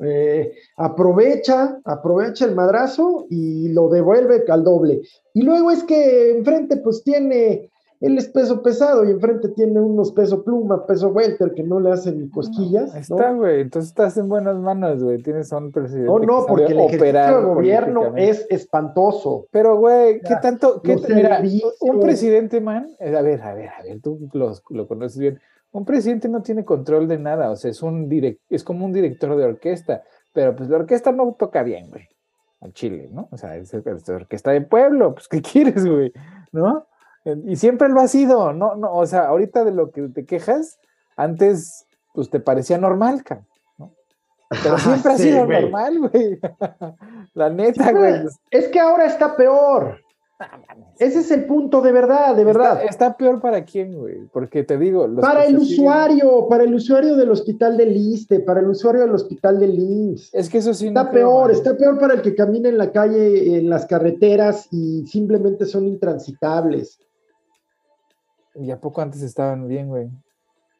eh, 0.00 0.52
aprovecha, 0.76 1.80
aprovecha 1.84 2.44
el 2.44 2.54
madrazo 2.54 3.26
y 3.30 3.68
lo 3.68 3.88
devuelve 3.88 4.44
al 4.48 4.64
doble. 4.64 5.02
Y 5.32 5.42
luego 5.42 5.70
es 5.70 5.82
que 5.84 6.36
enfrente 6.36 6.76
pues 6.78 7.02
tiene, 7.02 7.70
él 8.06 8.18
es 8.18 8.28
peso 8.28 8.62
pesado 8.62 9.04
y 9.04 9.10
enfrente 9.10 9.48
tiene 9.48 9.80
unos 9.80 10.12
peso 10.12 10.44
pluma, 10.44 10.86
peso 10.86 11.08
welter 11.08 11.52
que 11.52 11.62
no 11.62 11.80
le 11.80 11.90
hacen 11.90 12.20
ni 12.20 12.28
cosquillas. 12.30 12.94
está, 12.94 13.32
güey, 13.32 13.62
entonces 13.62 13.90
estás 13.90 14.16
en 14.16 14.28
buenas 14.28 14.56
manos, 14.56 15.02
güey, 15.02 15.22
tienes 15.22 15.52
a 15.52 15.58
un 15.58 15.72
presidente. 15.72 16.06
No, 16.06 16.18
no, 16.18 16.46
porque 16.46 16.72
el 16.72 17.44
gobierno 17.44 18.16
es 18.16 18.46
espantoso. 18.50 19.46
Pero, 19.50 19.78
güey, 19.78 20.20
¿qué 20.20 20.36
tanto? 20.40 20.80
Qué, 20.82 20.96
mira, 21.14 21.42
un 21.80 22.00
presidente, 22.00 22.60
man, 22.60 22.88
a 23.00 23.22
ver, 23.22 23.42
a 23.42 23.54
ver, 23.54 23.68
a 23.68 23.82
ver, 23.82 24.00
tú 24.00 24.28
lo 24.70 24.86
conoces 24.86 25.18
bien 25.18 25.40
un 25.74 25.84
presidente 25.84 26.28
no 26.28 26.40
tiene 26.40 26.64
control 26.64 27.08
de 27.08 27.18
nada, 27.18 27.50
o 27.50 27.56
sea, 27.56 27.68
es 27.68 27.82
un 27.82 28.08
es 28.48 28.62
como 28.62 28.86
un 28.86 28.92
director 28.92 29.36
de 29.36 29.44
orquesta, 29.44 30.04
pero 30.32 30.54
pues 30.54 30.68
la 30.68 30.76
orquesta 30.76 31.10
no 31.10 31.34
toca 31.36 31.64
bien, 31.64 31.90
güey, 31.90 32.08
al 32.60 32.72
Chile, 32.72 33.08
¿no? 33.10 33.28
O 33.32 33.36
sea, 33.36 33.56
es, 33.56 33.74
orquesta 33.74 34.52
de 34.52 34.60
pueblo, 34.60 35.14
pues 35.14 35.26
¿qué 35.26 35.42
quieres, 35.52 35.84
güey? 35.84 36.12
¿No? 36.52 36.86
Y 37.24 37.56
siempre 37.56 37.88
lo 37.88 38.00
ha 38.00 38.08
sido, 38.08 38.52
no, 38.52 38.76
no, 38.76 38.92
o 38.92 39.06
sea, 39.06 39.28
ahorita 39.28 39.64
de 39.64 39.72
lo 39.72 39.90
que 39.90 40.02
te 40.08 40.26
quejas, 40.26 40.78
antes, 41.16 41.86
pues 42.12 42.28
te 42.28 42.38
parecía 42.38 42.76
normal, 42.76 43.24
cara, 43.24 43.46
¿no? 43.78 43.92
Pero 44.62 44.78
siempre 44.78 45.12
ha 45.12 45.18
sido 45.18 45.46
normal, 45.46 45.98
güey. 46.00 46.38
la 47.34 47.48
neta, 47.48 47.92
güey. 47.92 48.26
Es 48.50 48.68
que 48.68 48.78
ahora 48.78 49.06
está 49.06 49.36
peor. 49.36 50.04
Ese 50.98 51.20
es 51.20 51.30
el 51.30 51.46
punto 51.46 51.80
de 51.80 51.92
verdad, 51.92 52.36
de 52.36 52.44
verdad. 52.44 52.82
Está, 52.84 53.16
peor 53.16 53.40
para 53.40 53.64
quién, 53.64 53.96
güey, 53.96 54.26
porque 54.32 54.62
te 54.62 54.76
digo. 54.76 55.08
para 55.20 55.44
el 55.44 55.58
usuario, 55.58 56.46
para 56.48 56.64
el 56.64 56.74
usuario 56.74 57.16
del 57.16 57.30
hospital 57.30 57.76
de 57.76 57.86
Liste, 57.86 58.40
para 58.40 58.60
el 58.60 58.68
usuario 58.68 59.02
del 59.02 59.12
hospital 59.12 59.58
de 59.60 59.68
Lins. 59.68 60.32
Es 60.32 60.48
que 60.48 60.58
eso 60.58 60.74
sí. 60.74 60.88
Está 60.88 61.10
peor, 61.10 61.50
está 61.50 61.76
peor 61.76 61.98
para 61.98 62.14
el 62.14 62.22
que 62.22 62.34
camina 62.34 62.68
en 62.68 62.78
la 62.78 62.92
calle, 62.92 63.58
en 63.58 63.68
las 63.68 63.86
carreteras 63.86 64.68
y 64.72 65.06
simplemente 65.06 65.66
son 65.66 65.86
intransitables. 65.86 66.98
¿Y 68.54 68.70
a 68.70 68.80
poco 68.80 69.00
antes 69.00 69.22
estaban 69.22 69.68
bien, 69.68 69.88
güey? 69.88 70.10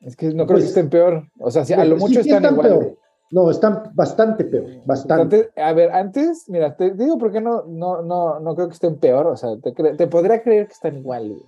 Es 0.01 0.16
que 0.16 0.27
no 0.27 0.47
creo 0.47 0.47
que 0.47 0.53
pues, 0.55 0.64
estén 0.64 0.91
peor. 0.91 1.29
O 1.39 1.51
sea, 1.51 1.62
a 1.77 1.85
lo 1.85 1.97
mucho 1.97 2.20
están, 2.20 2.45
igual. 2.45 2.68
Peor. 2.68 2.99
No, 3.31 3.51
están 3.51 3.91
bastante 3.95 4.45
peor, 4.45 4.66
bastante. 4.85 5.51
a 5.57 5.72
ver, 5.72 5.91
antes, 5.91 6.49
mira, 6.49 6.77
te 6.77 6.93
digo 6.93 7.18
por 7.18 7.33
qué 7.33 7.41
no, 7.41 7.64
no, 7.64 8.03
no, 8.03 8.39
no 8.39 8.55
creo 8.55 8.68
que 8.68 8.75
estén 8.75 8.97
peor, 8.97 9.27
o 9.27 9.37
sea, 9.37 9.51
te, 9.61 9.72
te 9.72 10.07
podría 10.07 10.43
creer 10.43 10.66
que 10.66 10.72
están 10.72 10.97
igual, 10.97 11.31
güey. 11.31 11.43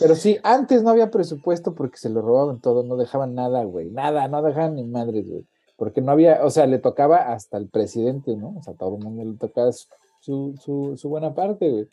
Pero 0.00 0.14
sí, 0.14 0.38
antes 0.42 0.82
no 0.82 0.90
había 0.90 1.10
presupuesto 1.10 1.74
porque 1.74 1.98
se 1.98 2.08
lo 2.08 2.22
robaban 2.22 2.60
todo, 2.60 2.82
no 2.82 2.96
dejaban 2.96 3.34
nada, 3.34 3.64
güey, 3.64 3.90
nada, 3.90 4.28
no 4.28 4.42
dejaban 4.42 4.74
ni 4.74 4.84
madres, 4.84 5.28
güey. 5.28 5.46
Porque 5.76 6.00
no 6.00 6.12
había, 6.12 6.44
o 6.44 6.50
sea, 6.50 6.66
le 6.66 6.78
tocaba 6.78 7.32
hasta 7.32 7.58
el 7.58 7.68
presidente, 7.68 8.36
¿no? 8.36 8.54
O 8.58 8.62
sea, 8.62 8.74
todo 8.74 8.96
el 8.96 9.04
mundo 9.04 9.24
le 9.24 9.38
tocaba 9.38 9.70
su, 9.72 10.54
su, 10.58 10.96
su 10.96 11.08
buena 11.08 11.34
parte, 11.34 11.70
güey. 11.70 11.88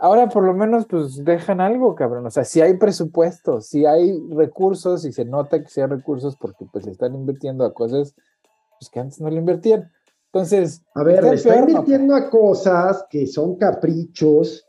Ahora 0.00 0.28
por 0.28 0.44
lo 0.44 0.54
menos 0.54 0.86
pues 0.86 1.24
dejan 1.24 1.60
algo, 1.60 1.96
cabrón. 1.96 2.24
O 2.24 2.30
sea, 2.30 2.44
si 2.44 2.60
hay 2.60 2.74
presupuesto, 2.74 3.60
si 3.60 3.84
hay 3.84 4.16
recursos 4.30 5.04
y 5.04 5.12
se 5.12 5.24
nota 5.24 5.60
que 5.60 5.68
sí 5.68 5.80
hay 5.80 5.88
recursos 5.88 6.36
porque 6.36 6.66
pues 6.72 6.86
están 6.86 7.14
invirtiendo 7.14 7.64
a 7.64 7.74
cosas 7.74 8.14
pues 8.78 8.90
que 8.90 9.00
antes 9.00 9.20
no 9.20 9.28
le 9.28 9.38
invertían. 9.38 9.90
Entonces, 10.32 10.82
a 10.94 11.02
ver, 11.02 11.24
le 11.24 11.34
está 11.34 11.58
invirtiendo 11.58 12.14
a 12.14 12.30
cosas 12.30 13.04
que 13.10 13.26
son 13.26 13.56
caprichos, 13.56 14.64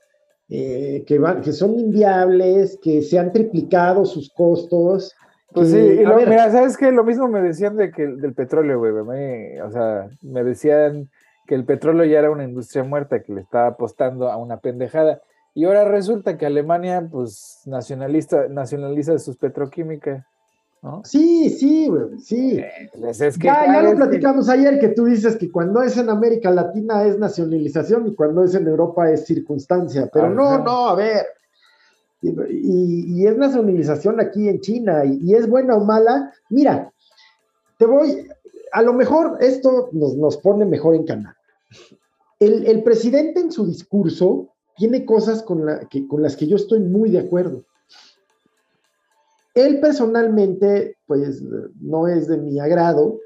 eh, 0.48 1.04
que, 1.06 1.20
van, 1.20 1.42
que 1.42 1.52
son 1.52 1.78
inviables, 1.78 2.80
que 2.82 3.02
se 3.04 3.20
han 3.20 3.32
triplicado 3.32 4.06
sus 4.06 4.32
costos. 4.32 5.14
Pues 5.52 5.70
sí, 5.70 5.78
y 5.78 6.06
mira, 6.06 6.50
¿sabes 6.52 6.78
qué? 6.78 6.92
Lo 6.92 7.04
mismo 7.04 7.28
me 7.28 7.42
decían 7.42 7.76
de 7.76 7.92
que, 7.92 8.08
del 8.08 8.34
petróleo, 8.34 8.80
güey. 8.80 9.60
o 9.60 9.70
sea, 9.70 10.10
me 10.22 10.44
decían 10.44 11.10
que 11.50 11.56
el 11.56 11.66
petróleo 11.66 12.06
ya 12.06 12.20
era 12.20 12.30
una 12.30 12.44
industria 12.44 12.84
muerta, 12.84 13.24
que 13.24 13.34
le 13.34 13.42
estaba 13.42 13.70
apostando 13.70 14.32
a 14.32 14.38
una 14.38 14.60
pendejada. 14.60 15.20
Y 15.56 15.66
ahora 15.66 15.84
resulta 15.84 16.38
que 16.38 16.46
Alemania, 16.46 17.10
pues, 17.12 17.64
nacionalista, 17.66 18.48
nacionaliza 18.48 19.18
sus 19.18 19.36
petroquímicas. 19.36 20.24
Sí, 21.06 21.50
sí, 21.50 21.88
güey, 21.88 22.20
sí. 22.20 22.60
Eh, 22.60 22.92
pues 23.02 23.20
es 23.20 23.36
que, 23.36 23.48
ya, 23.48 23.82
lo 23.82 23.96
platicamos 23.96 24.48
ayer, 24.48 24.80
que 24.80 24.90
tú 24.90 25.06
dices 25.06 25.38
que 25.38 25.52
cuando 25.52 25.82
es 25.82 25.98
en 25.98 26.12
América 26.12 26.52
Latina 26.52 27.04
es 27.04 27.18
nacionalización 27.18 28.06
y 28.06 28.14
cuando 28.14 28.44
es 28.44 28.54
en 28.54 28.68
Europa 28.68 29.10
es 29.10 29.26
circunstancia, 29.26 30.08
pero 30.14 30.30
no, 30.30 30.60
no, 30.60 30.90
a 30.90 30.96
ver. 30.96 31.26
Y, 32.22 33.26
es 33.26 33.36
nacionalización 33.36 34.20
aquí 34.20 34.48
en 34.48 34.60
China, 34.62 35.04
y, 35.04 35.34
es 35.34 35.50
buena 35.50 35.76
o 35.78 35.84
mala. 35.84 36.32
Mira, 36.52 36.94
te 37.80 37.88
voy, 37.88 38.28
a 38.72 38.84
lo 38.84 38.94
mejor 38.94 39.40
esto 39.42 39.90
nos, 39.94 40.38
pone 40.38 40.64
mejor 40.64 40.94
en 40.94 41.08
canal. 41.08 41.36
El, 42.40 42.84
presidente 42.84 43.40
en 43.40 43.52
su 43.52 43.66
discurso 43.66 44.50
tiene 44.78 45.06
cosas 45.06 45.44
con, 45.44 45.66
con 46.08 46.22
las 46.22 46.38
que 46.38 46.48
yo 46.48 46.56
estoy 46.56 46.80
muy 46.80 47.12
de 47.12 47.20
acuerdo. 47.20 47.66
Él 49.54 49.80
personalmente, 49.82 50.98
pues 51.06 51.44
no 51.82 52.08
es 52.08 52.28
de 52.28 52.38
mi 52.38 52.60
agrado, 52.60 53.20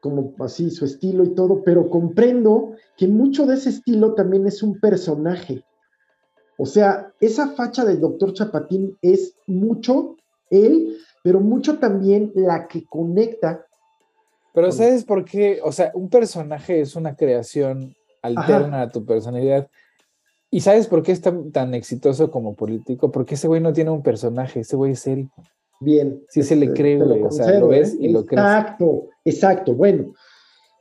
como 0.00 0.34
así 0.38 0.70
su 0.70 0.84
estilo 0.84 1.24
y 1.24 1.34
todo, 1.34 1.64
pero 1.64 1.90
comprendo 1.90 2.74
que 2.96 3.08
mucho 3.08 3.46
de 3.46 3.54
ese 3.54 3.70
estilo 3.70 4.14
también 4.14 4.46
es 4.46 4.62
un 4.62 4.78
personaje. 4.78 5.64
O 6.58 6.64
sea, 6.64 7.12
esa 7.20 7.48
facha 7.48 7.84
del 7.84 8.00
doctor 8.00 8.32
Chapatín 8.32 8.96
es 9.02 9.34
mucho 9.46 10.16
él, 10.50 10.96
pero 11.22 11.40
mucho 11.40 11.78
también 11.78 12.30
la 12.34 12.68
que 12.68 12.84
conecta. 12.86 13.65
Pero 14.56 14.72
¿sabes 14.72 15.04
por 15.04 15.22
qué? 15.26 15.60
O 15.62 15.70
sea, 15.70 15.90
un 15.92 16.08
personaje 16.08 16.80
es 16.80 16.96
una 16.96 17.14
creación 17.14 17.94
alterna 18.22 18.80
a 18.80 18.88
tu 18.88 19.04
personalidad. 19.04 19.68
¿Y 20.50 20.60
sabes 20.60 20.86
por 20.86 21.02
qué 21.02 21.12
es 21.12 21.20
tan, 21.20 21.52
tan, 21.52 21.74
exitoso 21.74 22.30
como 22.30 22.54
político? 22.54 23.12
Porque 23.12 23.34
ese 23.34 23.48
güey 23.48 23.60
no 23.60 23.74
tiene 23.74 23.90
un 23.90 24.02
personaje, 24.02 24.60
ese 24.60 24.74
güey 24.74 24.92
es 24.92 25.06
él. 25.06 25.28
Bien. 25.78 26.22
Sí 26.30 26.42
se 26.42 26.56
le 26.56 26.72
cree, 26.72 26.96
güey. 26.96 27.22
O 27.22 27.30
sea, 27.30 27.60
lo 27.60 27.68
ves 27.68 27.98
y 28.00 28.08
lo 28.08 28.24
crees. 28.24 28.42
Exacto, 28.42 29.08
exacto. 29.26 29.74
Bueno, 29.74 30.14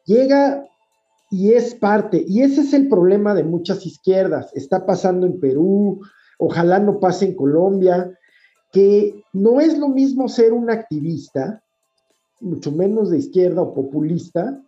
llega 0.05 0.65
y 1.29 1.51
es 1.51 1.75
parte, 1.75 2.23
y 2.25 2.43
ese 2.43 2.61
es 2.61 2.71
el 2.71 2.87
problema 2.87 3.35
de 3.35 3.43
muchas 3.43 3.85
izquierdas. 3.85 4.55
Está 4.55 4.85
pasando 4.85 5.27
en 5.27 5.37
Perú, 5.37 5.99
ojalá 6.39 6.79
no 6.79 7.01
pase 7.01 7.25
en 7.25 7.35
Colombia, 7.35 8.17
que 8.71 9.21
no 9.33 9.59
es 9.59 9.77
lo 9.77 9.89
mismo 9.89 10.29
ser 10.29 10.53
un 10.53 10.71
activista, 10.71 11.61
mucho 12.41 12.71
menos 12.71 13.09
de 13.09 13.17
izquierda 13.17 13.61
o 13.61 13.73
populista, 13.73 14.61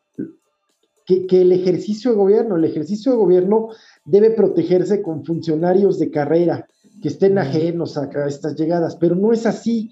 que, 1.06 1.26
que, 1.26 1.42
el 1.42 1.54
ejercicio 1.54 2.12
de 2.12 2.18
gobierno. 2.18 2.58
El 2.58 2.66
ejercicio 2.66 3.12
de 3.12 3.18
gobierno 3.18 3.70
debe 4.06 4.32
protegerse 4.32 5.02
con 5.02 5.24
funcionarios 5.24 6.00
de 6.00 6.12
carrera 6.12 6.68
que 7.02 7.08
estén 7.08 7.38
ajenos 7.38 7.98
a 7.98 8.10
estas 8.28 8.56
llegadas, 8.56 8.96
pero 8.96 9.16
no 9.16 9.32
es 9.32 9.46
así 9.46 9.92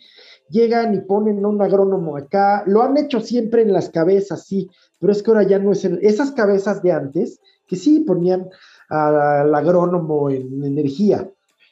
llegan 0.50 0.94
y 0.94 1.02
ponen 1.02 1.46
un 1.46 1.62
agrónomo 1.62 2.18
acá, 2.18 2.64
lo 2.68 2.84
han 2.84 2.98
hecho 2.98 3.20
siempre 3.20 3.62
en 3.62 3.74
las 3.74 3.90
cabezas, 3.90 4.46
sí, 4.46 4.70
pero 5.00 5.12
es 5.12 5.24
que 5.24 5.32
ahora 5.32 5.44
ya 5.44 5.60
no 5.60 5.72
es 5.72 5.86
en 5.86 6.00
esas 6.02 6.32
cabezas 6.32 6.82
de 6.82 6.92
antes, 6.92 7.40
que 7.68 7.76
sí 7.76 8.02
ponían 8.02 8.50
al 8.90 9.54
agrónomo 9.54 10.30
en 10.30 10.64
energía, 10.64 11.30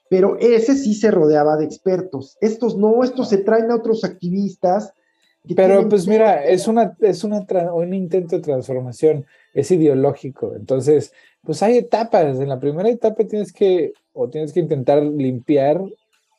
pero 0.10 0.38
ese 0.40 0.76
sí 0.76 0.96
se 0.96 1.12
rodeaba 1.12 1.58
de 1.58 1.66
expertos. 1.66 2.38
Estos 2.42 2.78
no, 2.78 3.04
estos 3.04 3.30
se 3.30 3.38
traen 3.38 3.72
a 3.72 3.76
otros 3.76 4.04
activistas. 4.04 4.92
Pero 5.56 5.90
pues 5.90 6.08
mira, 6.08 6.46
es 6.46 6.68
una, 6.68 6.96
es 7.02 7.24
una 7.24 7.46
un 7.74 7.94
intento 7.94 8.38
de 8.38 8.42
transformación, 8.42 9.26
es 9.54 9.72
ideológico. 9.72 10.54
Entonces, 10.56 11.12
pues 11.44 11.62
hay 11.62 11.78
etapas. 11.78 12.40
En 12.40 12.50
la 12.50 12.60
primera 12.60 12.90
etapa 12.90 13.26
tienes 13.26 13.52
que, 13.52 13.94
o 14.14 14.30
tienes 14.30 14.54
que 14.54 14.62
intentar 14.62 15.04
limpiar 15.04 15.82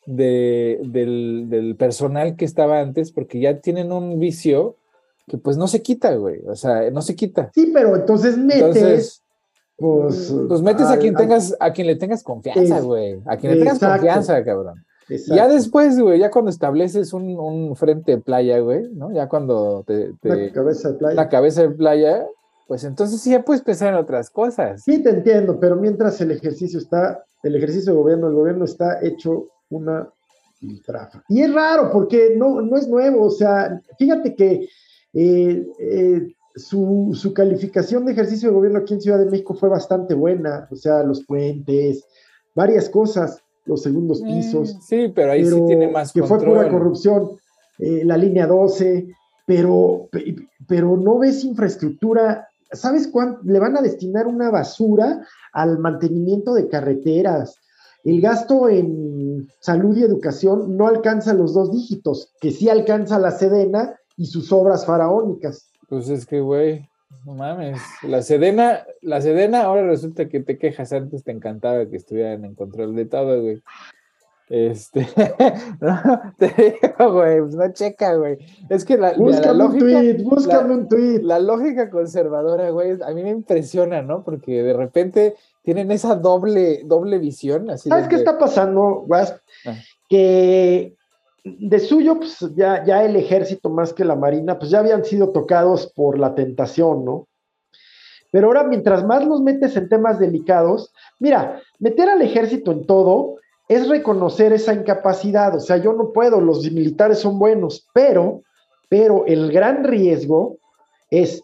de, 0.06 0.80
del, 0.84 1.76
personal 1.78 2.36
que 2.36 2.46
estaba 2.46 2.80
antes, 2.80 3.12
porque 3.12 3.40
ya 3.40 3.60
tienen 3.60 3.92
un 3.92 4.18
vicio 4.18 4.76
que 5.26 5.38
pues 5.38 5.56
no 5.56 5.68
se 5.68 5.82
quita, 5.82 6.14
güey. 6.14 6.40
O 6.46 6.56
sea, 6.56 6.90
no 6.90 7.02
se 7.02 7.14
quita. 7.14 7.50
Sí, 7.54 7.70
pero 7.74 7.94
entonces 7.96 8.38
metes. 8.38 9.22
pues, 9.76 10.34
pues 10.48 10.62
metes 10.62 10.86
a 10.86 10.98
quien 10.98 11.14
tengas, 11.14 11.54
a 11.60 11.72
quien 11.72 11.88
le 11.88 11.96
tengas 11.96 12.22
confianza, 12.22 12.80
güey. 12.80 13.20
A 13.26 13.36
quien 13.36 13.52
le 13.52 13.58
tengas 13.58 13.78
confianza, 13.78 14.42
cabrón. 14.42 14.82
Ya 15.26 15.48
después, 15.48 15.98
güey, 15.98 16.18
ya 16.18 16.30
cuando 16.30 16.50
estableces 16.50 17.12
un, 17.12 17.38
un, 17.38 17.76
frente 17.76 18.12
de 18.12 18.22
playa, 18.22 18.58
güey, 18.60 18.88
¿no? 18.92 19.12
Ya 19.12 19.28
cuando 19.28 19.84
te, 19.86 20.14
La 20.22 20.52
cabeza 20.52 20.92
de 20.92 20.98
playa. 20.98 21.14
La 21.14 21.28
cabeza 21.28 21.62
de 21.62 21.70
playa, 21.70 22.26
pues 22.66 22.84
entonces 22.84 23.20
sí 23.20 23.30
ya 23.30 23.44
puedes 23.44 23.62
pensar 23.62 23.92
en 23.92 23.98
otras 23.98 24.30
cosas. 24.30 24.82
Sí, 24.82 25.02
te 25.02 25.10
entiendo, 25.10 25.58
pero 25.60 25.76
mientras 25.76 26.20
el 26.20 26.30
ejercicio 26.30 26.78
está, 26.78 27.24
el 27.42 27.56
ejercicio 27.56 27.92
de 27.92 27.98
gobierno, 27.98 28.28
el 28.28 28.34
gobierno 28.34 28.64
está 28.64 29.04
hecho 29.04 29.48
una 29.70 30.08
Y 31.28 31.42
es 31.42 31.52
raro 31.52 31.90
porque 31.92 32.34
no, 32.36 32.62
no 32.62 32.76
es 32.76 32.88
nuevo, 32.88 33.24
o 33.24 33.30
sea, 33.30 33.80
fíjate 33.98 34.34
que 34.34 34.68
eh, 35.12 35.66
eh, 35.78 36.34
su, 36.56 37.32
calificación 37.34 38.04
de 38.04 38.12
ejercicio 38.12 38.48
de 38.48 38.54
gobierno 38.54 38.80
aquí 38.80 38.94
en 38.94 39.00
Ciudad 39.00 39.18
de 39.18 39.30
México 39.30 39.54
fue 39.54 39.68
bastante 39.68 40.14
buena, 40.14 40.68
o 40.70 40.76
sea, 40.76 41.02
los 41.02 41.24
puentes, 41.24 42.04
varias 42.54 42.88
cosas, 42.88 43.42
los 43.64 43.82
segundos 43.82 44.20
mm, 44.22 44.26
pisos. 44.26 44.76
sí, 44.86 45.12
pero 45.14 45.32
ahí 45.32 45.44
sí 45.44 45.60
tiene 45.66 45.88
más 45.88 46.12
Que 46.12 46.22
fue 46.22 46.38
pura 46.38 46.68
corrupción, 46.68 47.30
eh, 47.78 48.02
la 48.04 48.16
línea 48.16 48.46
12, 48.46 49.08
pero, 49.46 50.08
pero 50.66 50.96
no 50.96 51.18
ves 51.18 51.44
infraestructura. 51.44 52.48
¿Sabes 52.72 53.08
cuánto? 53.08 53.40
Le 53.44 53.58
van 53.58 53.76
a 53.76 53.82
destinar 53.82 54.26
una 54.26 54.50
basura 54.50 55.24
al 55.52 55.78
mantenimiento 55.78 56.54
de 56.54 56.68
carreteras, 56.68 57.56
el 58.04 58.20
gasto 58.20 58.68
en 58.68 59.48
salud 59.60 59.96
y 59.96 60.02
educación 60.02 60.76
no 60.76 60.86
alcanza 60.86 61.32
los 61.32 61.54
dos 61.54 61.72
dígitos, 61.72 62.34
que 62.38 62.50
sí 62.50 62.68
alcanza 62.68 63.18
la 63.18 63.30
Sedena 63.30 63.94
y 64.16 64.26
sus 64.26 64.52
obras 64.52 64.84
faraónicas. 64.84 65.70
Pues 65.88 66.10
es 66.10 66.26
que, 66.26 66.40
güey, 66.40 66.86
no 67.24 67.34
mames. 67.34 67.80
La 68.02 68.22
Sedena, 68.22 68.84
la 69.00 69.20
Sedena 69.20 69.62
ahora 69.62 69.86
resulta 69.86 70.28
que 70.28 70.40
te 70.40 70.58
quejas, 70.58 70.92
antes 70.92 71.24
te 71.24 71.32
encantaba 71.32 71.86
que 71.86 71.96
estuvieran 71.96 72.44
en 72.44 72.54
control 72.54 72.94
de 72.94 73.06
todo, 73.06 73.42
güey. 73.42 73.62
Este, 74.50 75.08
no, 75.80 76.00
te 76.38 76.48
digo, 76.48 77.12
güey, 77.12 77.40
pues 77.40 77.54
no 77.54 77.72
checa, 77.72 78.14
güey. 78.14 78.38
Es 78.68 78.84
que 78.84 78.98
la, 78.98 79.14
búscame 79.14 79.46
la 79.46 79.52
lógica. 79.54 79.84
Un 79.84 79.90
tweet, 79.90 80.22
búscame 80.22 80.74
un 80.74 80.88
tweet. 80.88 81.20
La 81.22 81.38
lógica 81.38 81.88
conservadora, 81.88 82.70
güey, 82.70 82.98
a 83.02 83.10
mí 83.12 83.22
me 83.22 83.30
impresiona, 83.30 84.02
¿no? 84.02 84.22
Porque 84.22 84.62
de 84.62 84.74
repente 84.74 85.34
tienen 85.62 85.90
esa 85.90 86.16
doble, 86.16 86.82
doble 86.84 87.18
visión. 87.18 87.70
Así 87.70 87.88
¿Sabes 87.88 88.08
qué 88.08 88.16
está 88.16 88.38
pasando, 88.38 89.04
Wasp? 89.06 89.38
Ah. 89.66 89.76
Que 90.08 90.94
de 91.44 91.78
suyo, 91.78 92.16
pues 92.16 92.38
ya, 92.56 92.84
ya 92.84 93.04
el 93.04 93.16
ejército 93.16 93.68
más 93.68 93.92
que 93.92 94.04
la 94.04 94.16
marina, 94.16 94.58
pues 94.58 94.70
ya 94.70 94.78
habían 94.78 95.04
sido 95.04 95.30
tocados 95.30 95.92
por 95.94 96.18
la 96.18 96.34
tentación, 96.34 97.04
¿no? 97.04 97.28
Pero 98.30 98.48
ahora, 98.48 98.64
mientras 98.64 99.04
más 99.04 99.24
los 99.24 99.42
metes 99.42 99.76
en 99.76 99.88
temas 99.88 100.18
delicados, 100.18 100.92
mira, 101.20 101.60
meter 101.78 102.08
al 102.08 102.22
ejército 102.22 102.72
en 102.72 102.86
todo 102.86 103.36
es 103.68 103.88
reconocer 103.88 104.52
esa 104.52 104.74
incapacidad. 104.74 105.54
O 105.54 105.60
sea, 105.60 105.76
yo 105.76 105.92
no 105.92 106.12
puedo, 106.12 106.40
los 106.40 106.68
militares 106.72 107.18
son 107.18 107.38
buenos, 107.38 107.86
pero, 107.92 108.42
pero 108.88 109.24
el 109.26 109.52
gran 109.52 109.84
riesgo 109.84 110.56
es 111.10 111.42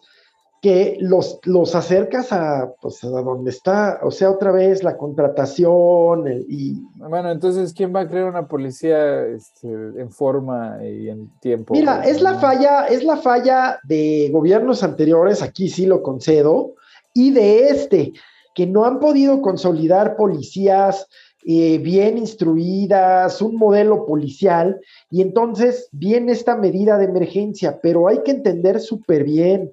que 0.61 0.97
los, 0.99 1.39
los 1.45 1.73
acercas 1.73 2.31
a, 2.31 2.71
pues, 2.79 3.03
a 3.03 3.07
donde 3.07 3.49
está, 3.49 3.99
o 4.03 4.11
sea, 4.11 4.29
otra 4.29 4.51
vez 4.51 4.83
la 4.83 4.95
contratación 4.95 6.45
y... 6.47 6.83
Bueno, 6.97 7.31
entonces, 7.31 7.73
¿quién 7.73 7.93
va 7.95 8.01
a 8.01 8.07
crear 8.07 8.29
una 8.29 8.47
policía 8.47 9.25
este, 9.25 9.67
en 9.67 10.11
forma 10.11 10.77
y 10.85 11.09
en 11.09 11.31
tiempo? 11.39 11.73
Mira, 11.73 12.03
es 12.03 12.21
la 12.21 12.35
falla, 12.35 12.85
es 12.85 13.03
la 13.03 13.17
falla 13.17 13.79
de 13.83 14.29
gobiernos 14.31 14.83
anteriores, 14.83 15.41
aquí 15.41 15.67
sí 15.67 15.87
lo 15.87 16.03
concedo, 16.03 16.75
y 17.11 17.31
de 17.31 17.69
este, 17.69 18.13
que 18.53 18.67
no 18.67 18.85
han 18.85 18.99
podido 18.99 19.41
consolidar 19.41 20.15
policías 20.15 21.07
eh, 21.43 21.79
bien 21.79 22.19
instruidas, 22.19 23.41
un 23.41 23.55
modelo 23.55 24.05
policial, 24.05 24.79
y 25.09 25.23
entonces 25.23 25.89
viene 25.91 26.33
esta 26.33 26.55
medida 26.55 26.99
de 26.99 27.05
emergencia, 27.05 27.79
pero 27.81 28.07
hay 28.07 28.21
que 28.21 28.29
entender 28.29 28.79
súper 28.79 29.23
bien 29.23 29.71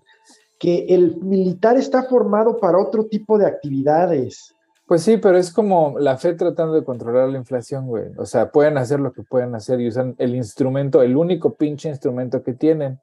que 0.59 0.87
el 0.89 1.17
militar 1.23 1.77
está 1.77 2.03
formado 2.05 2.59
para 2.59 2.79
otro 2.79 3.07
tipo 3.07 3.39
de 3.39 3.47
actividades. 3.47 4.55
Pues 4.87 5.03
sí, 5.03 5.19
pero 5.19 5.39
es 5.39 5.53
como 5.53 5.99
la 5.99 6.17
fe 6.17 6.33
tratando 6.35 6.75
de 6.75 6.85
controlar 6.85 7.29
la 7.29 7.39
inflación, 7.39 7.87
güey. 7.87 8.07
O 8.17 8.27
sea, 8.27 8.51
pueden 8.51 8.79
hacer 8.79 9.01
lo 9.01 9.13
que 9.13 9.23
pueden 9.23 9.55
hacer 9.55 9.81
y 9.81 9.89
usan 9.89 10.15
el 10.19 10.35
instrumento, 10.35 11.03
el 11.03 11.17
único 11.17 11.55
pinche 11.55 11.91
instrumento 11.91 12.43
que 12.43 12.55
tienen, 12.55 12.99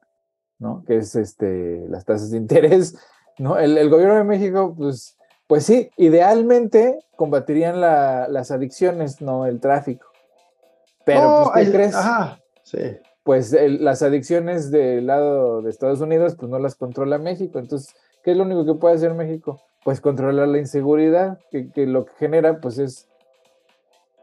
¿no? 0.58 0.82
Que 0.84 0.98
es 0.98 1.14
este, 1.14 1.86
las 1.88 2.04
tasas 2.04 2.30
de 2.30 2.38
interés, 2.38 2.96
¿no? 3.38 3.58
El, 3.58 3.88
gobierno 3.88 4.16
de 4.16 4.24
México, 4.24 4.74
pues, 4.76 5.16
pues 5.46 5.64
sí, 5.64 5.90
idealmente 5.96 6.98
combatirían 7.14 7.80
las 7.80 8.50
adicciones, 8.50 9.22
no 9.22 9.46
el 9.46 9.60
tráfico. 9.60 10.08
Pero, 11.04 11.50
pues, 11.52 11.66
¿qué 11.66 11.72
crees? 11.72 11.94
Ajá, 11.94 12.40
sí 12.64 12.98
pues 13.26 13.50
las 13.80 14.02
adicciones 14.02 14.70
del 14.70 15.08
lado 15.08 15.60
de 15.60 15.68
Estados 15.68 16.00
Unidos, 16.00 16.36
pues 16.38 16.48
no 16.48 16.60
las 16.60 16.76
controla 16.76 17.18
México. 17.18 17.58
Entonces, 17.58 17.92
¿qué 18.22 18.30
es 18.30 18.36
lo 18.36 18.44
único 18.44 18.64
que 18.64 18.74
puede 18.74 18.94
hacer 18.94 19.14
México? 19.14 19.60
Pues 19.82 20.00
controlar 20.00 20.46
la 20.46 20.58
inseguridad, 20.58 21.40
que, 21.50 21.72
lo 21.86 22.04
que 22.06 22.12
genera, 22.20 22.60
pues 22.60 22.78
es 22.78 23.08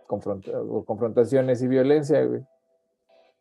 confrontaciones 0.07 1.61
y 1.61 1.67
violencia, 1.67 2.23
güey. 2.23 2.45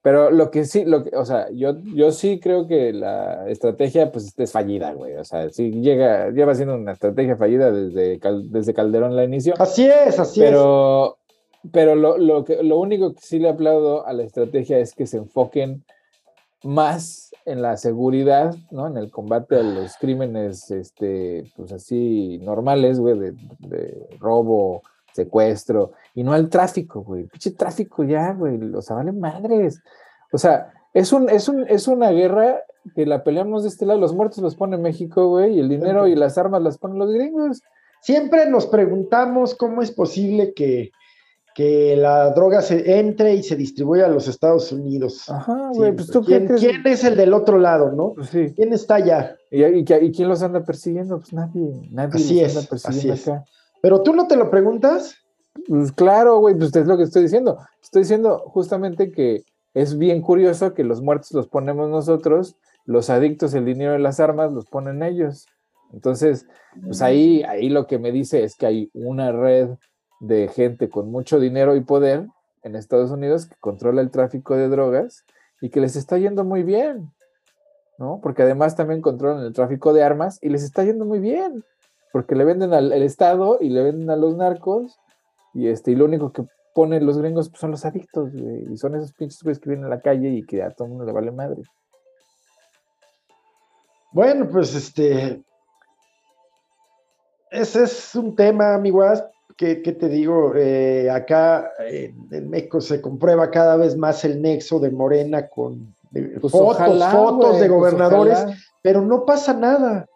Pero 0.02 0.32
lo 0.32 0.50
que 0.50 0.64
sí, 0.64 0.84
lo 0.84 1.04
que, 1.04 1.16
o 1.16 1.24
sea, 1.24 1.48
yo, 1.52 1.78
yo 1.94 2.10
sí 2.10 2.40
creo 2.40 2.66
que 2.66 2.92
la 2.92 3.48
estrategia 3.48 4.10
pues 4.10 4.34
es 4.36 4.50
fallida, 4.50 4.92
güey. 4.94 5.14
O 5.14 5.24
sea, 5.24 5.48
sí 5.50 5.70
llega, 5.70 6.30
lleva 6.30 6.56
siendo 6.56 6.74
una 6.74 6.90
estrategia 6.90 7.36
fallida 7.36 7.70
desde, 7.70 8.18
desde 8.50 8.74
Calderón 8.74 9.14
la 9.14 9.22
inicio. 9.22 9.54
Así 9.58 9.86
es, 9.86 10.18
así 10.18 10.40
pero, 10.40 10.48
es. 10.48 10.56
Pero 10.56 11.18
lo, 11.62 12.18
lo, 12.18 12.44
que, 12.44 12.62
lo 12.62 12.78
único 12.78 13.14
que 13.14 13.20
sí 13.20 13.38
le 13.38 13.48
aplaudo 13.48 14.06
a 14.06 14.12
la 14.12 14.22
estrategia 14.22 14.78
es 14.78 14.94
que 14.94 15.06
se 15.06 15.18
enfoquen 15.18 15.84
más 16.62 17.32
en 17.44 17.62
la 17.62 17.76
seguridad, 17.76 18.54
¿no? 18.70 18.86
En 18.86 18.96
el 18.96 19.10
combate 19.10 19.56
a 19.56 19.62
los 19.62 19.96
crímenes, 19.96 20.70
este, 20.70 21.50
pues 21.56 21.72
así 21.72 22.38
normales, 22.42 23.00
güey, 23.00 23.18
de, 23.18 23.32
de 23.58 24.06
robo, 24.18 24.82
secuestro, 25.12 25.92
y 26.14 26.22
no 26.22 26.32
al 26.32 26.48
tráfico, 26.48 27.02
güey. 27.02 27.24
Pinche 27.24 27.52
tráfico 27.52 28.04
ya, 28.04 28.32
güey. 28.32 28.58
O 28.74 28.82
sea, 28.82 28.96
vale 28.96 29.12
madres. 29.12 29.80
O 30.32 30.38
sea, 30.38 30.72
es, 30.94 31.12
un, 31.12 31.28
es, 31.28 31.48
un, 31.48 31.66
es 31.68 31.88
una 31.88 32.10
guerra 32.10 32.60
que 32.94 33.06
la 33.06 33.22
peleamos 33.22 33.62
de 33.62 33.68
este 33.68 33.86
lado. 33.86 34.00
Los 34.00 34.14
muertos 34.14 34.38
los 34.38 34.56
pone 34.56 34.78
México, 34.78 35.28
güey, 35.28 35.56
y 35.56 35.60
el 35.60 35.68
dinero 35.68 36.06
y 36.06 36.14
las 36.14 36.38
armas 36.38 36.62
las 36.62 36.78
ponen 36.78 36.98
los 36.98 37.12
gringos. 37.12 37.62
Siempre 38.00 38.48
nos 38.48 38.66
preguntamos 38.66 39.54
cómo 39.54 39.82
es 39.82 39.92
posible 39.92 40.54
que, 40.54 40.90
que 41.54 41.96
la 41.96 42.30
droga 42.30 42.62
se 42.62 42.98
entre 42.98 43.34
y 43.34 43.42
se 43.42 43.56
distribuya 43.56 44.06
a 44.06 44.08
los 44.08 44.28
Estados 44.28 44.72
Unidos. 44.72 45.28
Ajá, 45.28 45.70
güey, 45.74 45.92
pues 45.92 46.08
tú 46.08 46.22
¿Quién, 46.22 46.48
¿Quién, 46.48 46.86
es 46.86 47.04
el 47.04 47.16
del 47.16 47.34
otro 47.34 47.58
lado, 47.58 47.92
no? 47.92 48.14
Pues 48.14 48.30
sí. 48.30 48.52
¿Quién 48.54 48.72
está 48.72 48.96
allá? 48.96 49.36
¿Y, 49.50 49.62
y, 49.64 49.78
y 49.80 50.12
quién 50.12 50.28
los 50.28 50.42
anda 50.42 50.64
persiguiendo? 50.64 51.18
Pues 51.18 51.32
nadie, 51.32 51.88
nadie 51.90 52.14
así 52.14 52.40
los 52.40 52.50
es, 52.50 52.56
anda 52.56 52.68
persiguiendo 52.68 53.12
así 53.14 53.30
acá. 53.30 53.44
Pero 53.82 54.02
tú 54.02 54.14
no 54.14 54.26
te 54.26 54.36
lo 54.36 54.50
preguntas. 54.50 55.16
Pues 55.68 55.92
claro, 55.92 56.38
güey, 56.38 56.56
pues 56.56 56.74
es 56.74 56.86
lo 56.86 56.96
que 56.96 57.02
estoy 57.02 57.22
diciendo. 57.22 57.58
Estoy 57.82 58.02
diciendo 58.02 58.38
justamente 58.46 59.12
que 59.12 59.44
es 59.74 59.98
bien 59.98 60.22
curioso 60.22 60.74
que 60.74 60.84
los 60.84 61.02
muertos 61.02 61.32
los 61.32 61.48
ponemos 61.48 61.90
nosotros, 61.90 62.56
los 62.84 63.10
adictos, 63.10 63.54
el 63.54 63.64
dinero 63.64 63.92
de 63.92 63.98
las 63.98 64.20
armas 64.20 64.52
los 64.52 64.66
ponen 64.66 65.02
ellos. 65.02 65.46
Entonces, 65.92 66.46
pues 66.82 67.02
ahí, 67.02 67.42
ahí 67.42 67.68
lo 67.68 67.86
que 67.86 67.98
me 67.98 68.12
dice 68.12 68.44
es 68.44 68.56
que 68.56 68.66
hay 68.66 68.90
una 68.94 69.30
red 69.32 69.70
de 70.22 70.46
gente 70.46 70.88
con 70.88 71.10
mucho 71.10 71.40
dinero 71.40 71.74
y 71.74 71.80
poder 71.80 72.28
en 72.62 72.76
Estados 72.76 73.10
Unidos 73.10 73.46
que 73.46 73.56
controla 73.58 74.00
el 74.00 74.12
tráfico 74.12 74.56
de 74.56 74.68
drogas 74.68 75.24
y 75.60 75.68
que 75.68 75.80
les 75.80 75.96
está 75.96 76.16
yendo 76.16 76.44
muy 76.44 76.62
bien, 76.62 77.12
¿no? 77.98 78.20
Porque 78.22 78.42
además 78.42 78.76
también 78.76 79.02
controlan 79.02 79.44
el 79.44 79.52
tráfico 79.52 79.92
de 79.92 80.04
armas 80.04 80.38
y 80.40 80.48
les 80.48 80.62
está 80.62 80.84
yendo 80.84 81.04
muy 81.04 81.18
bien, 81.18 81.64
porque 82.12 82.36
le 82.36 82.44
venden 82.44 82.72
al, 82.72 82.92
Estado 82.92 83.58
y 83.60 83.70
le 83.70 83.82
venden 83.82 84.10
a 84.10 84.16
los 84.16 84.36
narcos 84.36 84.96
y, 85.54 85.66
este, 85.66 85.90
y 85.90 85.96
lo 85.96 86.04
único 86.04 86.32
que 86.32 86.44
ponen 86.72 87.04
los 87.04 87.18
gringos 87.18 87.48
pues, 87.48 87.60
son 87.60 87.72
los 87.72 87.84
adictos, 87.84 88.30
y 88.32 88.76
son 88.76 88.94
esos 88.94 89.12
pinches 89.14 89.42
güeyes 89.42 89.58
que 89.58 89.70
vienen 89.70 89.86
a 89.86 89.90
la 89.96 90.00
calle 90.00 90.28
y 90.28 90.46
que 90.46 90.62
a 90.62 90.70
todo 90.70 90.84
el 90.84 90.90
mundo 90.90 91.04
le 91.04 91.12
vale 91.12 91.32
madre. 91.32 91.62
Bueno, 94.12 94.48
pues 94.48 94.72
este. 94.74 95.42
Ese 97.50 97.82
es 97.82 98.14
un 98.14 98.34
tema, 98.34 98.74
amiguas, 98.74 99.24
que 99.56 99.76
te 99.76 100.08
digo, 100.08 100.54
eh, 100.56 101.10
acá 101.10 101.70
en 101.88 102.50
México 102.50 102.80
se 102.80 103.00
comprueba 103.00 103.50
cada 103.50 103.76
vez 103.76 103.96
más 103.96 104.24
el 104.24 104.40
nexo 104.40 104.80
de 104.80 104.90
Morena 104.90 105.48
con 105.48 105.94
de, 106.10 106.40
Pues 106.40 106.52
fotos, 106.52 106.76
ojalá, 106.76 107.10
fotos 107.10 107.60
de 107.60 107.68
pues 107.68 107.70
gobernadores, 107.70 108.44
pero 108.82 109.00
no 109.02 109.24
pasa 109.24 109.54
nada. 109.54 110.06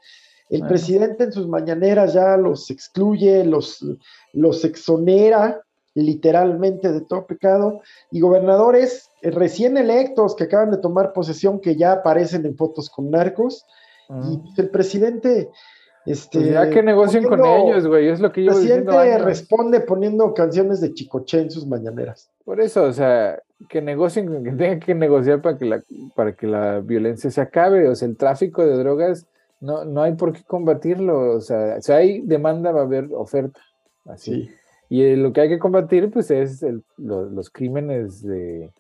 El 0.49 0.61
Bueno. 0.61 0.69
presidente 0.69 1.25
en 1.25 1.33
sus 1.33 1.49
mañaneras 1.49 2.13
ya 2.13 2.37
los 2.37 2.71
excluye, 2.71 3.45
los, 3.45 3.85
los 4.33 4.65
exonera 4.65 5.61
literalmente 5.95 6.93
de 6.93 7.01
todo 7.01 7.27
pecado, 7.27 7.81
y 8.11 8.21
gobernadores 8.21 9.11
eh, 9.23 9.31
recién 9.31 9.77
electos 9.77 10.37
que 10.37 10.45
acaban 10.45 10.71
de 10.71 10.79
tomar 10.79 11.13
posesión 11.13 11.59
que 11.59 11.75
ya 11.75 11.93
aparecen 11.93 12.45
en 12.45 12.57
fotos 12.57 12.91
con 12.91 13.11
narcos, 13.11 13.65
y 14.09 14.13
Ujú. 14.13 14.45
el 14.59 14.71
presidente... 14.71 15.51
Este, 16.07 16.39
Pues 16.39 16.51
ya 16.53 16.71
que 16.71 16.83
negocien 16.83 17.25
con 17.25 17.45
ellos, 17.45 17.87
güey, 17.87 18.09
es 18.09 18.21
lo 18.21 18.31
que 18.33 18.45
yo 18.45 18.53
presidente 18.53 18.97
años. 18.97 19.25
responde 19.25 19.81
poniendo 19.81 20.33
canciones 20.35 20.81
de 20.81 20.95
Chicoche 20.95 21.41
en 21.41 21.51
sus 21.51 21.67
mañaneras. 21.67 22.31
Por 22.45 22.61
eso, 22.61 22.85
o 22.85 22.93
sea, 22.93 23.41
que 23.69 23.83
negocien, 23.83 24.45
que 24.45 24.53
tengan 24.53 24.79
que 24.81 24.95
negociar 24.95 25.43
para 25.43 25.59
que 25.59 25.65
la, 25.65 25.83
para 26.15 26.33
que 26.37 26.47
la 26.47 26.79
violencia 26.81 27.29
se 27.31 27.41
acabe. 27.41 27.89
O 27.89 27.95
sea, 27.97 28.07
el 28.07 28.17
tráfico 28.17 28.65
de 28.65 28.77
drogas 28.79 29.27
no, 29.61 29.85
no 29.85 30.03
hay 30.03 30.13
por 30.15 30.33
qué 30.33 30.43
combatirlo. 30.45 31.33
O 31.33 31.41
sea, 31.41 31.81
si 31.81 31.91
hay 31.91 32.21
demanda, 32.21 32.71
va 32.71 32.83
a 32.83 32.85
haber 32.85 33.09
oferta. 33.13 33.61
Así. 34.05 34.45
Sí. 34.45 34.51
Y 34.89 35.03
eh, 35.03 35.17
lo 35.17 35.33
que 35.33 35.41
hay 35.41 35.49
que 35.49 35.59
combatir, 35.59 36.11
pues, 36.13 36.31
es 36.31 36.63
el- 36.63 36.85
lo- 36.97 37.29
los 37.29 37.51
crímenes 37.51 38.23
de, 38.23 38.71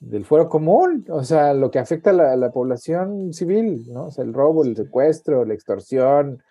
del 0.00 0.26
fuero 0.26 0.50
común, 0.50 1.06
o 1.08 1.24
sea, 1.24 1.54
lo 1.54 1.70
que 1.70 1.78
afecta 1.78 2.10
a 2.10 2.12
la, 2.12 2.32
a 2.32 2.36
la 2.36 2.50
población 2.50 3.32
civil, 3.32 3.86
¿no? 3.90 4.08
O 4.08 4.10
sea, 4.10 4.24
el 4.24 4.34
robo, 4.34 4.62
el 4.64 4.76
secuestro, 4.76 5.46
la 5.46 5.54
extorsión, 5.54 6.42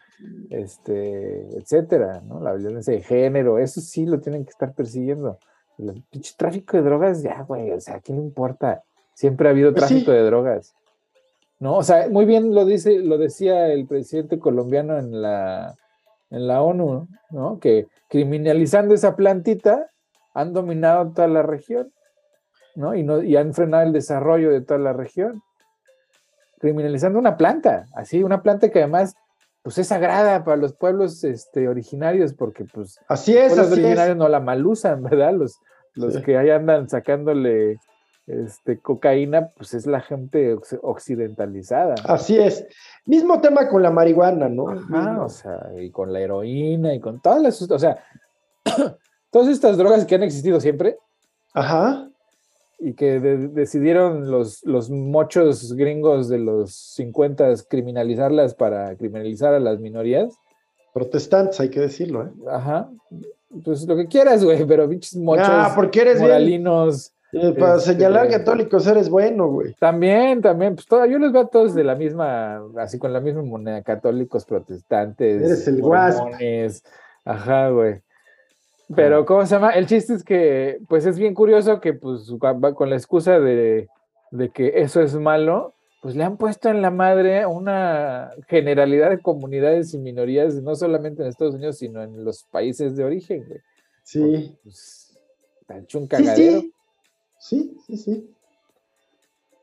este, 0.49 1.57
etcétera, 1.57 2.21
¿no? 2.25 2.41
La 2.41 2.53
violencia 2.53 2.93
de 2.93 3.01
género, 3.01 3.59
eso 3.59 3.81
sí 3.81 4.05
lo 4.05 4.19
tienen 4.19 4.43
que 4.45 4.51
estar 4.51 4.73
persiguiendo. 4.73 5.37
El 5.77 6.03
pinche 6.09 6.33
tráfico 6.37 6.77
de 6.77 6.83
drogas, 6.83 7.21
ya, 7.21 7.43
güey, 7.43 7.71
o 7.71 7.79
sea, 7.79 7.95
¿a 7.95 7.99
quién 7.99 8.17
le 8.17 8.23
importa? 8.23 8.83
Siempre 9.13 9.47
ha 9.47 9.51
habido 9.51 9.71
Pues 9.73 9.85
sí. 9.85 9.93
tráfico 9.93 10.11
de 10.11 10.23
drogas. 10.23 10.73
¿No? 11.59 11.75
O 11.77 11.83
sea, 11.83 12.07
muy 12.09 12.25
bien 12.25 12.53
lo 12.53 12.65
dice, 12.65 12.99
lo 12.99 13.17
decía 13.17 13.67
el 13.69 13.87
presidente 13.87 14.37
colombiano 14.37 14.97
en 14.99 15.21
la, 15.21 15.75
en 16.29 16.47
la 16.47 16.61
ONU, 16.61 17.07
¿no? 17.31 17.59
Que 17.59 17.87
criminalizando 18.09 18.93
esa 18.93 19.15
plantita 19.15 19.89
han 20.35 20.53
dominado 20.53 21.11
toda 21.13 21.27
la 21.27 21.41
región, 21.41 21.91
¿no? 22.75 22.93
Y, 22.93 23.01
no, 23.03 23.23
y 23.23 23.35
han 23.37 23.55
frenado 23.55 23.83
el 23.83 23.91
desarrollo 23.93 24.51
de 24.51 24.61
toda 24.61 24.79
la 24.79 24.93
región. 24.93 25.41
Criminalizando 26.59 27.17
una 27.17 27.37
planta, 27.37 27.87
así, 27.95 28.23
una 28.23 28.41
planta 28.43 28.69
que 28.69 28.79
además, 28.79 29.15
pues 29.67 29.79
es 29.79 29.87
sagrada 29.87 30.45
para 30.45 30.55
los 30.55 30.71
pueblos 30.71 31.25
este, 31.25 31.67
originarios, 31.67 32.31
porque 32.33 32.63
pues 32.63 33.01
Así 33.09 33.33
los 33.33 33.41
es, 33.41 33.47
pueblos 33.49 33.65
así 33.67 33.73
es. 33.73 33.85
originarios 33.85 34.15
no 34.17 34.29
la 34.29 34.39
malusan, 34.39 35.03
¿verdad? 35.03 35.33
Los, 35.33 35.59
los 35.93 36.13
Sí. 36.13 36.21
que 36.21 36.37
ahí 36.37 36.51
andan 36.51 36.87
sacándole 36.87 37.77
este, 38.27 38.79
cocaína, 38.79 39.49
pues 39.57 39.73
es 39.73 39.85
la 39.85 39.99
gente 39.99 40.55
occidentalizada. 40.81 41.95
¿no? 42.07 42.13
Así 42.13 42.39
es. 42.39 42.65
Mismo 43.05 43.41
tema 43.41 43.67
con 43.67 43.83
la 43.83 43.91
marihuana, 43.91 44.47
¿no? 44.47 44.69
Ajá, 44.69 45.21
o 45.21 45.27
sea, 45.27 45.67
y 45.77 45.91
con 45.91 46.13
la 46.13 46.21
heroína 46.21 46.93
y 46.93 47.01
con 47.01 47.21
todas 47.21 47.41
las, 47.41 47.61
o 47.61 47.77
sea, 47.79 48.01
todas 49.31 49.49
estas 49.49 49.75
drogas 49.77 50.05
que 50.05 50.15
han 50.15 50.23
existido 50.23 50.61
siempre 50.61 50.97
Ajá. 51.53 52.06
Y 52.79 52.93
que 52.93 53.19
de- 53.19 53.47
decidieron 53.49 54.29
los, 54.29 54.63
los 54.65 54.89
mochos 54.89 55.73
gringos 55.73 56.29
de 56.29 56.37
los 56.39 56.73
50 56.75 57.53
criminalizarlas 57.67 58.53
para 58.55 58.95
criminalizar 58.95 59.53
a 59.53 59.59
las 59.59 59.79
minorías. 59.79 60.35
Protestantes, 60.93 61.59
hay 61.59 61.69
que 61.69 61.79
decirlo, 61.81 62.23
¿eh? 62.25 62.29
Ajá. 62.49 62.89
Pues 63.63 63.87
lo 63.87 63.95
que 63.95 64.07
quieras, 64.07 64.43
güey, 64.43 64.65
pero 64.65 64.89
pinches 64.89 65.15
mochos 65.15 65.47
ah, 65.49 65.71
porque 65.75 66.01
eres 66.01 66.15
bien. 66.15 66.27
moralinos. 66.27 67.13
eh, 67.33 67.53
para 67.57 67.75
este- 67.77 67.93
señalar 67.93 68.29
católicos 68.29 68.85
eres 68.87 69.09
bueno, 69.09 69.47
güey. 69.47 69.73
También, 69.79 70.41
también, 70.41 70.75
pues 70.75 70.87
yo 71.09 71.19
los 71.19 71.31
veo 71.31 71.41
a 71.43 71.47
todos 71.47 71.73
de 71.75 71.83
la 71.83 71.95
misma, 71.95 72.61
así 72.77 72.97
con 72.97 73.11
la 73.13 73.19
misma 73.19 73.41
moneda, 73.43 73.81
católicos, 73.83 74.45
protestantes, 74.45 75.41
Eres 75.43 75.67
el 75.67 75.81
mormones, 75.81 76.83
ajá, 77.25 77.69
güey. 77.69 78.01
Pero, 78.95 79.25
¿cómo 79.25 79.45
se 79.45 79.55
llama? 79.55 79.71
El 79.71 79.85
chiste 79.85 80.13
es 80.13 80.23
que, 80.23 80.79
pues 80.87 81.05
es 81.05 81.19
bien 81.19 81.33
curioso 81.33 81.81
que, 81.81 81.93
pues, 81.93 82.31
con 82.75 82.89
la 82.89 82.95
excusa 82.95 83.39
de, 83.39 83.89
de 84.31 84.49
que 84.49 84.73
eso 84.81 85.01
es 85.01 85.13
malo, 85.15 85.73
pues 86.01 86.15
le 86.15 86.23
han 86.23 86.37
puesto 86.37 86.69
en 86.69 86.81
la 86.81 86.91
madre 86.91 87.45
una 87.45 88.31
generalidad 88.47 89.09
de 89.09 89.19
comunidades 89.19 89.93
y 89.93 89.97
minorías, 89.97 90.55
no 90.61 90.73
solamente 90.75 91.21
en 91.21 91.27
Estados 91.27 91.55
Unidos, 91.55 91.77
sino 91.79 92.01
en 92.01 92.23
los 92.23 92.43
países 92.43 92.95
de 92.95 93.03
origen, 93.03 93.45
güey. 93.47 93.59
Sí. 94.03 94.55
Pues, 94.63 95.03
Sí, 96.07 96.07
cagadero. 96.07 96.59
sí. 96.61 96.73
Sí, 97.39 97.77
sí, 97.85 97.97
sí. 97.97 98.33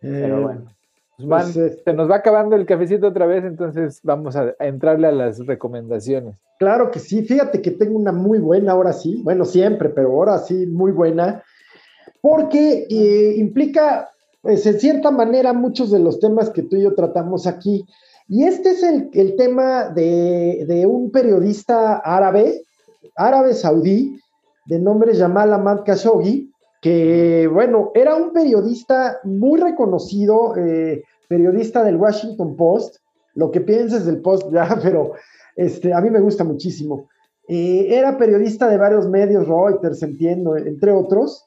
Pero 0.01 0.39
Eh, 0.39 0.43
bueno. 0.43 0.71
Pues, 1.17 1.29
man, 1.29 1.51
pues, 1.53 1.83
se 1.85 1.93
nos 1.93 2.11
va 2.11 2.17
acabando 2.17 2.57
el 2.57 2.67
cafecito 2.67 3.09
otra 3.09 3.27
vez, 3.27 3.45
entonces 3.45 4.01
vamos 4.03 4.35
a, 4.37 4.55
a 4.59 4.67
entrarle 4.67 5.07
a 5.07 5.13
las 5.13 5.39
recomendaciones. 5.47 6.35
Claro 6.59 6.91
que 6.91 6.99
sí, 6.99 7.23
fíjate 7.23 7.61
que 7.63 7.71
tengo 7.71 7.97
una 7.99 8.13
muy 8.13 8.39
buena 8.39 8.73
ahora 8.73 8.93
sí, 8.93 9.21
bueno, 9.23 9.45
siempre, 9.45 9.89
pero 9.91 10.09
ahora 10.09 10.39
sí 10.39 10.67
muy 10.67 10.93
buena, 10.93 11.43
porque 12.21 12.87
eh, 12.89 13.35
implica, 13.37 14.09
pues 14.41 14.65
en 14.67 14.81
cierta 14.81 15.11
manera, 15.11 15.53
muchos 15.53 15.91
de 15.91 15.99
los 15.99 16.21
temas 16.21 16.51
que 16.51 16.63
tú 16.63 16.77
y 16.77 16.83
yo 16.83 16.95
tratamos 16.95 17.47
aquí. 17.47 17.85
Y 18.29 18.45
este 18.45 18.71
es 18.71 18.83
el, 18.83 19.11
el 19.13 19.37
tema 19.37 19.91
de, 19.91 20.65
de 20.67 20.87
un 20.87 21.11
periodista 21.11 21.97
árabe, 21.97 22.63
árabe 23.17 23.53
saudí, 23.53 24.19
de 24.67 24.79
nombre 24.79 25.15
Jamal 25.15 25.53
Ahmad 25.53 25.83
Khashoggi, 25.85 26.51
que, 26.85 27.49
bueno, 27.51 27.93
era 27.95 28.15
un 28.15 28.35
periodista 28.35 29.19
muy 29.25 29.59
reconocido, 29.59 30.55
eh, 30.55 31.03
periodista 31.27 31.83
del 31.83 31.97
Washington 31.97 32.57
Post, 32.57 32.97
lo 33.33 33.51
que 33.51 33.63
pienses 33.63 34.05
del 34.05 34.21
Post 34.21 34.53
ya, 34.53 34.79
pero 34.83 35.13
este, 35.57 35.95
a 35.95 36.03
mí 36.03 36.11
me 36.11 36.21
gusta 36.21 36.45
muchísimo. 36.45 37.09
Eh, 37.49 37.87
era 37.89 38.19
periodista 38.19 38.69
de 38.69 38.77
varios 38.77 39.09
medios, 39.09 39.49
Reuters, 39.49 40.03
entiendo, 40.03 40.59
entre 40.59 40.93
otros. 40.93 41.47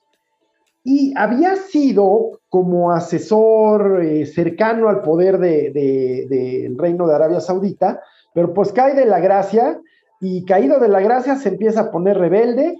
y 0.83 1.13
había 1.15 1.55
sido 1.55 2.39
como 2.49 2.91
asesor 2.91 4.03
eh, 4.03 4.25
cercano 4.25 4.89
al 4.89 5.03
poder 5.03 5.37
del 5.37 5.71
de, 5.71 6.73
reino 6.77 7.05
de 7.05 7.13
Arabia 7.13 7.41
Saudita, 7.41 8.01
pero 8.33 8.55
pues 8.55 8.71
cae 8.71 8.95
de 8.95 9.05
la 9.05 9.19
gracia 9.19 9.79
y 10.19 10.45
caído 10.45 10.79
de 10.79 10.87
la 10.87 11.01
gracia 11.01 11.35
se 11.35 11.49
empieza 11.49 11.81
a 11.81 11.91
poner 11.91 12.17
rebelde 12.17 12.75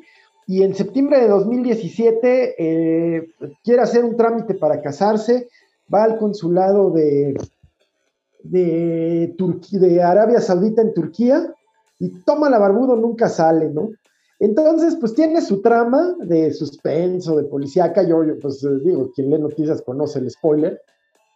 y 0.47 0.63
en 0.63 0.73
septiembre 0.73 1.19
de 1.19 1.27
2017 1.27 2.55
eh, 2.57 3.27
quiere 3.63 3.81
hacer 3.81 4.05
un 4.05 4.15
trámite 4.15 4.55
para 4.55 4.81
casarse, 4.81 5.49
va 5.93 6.05
al 6.05 6.17
consulado 6.17 6.89
de, 6.91 7.37
de, 8.43 10.01
Arabia 10.01 10.39
Saudita 10.39 10.81
en 10.81 10.93
Turquía 10.93 11.53
y 11.99 12.09
toma 12.23 12.49
la 12.49 12.59
barbudo, 12.59 12.95
nunca 12.95 13.27
sale, 13.27 13.69
¿no? 13.69 13.89
Entonces, 14.39 14.95
pues 14.95 15.13
tiene 15.15 15.41
su 15.41 15.61
trama 15.61 16.15
de 16.19 16.53
suspenso, 16.53 17.35
de 17.35 17.43
policíaca, 17.43 18.03
yo, 18.03 18.23
yo 18.23 18.39
pues 18.39 18.65
digo, 18.83 19.11
quien 19.13 19.29
lee 19.29 19.39
noticias 19.39 19.81
conoce 19.81 20.19
el 20.19 20.31
spoiler, 20.31 20.79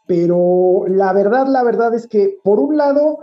pero 0.08 0.86
la 0.88 1.12
verdad, 1.12 1.48
la 1.48 1.64
verdad 1.64 1.94
es 1.96 2.08
que 2.08 2.38
por 2.44 2.60
un 2.60 2.78
lado 2.78 3.20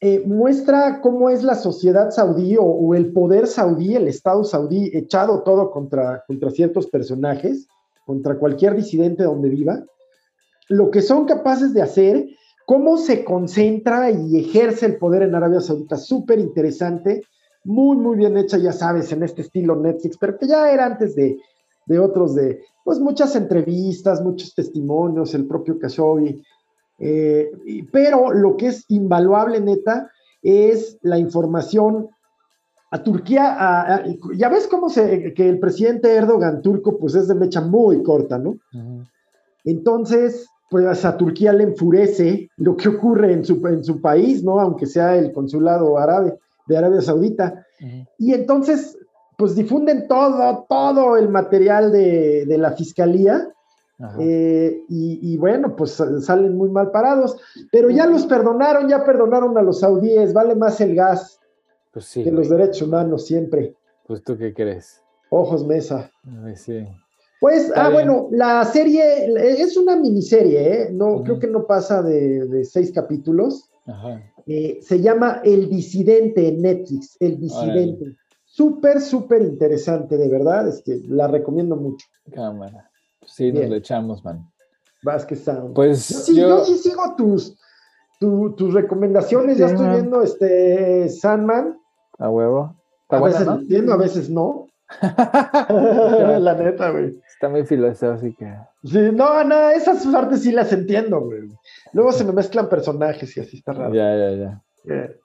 eh, 0.00 0.22
muestra 0.24 1.00
cómo 1.00 1.28
es 1.28 1.42
la 1.42 1.56
sociedad 1.56 2.10
saudí 2.10 2.56
o, 2.58 2.94
el 2.94 3.12
poder 3.12 3.48
saudí, 3.48 3.96
el 3.96 4.06
Estado 4.06 4.44
saudí, 4.44 4.90
echado 4.94 5.42
todo 5.42 5.72
contra, 5.72 6.22
contra 6.26 6.50
ciertos 6.50 6.86
personajes, 6.86 7.66
contra 8.06 8.38
cualquier 8.38 8.76
disidente 8.76 9.24
donde 9.24 9.48
viva, 9.48 9.84
lo 10.68 10.90
que 10.90 11.02
son 11.02 11.24
capaces 11.24 11.74
de 11.74 11.82
hacer, 11.82 12.28
cómo 12.64 12.96
se 12.96 13.24
concentra 13.24 14.10
y 14.10 14.38
ejerce 14.38 14.86
el 14.86 14.98
poder 14.98 15.22
en 15.22 15.34
Arabia 15.34 15.60
Saudita, 15.60 15.96
súper 15.96 16.38
interesante, 16.38 17.24
muy, 17.64 17.96
muy 17.96 18.16
bien 18.16 18.36
hecha, 18.36 18.56
ya 18.56 18.72
sabes, 18.72 19.10
en 19.10 19.24
este 19.24 19.42
estilo 19.42 19.74
Netflix, 19.74 20.16
pero 20.16 20.38
que 20.38 20.46
ya 20.46 20.70
era 20.70 20.86
antes 20.86 21.16
de, 21.16 21.38
de 21.86 21.98
otros, 21.98 22.36
de 22.36 22.60
pues 22.84 23.00
muchas 23.00 23.34
entrevistas, 23.34 24.22
muchos 24.22 24.54
testimonios, 24.54 25.34
el 25.34 25.46
propio 25.46 25.78
Khashoggi, 25.78 26.40
eh, 26.98 27.50
pero 27.92 28.32
lo 28.32 28.56
que 28.56 28.68
es 28.68 28.84
invaluable, 28.88 29.60
neta, 29.60 30.10
es 30.42 30.98
la 31.02 31.18
información 31.18 32.08
a 32.90 33.02
Turquía. 33.02 34.04
ya 34.34 34.48
ves 34.48 34.66
cómo 34.66 34.88
se, 34.88 35.34
que 35.34 35.48
el 35.48 35.58
presidente 35.58 36.14
Erdogan 36.14 36.62
turco, 36.62 36.98
pues 36.98 37.14
es 37.14 37.28
de 37.28 37.34
mecha 37.34 37.60
muy 37.60 38.02
corta, 38.02 38.38
¿no? 38.38 38.56
Entonces, 39.64 40.48
pues 40.70 41.04
a 41.04 41.16
Turquía 41.16 41.52
le 41.52 41.64
enfurece 41.64 42.48
lo 42.56 42.76
que 42.76 42.88
ocurre 42.88 43.32
en 43.32 43.44
su, 43.44 43.64
en 43.66 43.84
su 43.84 44.00
país, 44.00 44.42
¿no? 44.42 44.58
Aunque 44.58 44.86
sea 44.86 45.16
el 45.16 45.32
consulado 45.32 45.98
árabe 45.98 46.38
de 46.66 46.76
Arabia 46.76 47.02
Saudita. 47.02 47.66
Y 48.18 48.32
entonces, 48.32 48.98
pues 49.36 49.54
difunden 49.54 50.08
todo, 50.08 50.66
todo 50.68 51.16
el 51.16 51.28
material 51.28 51.92
de, 51.92 52.44
de 52.46 52.58
la 52.58 52.72
fiscalía 52.72 53.52
eh, 54.20 54.84
y, 54.88 55.36
bueno, 55.38 55.74
pues 55.74 56.00
salen 56.20 56.56
muy 56.56 56.70
mal 56.70 56.90
parados, 56.90 57.36
pero 57.72 57.90
ya 57.90 58.06
los 58.06 58.26
perdonaron, 58.26 58.88
ya 58.88 59.04
perdonaron 59.04 59.58
a 59.58 59.62
los 59.62 59.80
saudíes, 59.80 60.32
vale 60.32 60.54
más 60.54 60.80
el 60.80 60.94
gas 60.94 61.40
pues 61.92 62.12
que 62.12 62.30
los 62.30 62.48
derechos 62.48 62.82
humanos 62.82 63.26
siempre. 63.26 63.74
Pues 64.06 64.22
tú 64.22 64.36
qué 64.38 64.54
crees. 64.54 65.02
Ojos 65.30 65.66
Mesa. 65.66 66.10
Pues, 67.40 67.72
ah, 67.76 67.90
bueno, 67.90 68.28
la 68.32 68.64
serie 68.64 69.32
es 69.36 69.76
una 69.76 69.96
miniserie, 69.96 70.82
¿eh? 70.82 70.90
No, 70.92 71.22
creo 71.22 71.38
que 71.38 71.46
no 71.46 71.66
pasa 71.66 72.02
de, 72.02 72.64
seis 72.64 72.92
capítulos. 72.92 73.70
Eh, 74.46 74.78
se 74.80 75.00
llama 75.00 75.40
El 75.44 75.68
Disidente 75.68 76.48
en 76.48 76.62
Netflix, 76.62 77.16
El 77.20 77.38
Disidente. 77.38 78.16
Súper, 78.44 79.00
súper 79.00 79.42
interesante, 79.42 80.16
de 80.16 80.28
verdad. 80.28 80.68
Es 80.68 80.82
que 80.82 81.00
la 81.08 81.28
recomiendo 81.28 81.76
mucho. 81.76 82.06
Cámara. 82.32 82.87
Sí, 83.28 83.52
nos 83.52 83.68
lo 83.68 83.76
echamos, 83.76 84.24
man. 84.24 84.50
Vázquez 85.02 85.44
Sound. 85.44 85.74
Pues 85.74 86.26
yo 86.28 86.64
sí, 86.64 86.76
sigo 86.78 87.14
tus, 87.16 87.56
tus 88.18 88.74
recomendaciones. 88.74 89.58
ya 89.58 89.66
estoy 89.66 89.88
viendo 89.90 90.22
este 90.22 91.08
Sandman. 91.08 91.78
A 92.18 92.28
huevo. 92.28 92.74
a 93.08 93.20
veces 93.20 93.46
entiendo, 93.46 93.92
a 93.92 93.96
veces 93.96 94.28
no. 94.28 94.66
la 95.00 96.54
neta, 96.54 96.90
güey. 96.90 97.20
Está 97.28 97.48
muy 97.48 97.64
filosófica. 97.64 98.70
Sí, 98.82 99.10
no, 99.12 99.44
no, 99.44 99.70
esas 99.70 100.06
partes 100.06 100.42
sí 100.42 100.50
las 100.50 100.72
entiendo, 100.72 101.20
güey. 101.20 101.48
Luego 101.92 102.10
se 102.10 102.24
me 102.24 102.32
mezclan 102.32 102.68
personajes 102.68 103.36
y 103.36 103.40
así 103.40 103.58
está 103.58 103.72
raro. 103.72 103.94
Ya, 103.94 104.16
ya, 104.16 104.30
ya. 104.32 104.62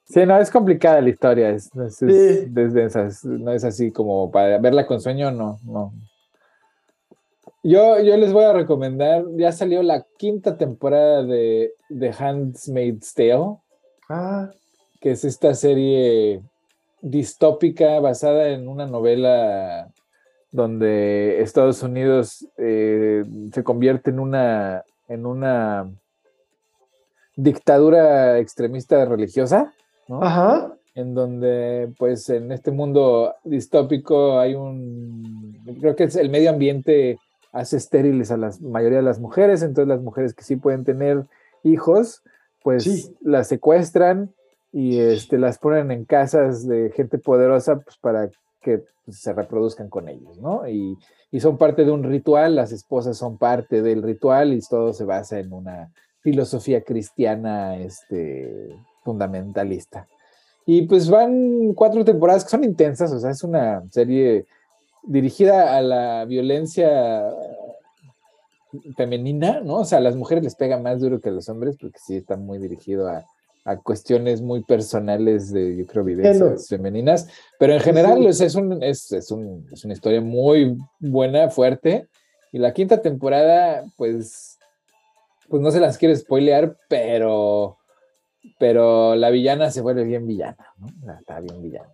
Sí, 0.03 0.25
no, 0.25 0.37
es 0.37 0.51
complicada 0.51 1.01
la 1.01 1.09
historia. 1.09 1.49
Es, 1.49 1.69
desde 1.71 2.83
esas, 2.83 3.23
no 3.23 3.51
es 3.51 3.63
así 3.63 3.91
como 3.91 4.29
para 4.29 4.57
verla 4.59 4.85
con 4.85 4.99
sueño, 4.99 5.31
no, 5.31 5.59
no. 5.63 5.93
Yo, 7.65 7.97
yo 8.01 8.17
les 8.17 8.33
voy 8.33 8.43
a 8.43 8.51
recomendar, 8.51 9.23
ya 9.37 9.53
salió 9.53 9.81
la 9.83 10.05
quinta 10.17 10.57
temporada 10.57 11.23
de 11.23 11.73
The 11.87 12.11
Handmaid's 12.11 13.13
Tale. 13.13 13.57
Ah. 14.09 14.49
Que 14.99 15.11
es 15.11 15.23
esta 15.23 15.53
serie 15.53 16.41
distópica 17.01 18.01
basada 18.01 18.49
en 18.49 18.67
una 18.67 18.85
novela 18.85 19.89
donde 20.51 21.41
Estados 21.41 21.81
Unidos 21.83 22.45
eh, 22.57 23.23
se 23.53 23.63
convierte 23.63 24.09
en 24.09 24.19
una, 24.19 24.83
en 25.07 25.25
una 25.25 25.89
dictadura 27.37 28.39
extremista 28.39 29.05
religiosa, 29.05 29.73
Ajá. 30.09 30.73
En 30.95 31.15
donde, 31.15 31.91
pues, 31.97 32.29
en 32.29 32.51
este 32.51 32.71
mundo 32.71 33.33
distópico 33.45 34.37
hay 34.37 34.53
un, 34.53 35.63
creo 35.79 35.95
que 35.95 36.03
es 36.03 36.15
el 36.17 36.29
medio 36.29 36.51
ambiente 36.51 37.17
hace 37.53 37.77
estériles 37.77 38.31
a 38.31 38.37
la 38.37 38.51
mayoría 38.61 38.97
de 38.97 39.03
las 39.03 39.19
mujeres, 39.19 39.61
entonces 39.61 39.87
las 39.87 40.01
mujeres 40.01 40.33
que 40.33 40.43
sí 40.43 40.55
pueden 40.57 40.83
tener 40.83 41.25
hijos, 41.63 42.23
pues 42.63 43.13
las 43.21 43.47
secuestran 43.47 44.33
y 44.71 44.99
este, 44.99 45.37
las 45.37 45.59
ponen 45.59 45.91
en 45.91 46.03
casas 46.03 46.67
de 46.67 46.91
gente 46.95 47.19
poderosa 47.19 47.79
pues, 47.79 47.97
para 47.97 48.29
que 48.59 48.83
pues, 49.05 49.19
se 49.19 49.33
reproduzcan 49.33 49.87
con 49.87 50.09
ellos, 50.09 50.39
¿no? 50.39 50.67
Y, 50.67 50.97
son 51.39 51.57
parte 51.57 51.83
de 51.83 51.89
un 51.89 52.03
ritual, 52.03 52.55
las 52.55 52.71
esposas 52.71 53.17
son 53.17 53.39
parte 53.39 53.81
del 53.81 54.03
ritual 54.03 54.53
y 54.53 54.59
todo 54.59 54.93
se 54.93 55.03
basa 55.03 55.39
en 55.39 55.51
una 55.51 55.91
filosofía 56.19 56.83
cristiana 56.83 57.75
este, 57.77 58.69
fundamentalista. 59.03 60.07
Y 60.63 60.83
pues 60.83 61.09
van 61.09 61.73
cuatro 61.73 62.05
temporadas 62.05 62.43
que 62.43 62.51
son 62.51 62.63
intensas, 62.63 63.11
o 63.11 63.19
sea, 63.19 63.31
es 63.31 63.43
una 63.43 63.81
serie 63.89 64.45
dirigida 65.03 65.75
a 65.75 65.81
la 65.81 66.25
violencia 66.25 67.23
femenina, 68.95 69.61
¿no? 69.61 69.79
O 69.79 69.85
sea, 69.85 69.99
a 69.99 70.01
las 70.01 70.15
mujeres 70.15 70.43
les 70.43 70.55
pega 70.55 70.79
más 70.79 70.99
duro 70.99 71.19
que 71.19 71.29
a 71.29 71.31
los 71.31 71.49
hombres 71.49 71.77
porque 71.79 71.99
sí 72.03 72.15
está 72.15 72.37
muy 72.37 72.59
dirigido 72.59 73.07
a, 73.09 73.25
cuestiones 73.83 74.41
muy 74.41 74.61
personales 74.61 75.49
de, 75.49 75.77
yo 75.77 75.87
creo, 75.87 76.03
vivencias 76.03 76.67
femeninas, 76.67 77.29
pero 77.57 77.73
en 77.73 77.79
general 77.79 78.25
es, 78.25 78.41
es, 78.41 78.55
un, 78.55 78.83
es, 78.83 79.09
es, 79.13 79.31
un, 79.31 79.65
es, 79.71 79.85
una 79.85 79.93
historia 79.93 80.19
muy 80.19 80.77
buena, 80.99 81.49
fuerte, 81.49 82.09
y 82.51 82.57
la 82.57 82.73
quinta 82.73 83.01
temporada, 83.01 83.85
pues, 83.95 84.59
pues 85.47 85.61
no 85.61 85.71
se 85.71 85.79
las 85.79 85.97
quiere 85.97 86.13
spoilear, 86.13 86.77
pero, 86.89 87.77
pero 88.59 89.15
la 89.15 89.29
villana 89.29 89.71
se 89.71 89.79
vuelve 89.79 90.03
bien 90.03 90.27
villana, 90.27 90.67
¿no? 90.77 91.13
Está 91.17 91.39
bien 91.39 91.61
villana. 91.61 91.89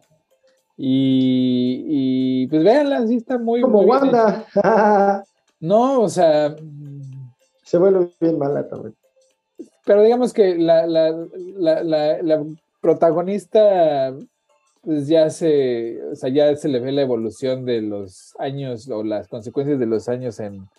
Y, 0.81 2.47
pues 2.47 2.63
véanla, 2.63 3.05
sí 3.05 3.17
está 3.17 3.37
muy. 3.37 3.59
Como 3.59 3.81
Wanda. 3.81 4.45
no, 5.59 6.01
o 6.01 6.09
sea. 6.09 6.55
Se 7.65 7.77
vuelve 7.77 8.09
bien 8.21 8.39
mala 8.39 8.65
también. 8.65 8.95
Pero 9.85 10.03
digamos 10.03 10.31
que 10.31 10.55
la, 10.57 10.87
la, 10.87 12.45
protagonista, 12.79 14.15
pues 14.81 15.07
ya 15.07 15.29
se, 15.29 16.01
o 16.11 16.15
sea, 16.15 16.29
ya 16.29 16.55
se 16.55 16.69
le 16.69 16.79
ve 16.79 16.93
la 16.93 17.01
evolución 17.01 17.65
de 17.65 17.81
los 17.81 18.33
años 18.39 18.89
o 18.89 19.03
las 19.03 19.27
consecuencias 19.27 19.79
de 19.79 19.85
los 19.85 20.07
años 20.07 20.39
en, 20.39 20.69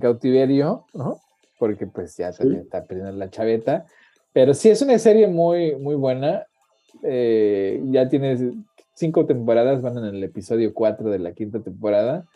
cautiverio, 0.00 0.86
¿no? 0.94 1.18
Porque 1.58 1.86
pues 1.86 2.16
ya 2.16 2.32
se 2.32 2.44
está 2.54 2.84
perdiendo 2.84 3.12
la 3.12 3.28
chaveta. 3.28 3.84
Pero 4.32 4.54
sí 4.54 4.70
es 4.70 4.80
una 4.80 4.98
serie 4.98 5.28
muy, 5.28 5.76
muy 5.76 5.96
buena. 5.96 6.46
Eh, 7.02 7.80
ya 7.90 8.08
tienes 8.08 8.42
cinco 8.98 9.26
temporadas, 9.26 9.80
van 9.80 9.98
en 9.98 10.04
el 10.06 10.24
episodio 10.24 10.74
4 10.74 11.08
de 11.10 11.18
la 11.18 11.32
quinta 11.32 11.60
temporada. 11.60 12.26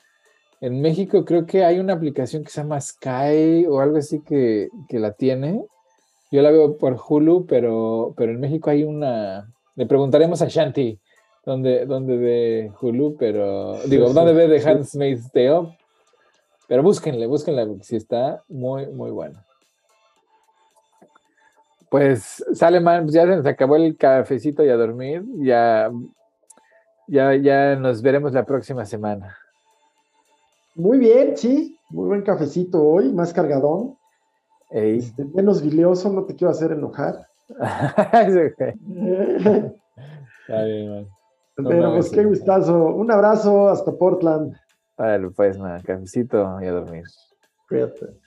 En 0.60 0.80
México 0.80 1.24
creo 1.24 1.44
que 1.44 1.64
hay 1.64 1.80
una 1.80 1.94
aplicación 1.94 2.44
que 2.44 2.50
se 2.50 2.60
llama 2.60 2.80
Sky 2.80 3.66
o 3.68 3.80
algo 3.80 3.96
así 3.96 4.20
que, 4.20 4.70
la 4.90 5.12
tiene. 5.12 5.64
Yo 6.30 6.40
la 6.40 6.50
veo 6.50 6.78
por 6.78 6.96
Hulu, 6.96 7.46
pero, 7.46 8.14
pero 8.16 8.32
en 8.32 8.40
México 8.40 8.70
hay 8.70 8.84
una... 8.84 9.52
Le 9.74 9.86
preguntaremos 9.86 10.40
a 10.40 10.48
Shanti 10.48 10.98
dónde, 11.44 11.84
dónde 11.84 12.16
ve 12.16 12.72
Hulu, 12.80 13.16
pero... 13.18 13.76
Digo, 13.86 14.12
dónde 14.12 14.32
ve 14.32 14.48
The 14.48 14.68
Handmaid's 14.68 15.32
Tale. 15.32 15.76
Pero 16.68 16.82
búsquenle, 16.82 17.26
búsquenla 17.26 17.66
porque 17.66 17.84
sí 17.84 17.96
está 17.96 18.42
muy, 18.48 18.86
muy 18.86 19.10
buena. 19.10 19.44
Pues 21.90 22.42
sale 22.54 22.80
man, 22.80 23.06
ya 23.08 23.22
se 23.26 23.36
nos 23.36 23.44
acabó 23.44 23.76
el 23.76 23.96
cafecito 23.96 24.64
y 24.64 24.70
a 24.70 24.76
dormir. 24.76 25.24
Ya 25.40 25.90
ya, 27.06 27.34
ya 27.34 27.76
nos 27.76 28.02
veremos 28.02 28.32
la 28.32 28.44
próxima 28.44 28.84
semana. 28.84 29.36
Muy 30.74 30.98
bien, 30.98 31.36
sí, 31.36 31.78
muy 31.90 32.08
buen 32.08 32.22
cafecito 32.22 32.82
hoy, 32.82 33.12
más 33.12 33.32
cargadón. 33.32 33.96
Este, 34.70 35.24
menos 35.24 35.62
vilioso, 35.62 36.10
no 36.10 36.24
te 36.24 36.34
quiero 36.34 36.50
hacer 36.50 36.72
enojar. 36.72 37.26
Está 40.42 40.64
bien, 40.64 40.90
man. 40.90 41.06
Pero 41.54 41.94
pues 41.94 42.10
qué 42.10 42.24
gustazo. 42.24 42.86
Un 42.94 43.10
abrazo 43.10 43.68
hasta 43.68 43.92
Portland. 43.92 44.56
Vale, 44.96 45.30
pues 45.30 45.58
nada, 45.58 45.80
cafecito 45.82 46.58
y 46.62 46.66
a 46.66 46.72
dormir. 46.72 47.04
Cuídate. 47.68 48.21